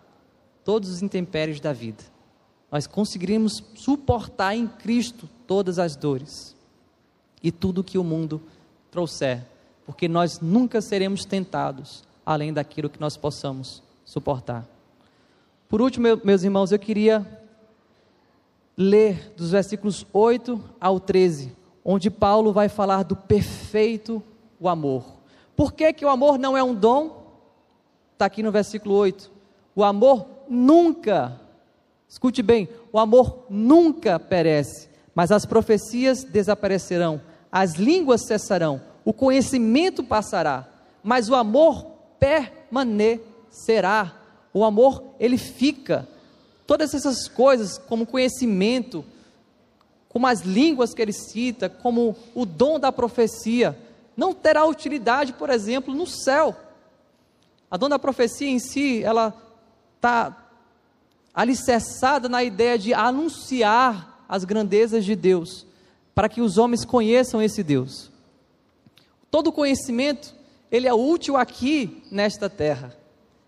todos 0.64 0.88
os 0.90 1.02
intempéries 1.02 1.60
da 1.60 1.72
vida. 1.72 2.02
Nós 2.70 2.86
conseguiremos 2.86 3.62
suportar 3.74 4.54
em 4.54 4.66
Cristo 4.66 5.28
todas 5.46 5.78
as 5.78 5.96
dores 5.96 6.54
e 7.42 7.50
tudo 7.50 7.82
que 7.82 7.98
o 7.98 8.04
mundo 8.04 8.40
trouxer, 8.90 9.44
porque 9.84 10.06
nós 10.06 10.40
nunca 10.40 10.80
seremos 10.80 11.24
tentados 11.24 12.04
além 12.24 12.52
daquilo 12.52 12.90
que 12.90 13.00
nós 13.00 13.16
possamos 13.16 13.82
suportar. 14.04 14.66
Por 15.68 15.80
último, 15.80 16.06
meus 16.24 16.42
irmãos, 16.42 16.72
eu 16.72 16.78
queria 16.78 17.26
ler 18.76 19.32
dos 19.36 19.50
versículos 19.50 20.06
8 20.12 20.60
ao 20.80 20.98
13, 20.98 21.56
onde 21.84 22.10
Paulo 22.10 22.52
vai 22.52 22.68
falar 22.68 23.02
do 23.02 23.16
perfeito 23.16 24.22
o 24.58 24.68
amor. 24.68 25.04
Por 25.56 25.72
que, 25.72 25.92
que 25.92 26.04
o 26.04 26.08
amor 26.08 26.38
não 26.38 26.56
é 26.56 26.62
um 26.62 26.74
dom? 26.74 27.26
Está 28.12 28.26
aqui 28.26 28.42
no 28.42 28.52
versículo 28.52 28.94
8. 28.94 29.30
O 29.74 29.84
amor 29.84 30.26
nunca, 30.50 31.40
escute 32.08 32.42
bem, 32.42 32.68
o 32.92 32.98
amor 32.98 33.46
nunca 33.48 34.18
perece, 34.18 34.88
mas 35.14 35.30
as 35.30 35.46
profecias 35.46 36.24
desaparecerão, 36.24 37.20
as 37.50 37.74
línguas 37.74 38.26
cessarão, 38.26 38.82
o 39.04 39.12
conhecimento 39.12 40.04
passará, 40.04 40.68
mas 41.02 41.28
o 41.28 41.34
amor 41.34 41.86
permanecerá. 42.18 44.14
O 44.52 44.64
amor, 44.64 45.14
ele 45.18 45.38
fica. 45.38 46.06
Todas 46.66 46.92
essas 46.94 47.26
coisas, 47.28 47.78
como 47.78 48.06
conhecimento, 48.06 49.04
como 50.08 50.26
as 50.26 50.40
línguas 50.40 50.92
que 50.92 51.00
ele 51.00 51.12
cita, 51.12 51.68
como 51.68 52.16
o 52.34 52.44
dom 52.44 52.78
da 52.78 52.92
profecia, 52.92 53.78
não 54.16 54.34
terá 54.34 54.64
utilidade, 54.66 55.32
por 55.32 55.50
exemplo, 55.50 55.94
no 55.94 56.06
céu. 56.06 56.54
A 57.70 57.76
dom 57.76 57.88
da 57.88 57.98
profecia 57.98 58.48
em 58.48 58.58
si, 58.58 59.02
ela 59.02 59.34
está 59.96 60.39
alicerçada 61.34 62.28
na 62.28 62.42
ideia 62.42 62.78
de 62.78 62.92
anunciar 62.92 64.24
as 64.28 64.44
grandezas 64.44 65.04
de 65.04 65.16
Deus, 65.16 65.66
para 66.14 66.28
que 66.28 66.40
os 66.40 66.58
homens 66.58 66.84
conheçam 66.84 67.40
esse 67.42 67.62
Deus. 67.62 68.10
Todo 69.30 69.52
conhecimento, 69.52 70.34
ele 70.70 70.86
é 70.86 70.94
útil 70.94 71.36
aqui 71.36 72.02
nesta 72.10 72.48
terra, 72.48 72.96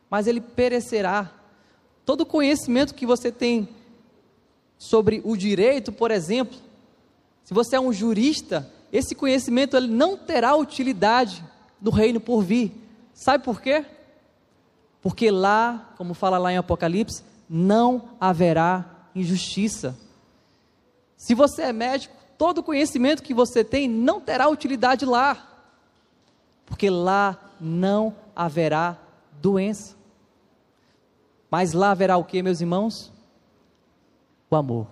mas 0.09 0.27
ele 0.27 0.41
perecerá. 0.41 1.31
Todo 2.05 2.27
conhecimento 2.27 2.95
que 2.95 3.07
você 3.07 3.31
tem 3.31 3.69
sobre 4.79 5.21
o 5.25 5.37
direito, 5.37 5.93
por 5.93 6.11
exemplo, 6.11 6.59
se 7.45 7.55
você 7.55 7.77
é 7.77 7.81
um 7.81 7.93
jurista, 7.93 8.71
esse 8.93 9.15
conhecimento 9.15 9.77
ele 9.77 9.89
não 9.89 10.17
terá 10.17 10.55
utilidade 10.57 11.45
no 11.81 11.91
reino 11.91 12.21
por 12.21 12.43
vir. 12.43 12.73
Sabe 13.15 13.45
por 13.45 13.61
quê? 13.61 13.85
Porque 15.01 15.31
lá, 15.31 15.93
como 15.97 16.15
fala 16.15 16.39
lá 16.39 16.53
em 16.53 16.57
Apocalipse, 16.57 17.23
não 17.55 18.17
haverá 18.19 19.09
injustiça. 19.15 19.95
Se 21.17 21.35
você 21.35 21.63
é 21.63 21.73
médico, 21.73 22.17
todo 22.39 22.63
conhecimento 22.63 23.23
que 23.23 23.35
você 23.35 23.63
tem 23.63 23.87
não 23.87 24.21
terá 24.21 24.49
utilidade 24.49 25.05
lá 25.05 25.53
porque 26.73 26.89
lá 26.89 27.39
não 27.61 28.15
haverá 28.35 28.97
doença. 29.43 29.95
Mas 31.51 31.75
lá 31.75 31.91
haverá 31.91 32.17
o 32.17 32.25
que, 32.25 32.43
meus 32.43 32.63
irmãos? 32.63 33.13
O 34.51 34.57
amor. 34.57 34.87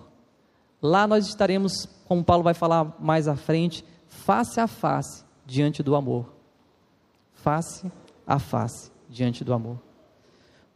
Lá 0.83 1.07
nós 1.07 1.27
estaremos, 1.27 1.89
como 2.07 2.23
Paulo 2.23 2.43
vai 2.43 2.53
falar 2.53 2.95
mais 2.99 3.27
à 3.27 3.35
frente, 3.35 3.83
face 4.09 4.61
a 4.61 4.67
face 4.67 5.25
diante 5.47 5.83
do 5.83 5.97
amor. 5.97 6.31
Face 7.33 7.91
a 8.27 8.39
face 8.39 8.93
diante 9.09 9.43
do 9.43 9.55
amor. 9.55 9.79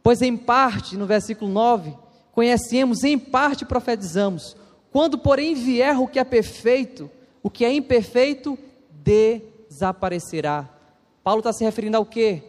Pois 0.05 0.21
em 0.21 0.37
parte, 0.37 0.95
no 0.95 1.07
versículo 1.07 1.51
9, 1.51 1.97
conhecemos, 2.31 3.03
em 3.03 3.17
parte 3.17 3.65
profetizamos. 3.65 4.55
Quando, 4.91 5.17
porém, 5.17 5.55
vier 5.55 5.99
o 5.99 6.07
que 6.07 6.19
é 6.19 6.23
perfeito, 6.23 7.09
o 7.41 7.49
que 7.49 7.65
é 7.65 7.73
imperfeito 7.73 8.55
desaparecerá. 9.03 10.69
Paulo 11.23 11.39
está 11.39 11.51
se 11.51 11.63
referindo 11.63 11.97
ao 11.97 12.05
que? 12.05 12.43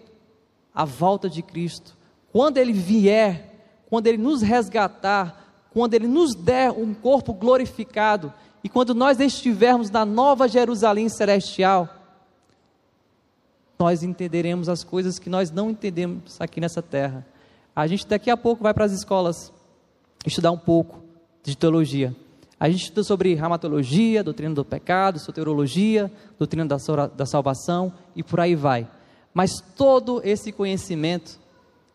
A 0.74 0.84
volta 0.84 1.30
de 1.30 1.40
Cristo. 1.40 1.96
Quando 2.30 2.59
ele 2.59 2.74
vier, 2.74 3.54
quando 3.88 4.07
ele 4.07 4.18
nos 4.18 4.42
resgatar, 4.42 5.66
quando 5.70 5.94
ele 5.94 6.07
nos 6.07 6.34
der 6.34 6.70
um 6.70 6.92
corpo 6.92 7.32
glorificado, 7.32 8.34
e 8.62 8.68
quando 8.68 8.94
nós 8.94 9.18
estivermos 9.18 9.88
na 9.88 10.04
nova 10.04 10.46
Jerusalém 10.46 11.09
celestial, 11.09 11.88
nós 13.78 14.02
entenderemos 14.02 14.68
as 14.68 14.84
coisas 14.84 15.18
que 15.18 15.30
nós 15.30 15.50
não 15.50 15.70
entendemos 15.70 16.38
aqui 16.38 16.61
nessa 16.61 16.82
terra. 16.82 17.24
A 17.76 17.86
gente 17.86 18.06
daqui 18.06 18.30
a 18.30 18.38
pouco 18.38 18.62
vai 18.62 18.72
para 18.72 18.86
as 18.86 18.92
escolas 18.92 19.52
estudar 20.24 20.50
um 20.50 20.56
pouco 20.56 21.04
de 21.42 21.54
teologia. 21.54 22.16
A 22.58 22.70
gente 22.70 22.84
estuda 22.84 23.04
sobre 23.04 23.34
ramatologia, 23.34 24.24
doutrina 24.24 24.54
do 24.54 24.64
pecado, 24.64 25.18
soterologia, 25.18 26.10
doutrina 26.38 26.64
da, 26.64 26.78
da 27.14 27.26
salvação 27.26 27.92
e 28.16 28.22
por 28.22 28.40
aí 28.40 28.54
vai. 28.54 28.88
Mas 29.34 29.60
todo 29.76 30.22
esse 30.24 30.52
conhecimento 30.52 31.38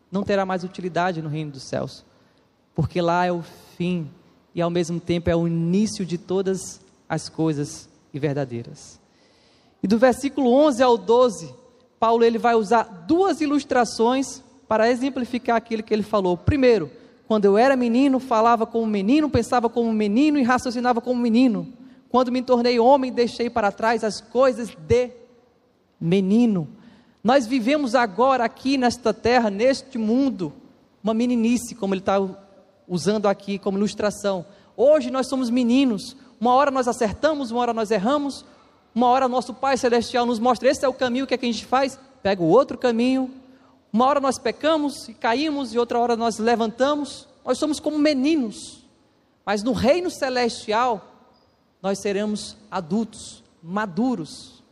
não 0.08 0.22
terá 0.22 0.46
mais 0.46 0.62
utilidade 0.62 1.20
no 1.20 1.28
reino 1.28 1.50
dos 1.50 1.64
céus, 1.64 2.04
porque 2.76 3.00
lá 3.02 3.26
é 3.26 3.32
o 3.32 3.42
fim 3.76 4.08
e 4.54 4.62
ao 4.62 4.70
mesmo 4.70 5.00
tempo 5.00 5.30
é 5.30 5.34
o 5.34 5.48
início 5.48 6.06
de 6.06 6.16
todas 6.16 6.80
as 7.08 7.28
coisas 7.28 7.88
e 8.14 8.20
verdadeiras. 8.20 9.00
E 9.82 9.88
do 9.88 9.98
versículo 9.98 10.52
11 10.52 10.80
ao 10.80 10.96
12, 10.96 11.52
Paulo 11.98 12.22
ele 12.22 12.38
vai 12.38 12.54
usar 12.54 12.84
duas 12.84 13.40
ilustrações 13.40 14.44
para 14.72 14.90
exemplificar 14.90 15.54
aquilo 15.58 15.82
que 15.82 15.92
ele 15.92 16.02
falou. 16.02 16.34
Primeiro, 16.34 16.90
quando 17.28 17.44
eu 17.44 17.58
era 17.58 17.76
menino, 17.76 18.18
falava 18.18 18.64
como 18.64 18.86
menino, 18.86 19.28
pensava 19.28 19.68
como 19.68 19.92
menino 19.92 20.38
e 20.38 20.42
raciocinava 20.42 20.98
como 20.98 21.20
menino. 21.20 21.70
Quando 22.08 22.32
me 22.32 22.40
tornei 22.40 22.80
homem, 22.80 23.12
deixei 23.12 23.50
para 23.50 23.70
trás 23.70 24.02
as 24.02 24.22
coisas 24.22 24.70
de 24.74 25.10
menino. 26.00 26.66
Nós 27.22 27.46
vivemos 27.46 27.94
agora 27.94 28.44
aqui 28.44 28.78
nesta 28.78 29.12
terra, 29.12 29.50
neste 29.50 29.98
mundo, 29.98 30.54
uma 31.04 31.12
meninice, 31.12 31.74
como 31.74 31.92
ele 31.92 32.00
está 32.00 32.16
usando 32.88 33.26
aqui 33.26 33.58
como 33.58 33.76
ilustração. 33.76 34.42
Hoje 34.74 35.10
nós 35.10 35.26
somos 35.26 35.50
meninos. 35.50 36.16
Uma 36.40 36.54
hora 36.54 36.70
nós 36.70 36.88
acertamos, 36.88 37.50
uma 37.50 37.60
hora 37.60 37.74
nós 37.74 37.90
erramos. 37.90 38.42
Uma 38.94 39.08
hora 39.08 39.28
nosso 39.28 39.52
Pai 39.52 39.76
Celestial 39.76 40.24
nos 40.24 40.38
mostra: 40.38 40.70
esse 40.70 40.82
é 40.82 40.88
o 40.88 40.94
caminho, 40.94 41.26
que, 41.26 41.34
é 41.34 41.36
que 41.36 41.44
a 41.44 41.52
gente 41.52 41.66
faz? 41.66 42.00
Pega 42.22 42.42
o 42.42 42.48
outro 42.48 42.78
caminho, 42.78 43.30
uma 43.92 44.06
hora 44.06 44.20
nós 44.20 44.38
pecamos 44.38 45.06
e 45.08 45.12
caímos, 45.12 45.74
e 45.74 45.78
outra 45.78 45.98
hora 45.98 46.16
nós 46.16 46.38
levantamos. 46.38 47.28
Nós 47.44 47.58
somos 47.58 47.78
como 47.78 47.98
meninos. 47.98 48.86
Mas 49.44 49.62
no 49.62 49.72
reino 49.72 50.10
celestial, 50.10 51.28
nós 51.82 51.98
seremos 51.98 52.56
adultos, 52.70 53.44
maduros. 53.62 54.62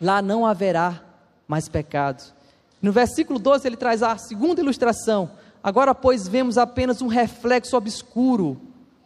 Lá 0.00 0.22
não 0.22 0.46
haverá 0.46 1.02
mais 1.48 1.68
pecado. 1.68 2.32
No 2.80 2.92
versículo 2.92 3.38
12 3.38 3.66
ele 3.66 3.76
traz 3.76 4.00
a 4.02 4.16
segunda 4.16 4.60
ilustração. 4.60 5.32
Agora, 5.62 5.94
pois, 5.94 6.28
vemos 6.28 6.56
apenas 6.56 7.02
um 7.02 7.08
reflexo 7.08 7.76
obscuro, 7.76 8.60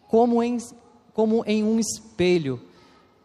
como 0.07 0.43
em, 0.43 0.59
como 1.15 1.43
em 1.47 1.65
um 1.65 1.81
espelho. 1.81 2.61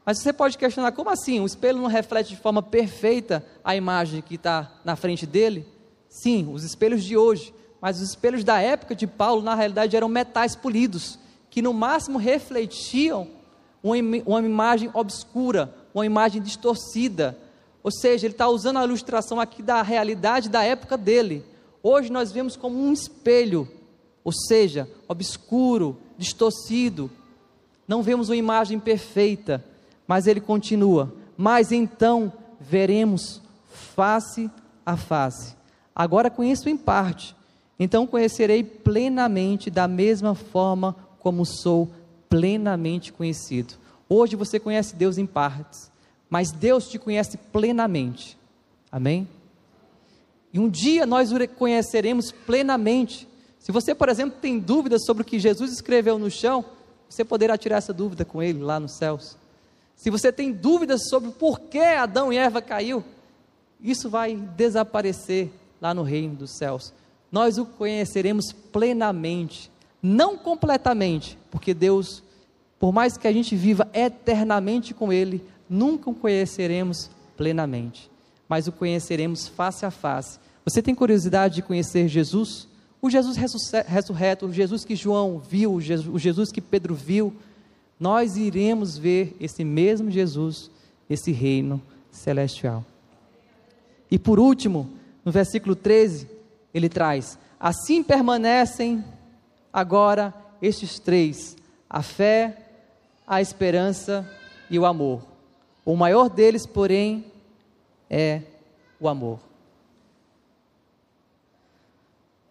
Mas 0.05 0.19
você 0.19 0.31
pode 0.31 0.57
questionar, 0.57 0.93
como 0.93 1.09
assim? 1.09 1.41
O 1.41 1.45
espelho 1.45 1.79
não 1.79 1.87
reflete 1.87 2.29
de 2.29 2.37
forma 2.37 2.63
perfeita 2.63 3.45
a 3.63 3.75
imagem 3.75 4.21
que 4.21 4.35
está 4.35 4.71
na 4.83 4.95
frente 4.95 5.27
dele? 5.27 5.67
Sim, 6.09 6.51
os 6.51 6.63
espelhos 6.63 7.03
de 7.03 7.15
hoje, 7.15 7.53
mas 7.79 8.01
os 8.01 8.09
espelhos 8.09 8.43
da 8.43 8.59
época 8.59 8.95
de 8.95 9.07
Paulo, 9.07 9.41
na 9.41 9.55
realidade, 9.55 9.95
eram 9.95 10.09
metais 10.09 10.55
polidos, 10.55 11.17
que 11.49 11.61
no 11.61 11.73
máximo 11.73 12.17
refletiam 12.17 13.27
uma, 13.81 13.95
uma 14.25 14.41
imagem 14.41 14.89
obscura, 14.93 15.73
uma 15.93 16.05
imagem 16.05 16.41
distorcida. 16.41 17.37
Ou 17.81 17.91
seja, 17.91 18.25
ele 18.25 18.33
está 18.33 18.49
usando 18.49 18.77
a 18.77 18.83
ilustração 18.83 19.39
aqui 19.39 19.63
da 19.63 19.81
realidade 19.81 20.49
da 20.49 20.63
época 20.63 20.97
dele, 20.97 21.45
Hoje 21.81 22.11
nós 22.11 22.31
vemos 22.31 22.57
como 22.57 22.77
um 22.77 22.91
espelho, 22.91 23.67
ou 24.23 24.33
seja, 24.33 24.89
obscuro, 25.07 25.97
distorcido. 26.17 27.09
Não 27.87 28.03
vemos 28.03 28.27
uma 28.27 28.35
imagem 28.35 28.77
perfeita, 28.79 29.63
mas 30.05 30.27
ele 30.27 30.41
continua: 30.41 31.13
Mas 31.37 31.71
então 31.71 32.33
veremos 32.59 33.41
face 33.95 34.51
a 34.85 34.97
face. 34.97 35.55
Agora 35.99 36.29
conheço 36.29 36.69
em 36.69 36.77
parte, 36.77 37.35
então 37.77 38.07
conhecerei 38.07 38.63
plenamente, 38.63 39.69
da 39.69 39.85
mesma 39.85 40.33
forma 40.33 40.95
como 41.19 41.45
sou 41.45 41.89
plenamente 42.29 43.11
conhecido. 43.11 43.73
Hoje 44.07 44.37
você 44.37 44.61
conhece 44.61 44.95
Deus 44.95 45.17
em 45.17 45.25
partes, 45.25 45.91
mas 46.29 46.53
Deus 46.53 46.87
te 46.87 46.97
conhece 46.97 47.35
plenamente. 47.35 48.37
Amém? 48.89 49.27
E 50.53 50.57
um 50.57 50.69
dia 50.69 51.05
nós 51.05 51.33
o 51.33 51.47
conheceremos 51.49 52.31
plenamente. 52.31 53.27
Se 53.59 53.69
você, 53.69 53.93
por 53.93 54.07
exemplo, 54.07 54.39
tem 54.39 54.57
dúvidas 54.57 55.03
sobre 55.03 55.23
o 55.23 55.25
que 55.25 55.37
Jesus 55.37 55.69
escreveu 55.69 56.17
no 56.17 56.31
chão, 56.31 56.63
você 57.09 57.25
poderá 57.25 57.57
tirar 57.57 57.75
essa 57.75 57.91
dúvida 57.91 58.23
com 58.23 58.41
ele 58.41 58.59
lá 58.59 58.79
nos 58.79 58.93
céus. 58.93 59.35
Se 59.97 60.09
você 60.09 60.31
tem 60.31 60.53
dúvidas 60.53 61.09
sobre 61.09 61.31
por 61.31 61.59
que 61.59 61.77
Adão 61.77 62.31
e 62.31 62.37
Eva 62.37 62.61
caiu, 62.61 63.03
isso 63.81 64.09
vai 64.09 64.37
desaparecer 64.37 65.51
lá 65.81 65.93
no 65.93 66.03
reino 66.03 66.35
dos 66.35 66.51
céus. 66.51 66.93
Nós 67.31 67.57
o 67.57 67.65
conheceremos 67.65 68.51
plenamente, 68.51 69.71
não 70.01 70.37
completamente, 70.37 71.37
porque 71.51 71.73
Deus, 71.73 72.23
por 72.79 72.91
mais 72.91 73.17
que 73.17 73.27
a 73.27 73.31
gente 73.33 73.55
viva 73.55 73.87
eternamente 73.93 74.93
com 74.93 75.13
Ele, 75.13 75.43
nunca 75.69 76.09
o 76.09 76.15
conheceremos 76.15 77.09
plenamente, 77.37 78.09
mas 78.47 78.67
o 78.67 78.71
conheceremos 78.71 79.47
face 79.47 79.85
a 79.85 79.91
face. 79.91 80.39
Você 80.65 80.81
tem 80.81 80.95
curiosidade 80.95 81.55
de 81.55 81.61
conhecer 81.61 82.07
Jesus? 82.07 82.67
O 83.01 83.09
Jesus 83.09 83.37
ressurreto, 83.87 84.45
o 84.45 84.53
Jesus 84.53 84.83
que 84.83 84.95
João 84.95 85.39
viu, 85.39 85.73
o 85.75 86.19
Jesus 86.19 86.51
que 86.51 86.59
Pedro 86.59 86.93
viu, 86.93 87.33
nós 87.99 88.37
iremos 88.37 88.97
ver 88.97 89.35
esse 89.39 89.63
mesmo 89.63 90.09
Jesus, 90.09 90.69
esse 91.09 91.31
reino 91.31 91.81
celestial. 92.11 92.83
E 94.09 94.17
por 94.17 94.39
último, 94.39 94.89
no 95.29 95.31
versículo 95.31 95.75
13, 95.75 96.27
ele 96.73 96.89
traz: 96.89 97.37
Assim 97.59 98.01
permanecem 98.01 99.05
agora 99.71 100.33
estes 100.59 100.97
três: 100.97 101.55
a 101.87 102.01
fé, 102.01 102.57
a 103.27 103.39
esperança 103.39 104.27
e 104.71 104.79
o 104.79 104.87
amor. 104.87 105.21
O 105.85 105.95
maior 105.95 106.29
deles, 106.29 106.65
porém, 106.65 107.25
é 108.09 108.41
o 108.99 109.07
amor. 109.07 109.39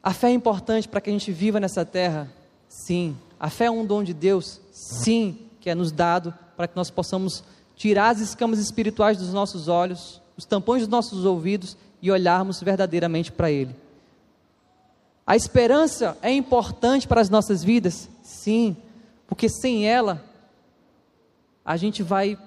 A 0.01 0.13
fé 0.13 0.29
é 0.29 0.33
importante 0.33 0.89
para 0.89 1.01
que 1.01 1.11
a 1.11 1.13
gente 1.13 1.33
viva 1.33 1.59
nessa 1.59 1.85
terra? 1.85 2.33
Sim. 2.69 3.17
A 3.41 3.51
fé 3.51 3.65
é 3.65 3.71
um 3.73 3.85
dom 3.85 4.05
de 4.05 4.15
Deus? 4.15 4.61
Sim, 4.71 5.37
que 5.61 5.69
é 5.69 5.75
nos 5.75 5.91
dado 5.91 6.33
para 6.57 6.69
que 6.69 6.77
nós 6.77 6.93
possamos 6.93 7.43
tirar 7.75 8.11
as 8.11 8.21
escamas 8.21 8.61
espirituais 8.61 9.19
dos 9.19 9.33
nossos 9.33 9.67
olhos, 9.67 10.23
os 10.37 10.45
tampões 10.45 10.83
dos 10.83 10.89
nossos 10.89 11.25
ouvidos 11.25 11.77
e 12.01 12.11
olharmos 12.11 12.61
verdadeiramente 12.61 13.33
para 13.33 13.51
Ele. 13.51 13.75
A 15.27 15.37
esperança 15.37 16.17
é 16.23 16.33
importante 16.33 17.07
para 17.07 17.21
as 17.21 17.29
nossas 17.29 17.63
vidas? 17.63 18.09
Sim, 18.23 18.77
porque 19.27 19.49
sem 19.49 19.87
ela, 19.87 20.25
a 21.65 21.77
gente 21.77 22.03
vai 22.03 22.39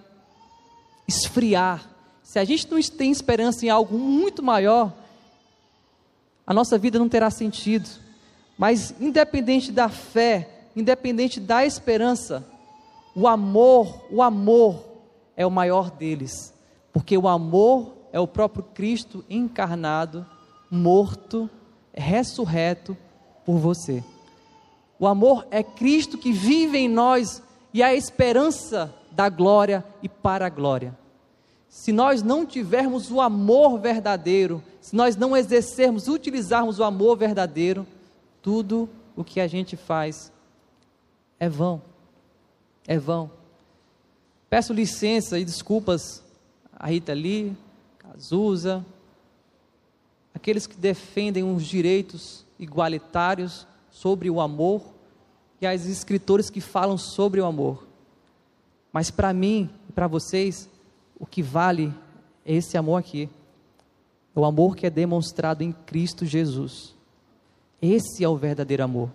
esfriar. 1.08 1.88
Se 2.24 2.40
a 2.40 2.44
gente 2.44 2.70
não 2.72 2.82
tem 2.82 3.12
esperança 3.12 3.66
em 3.66 3.70
algo 3.70 3.98
muito 3.98 4.42
maior, 4.42 4.92
a 6.46 6.54
nossa 6.54 6.78
vida 6.78 6.98
não 6.98 7.08
terá 7.08 7.30
sentido. 7.30 7.88
Mas, 8.58 8.96
independente 9.00 9.72
da 9.72 9.90
fé, 9.90 10.50
independente 10.76 11.40
da 11.40 11.66
esperança, 11.66 12.44
o 13.16 13.28
amor, 13.28 14.06
o 14.10 14.22
amor 14.22 14.84
é 15.36 15.46
o 15.46 15.52
maior 15.52 15.92
deles, 15.92 16.54
porque 16.94 17.18
o 17.18 17.28
amor 17.28 17.94
é 18.12 18.20
o 18.20 18.28
próprio 18.28 18.64
Cristo 18.74 19.24
encarnado, 19.30 20.26
morto, 20.70 21.50
ressurreto 21.94 22.96
por 23.46 23.58
você. 23.58 24.04
O 25.00 25.08
amor 25.08 25.48
é 25.50 25.64
Cristo 25.64 26.18
que 26.18 26.32
vive 26.32 26.78
em 26.78 26.88
nós 26.88 27.42
e 27.74 27.82
a 27.82 27.94
esperança 27.94 28.94
da 29.12 29.30
glória 29.30 29.84
e 30.02 30.08
para 30.08 30.46
a 30.46 30.50
glória. 30.50 30.98
Se 31.68 31.92
nós 31.92 32.22
não 32.22 32.46
tivermos 32.46 33.10
o 33.10 33.22
amor 33.22 33.80
verdadeiro, 33.80 34.62
se 34.82 34.96
nós 34.96 35.16
não 35.16 35.36
exercermos, 35.36 36.08
utilizarmos 36.08 36.80
o 36.80 36.84
amor 36.84 37.18
verdadeiro, 37.18 37.88
tudo 38.42 38.90
o 39.16 39.24
que 39.24 39.40
a 39.40 39.48
gente 39.48 39.78
faz 39.78 40.32
é 41.40 41.48
vão. 41.48 41.82
É 42.88 42.98
vão. 42.98 43.32
Peço 44.50 44.74
licença 44.74 45.40
e 45.40 45.46
desculpas 45.46 46.24
a 46.78 46.88
Rita 46.88 47.14
Lee, 47.14 47.56
Cazuza, 48.12 48.86
aqueles 50.34 50.68
que 50.68 50.76
defendem 50.76 51.44
os 51.44 51.64
direitos 51.64 52.46
igualitários 52.60 53.66
sobre 53.90 54.30
o 54.30 54.42
amor 54.42 54.84
e 55.62 55.66
as 55.66 55.86
escritores 55.86 56.50
que 56.50 56.60
falam 56.60 56.98
sobre 56.98 57.40
o 57.40 57.46
amor. 57.46 57.88
Mas 58.92 59.10
para 59.10 59.32
mim 59.32 59.70
e 59.88 59.94
para 59.94 60.08
vocês, 60.08 60.70
o 61.18 61.26
que 61.26 61.42
vale 61.42 61.94
é 62.46 62.54
esse 62.54 62.78
amor 62.78 62.98
aqui. 62.98 63.30
É 64.36 64.40
o 64.40 64.44
amor 64.44 64.76
que 64.76 64.86
é 64.86 64.90
demonstrado 64.90 65.64
em 65.64 65.72
Cristo 65.72 66.26
Jesus. 66.26 66.94
Esse 67.82 68.26
é 68.26 68.28
o 68.28 68.36
verdadeiro 68.36 68.84
amor. 68.84 69.10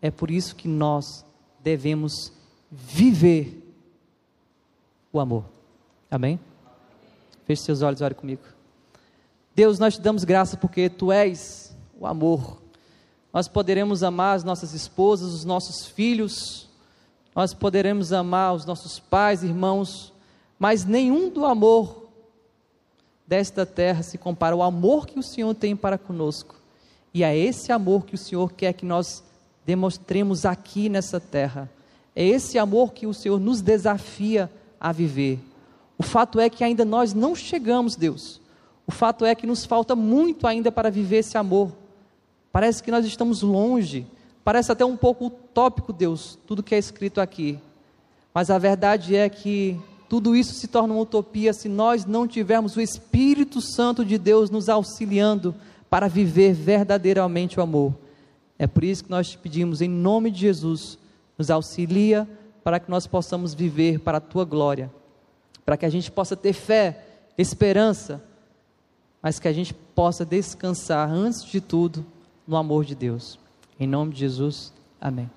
É 0.00 0.10
por 0.10 0.30
isso 0.30 0.54
que 0.54 0.68
nós 0.68 1.24
devemos 1.60 2.32
viver 2.70 3.60
o 5.12 5.18
amor. 5.18 5.44
Amém? 6.08 6.38
Feche 7.44 7.62
seus 7.62 7.82
olhos 7.82 8.00
e 8.00 8.04
ore 8.04 8.14
comigo. 8.14 8.42
Deus, 9.54 9.78
nós 9.78 9.94
te 9.94 10.00
damos 10.00 10.24
graça 10.24 10.56
porque 10.56 10.88
tu 10.88 11.12
és 11.12 11.76
o 11.98 12.06
amor. 12.06 12.60
Nós 13.32 13.48
poderemos 13.48 14.02
amar 14.02 14.36
as 14.36 14.44
nossas 14.44 14.74
esposas, 14.74 15.32
os 15.32 15.44
nossos 15.44 15.86
filhos, 15.86 16.68
nós 17.34 17.52
poderemos 17.52 18.12
amar 18.12 18.54
os 18.54 18.64
nossos 18.64 19.00
pais, 19.00 19.42
irmãos, 19.42 20.12
mas 20.58 20.84
nenhum 20.84 21.28
do 21.28 21.44
amor 21.44 22.08
desta 23.26 23.66
terra 23.66 24.02
se 24.02 24.16
compara 24.16 24.54
ao 24.54 24.62
amor 24.62 25.06
que 25.06 25.18
o 25.18 25.22
Senhor 25.22 25.52
tem 25.54 25.74
para 25.74 25.98
conosco. 25.98 26.54
E 27.12 27.24
é 27.24 27.36
esse 27.36 27.72
amor 27.72 28.04
que 28.04 28.14
o 28.14 28.18
Senhor 28.18 28.52
quer 28.52 28.72
que 28.72 28.86
nós 28.86 29.22
demonstremos 29.66 30.44
aqui 30.44 30.88
nessa 30.88 31.18
terra. 31.18 31.70
É 32.14 32.24
esse 32.24 32.58
amor 32.58 32.92
que 32.92 33.06
o 33.06 33.14
Senhor 33.14 33.40
nos 33.40 33.60
desafia 33.60 34.50
a 34.78 34.92
viver. 34.92 35.40
O 35.98 36.02
fato 36.02 36.40
é 36.40 36.50
que 36.50 36.64
ainda 36.64 36.84
nós 36.84 37.14
não 37.14 37.34
chegamos, 37.34 37.96
Deus. 37.96 38.40
O 38.86 38.92
fato 38.92 39.24
é 39.24 39.34
que 39.34 39.46
nos 39.46 39.64
falta 39.64 39.94
muito 39.94 40.46
ainda 40.46 40.70
para 40.70 40.90
viver 40.90 41.18
esse 41.18 41.38
amor. 41.38 41.72
Parece 42.52 42.82
que 42.82 42.90
nós 42.90 43.04
estamos 43.06 43.42
longe. 43.42 44.06
Parece 44.44 44.70
até 44.70 44.84
um 44.84 44.96
pouco 44.96 45.26
utópico, 45.26 45.92
Deus, 45.92 46.38
tudo 46.46 46.62
que 46.62 46.74
é 46.74 46.78
escrito 46.78 47.20
aqui. 47.20 47.58
Mas 48.32 48.50
a 48.50 48.58
verdade 48.58 49.16
é 49.16 49.28
que 49.28 49.80
tudo 50.08 50.36
isso 50.36 50.54
se 50.54 50.68
torna 50.68 50.92
uma 50.92 51.02
utopia 51.02 51.52
se 51.52 51.68
nós 51.68 52.04
não 52.04 52.26
tivermos 52.26 52.76
o 52.76 52.80
Espírito 52.80 53.60
Santo 53.60 54.04
de 54.04 54.18
Deus 54.18 54.50
nos 54.50 54.68
auxiliando 54.68 55.54
para 55.88 56.08
viver 56.08 56.52
verdadeiramente 56.52 57.58
o 57.58 57.62
amor. 57.62 57.94
É 58.58 58.66
por 58.66 58.84
isso 58.84 59.04
que 59.04 59.10
nós 59.10 59.30
te 59.30 59.38
pedimos, 59.38 59.80
em 59.80 59.88
nome 59.88 60.30
de 60.30 60.40
Jesus, 60.40 60.98
nos 61.38 61.50
auxilia 61.50 62.28
para 62.62 62.78
que 62.78 62.90
nós 62.90 63.06
possamos 63.06 63.54
viver 63.54 64.00
para 64.00 64.18
a 64.18 64.20
tua 64.20 64.44
glória 64.44 64.90
para 65.64 65.76
que 65.76 65.86
a 65.86 65.90
gente 65.90 66.10
possa 66.10 66.36
ter 66.36 66.52
fé, 66.52 67.04
esperança, 67.38 68.22
mas 69.22 69.38
que 69.38 69.48
a 69.48 69.52
gente 69.52 69.72
possa 69.72 70.24
descansar, 70.24 71.10
antes 71.10 71.44
de 71.44 71.60
tudo, 71.60 72.04
no 72.46 72.56
amor 72.56 72.84
de 72.84 72.94
Deus. 72.94 73.38
Em 73.80 73.86
nome 73.86 74.12
de 74.12 74.20
Jesus, 74.20 74.72
amém. 75.00 75.30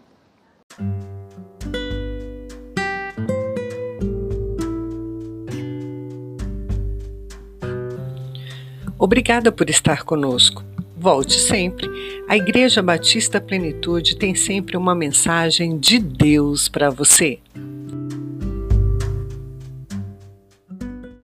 Obrigada 8.99 9.51
por 9.51 9.69
estar 9.69 10.03
conosco. 10.03 10.63
Volte 10.97 11.39
sempre. 11.39 11.88
A 12.28 12.36
Igreja 12.36 12.82
Batista 12.82 13.39
Plenitude 13.39 14.17
tem 14.17 14.34
sempre 14.34 14.75
uma 14.75 14.95
mensagem 14.95 15.78
de 15.78 15.99
Deus 15.99 16.67
para 16.67 16.89
você. 16.89 17.39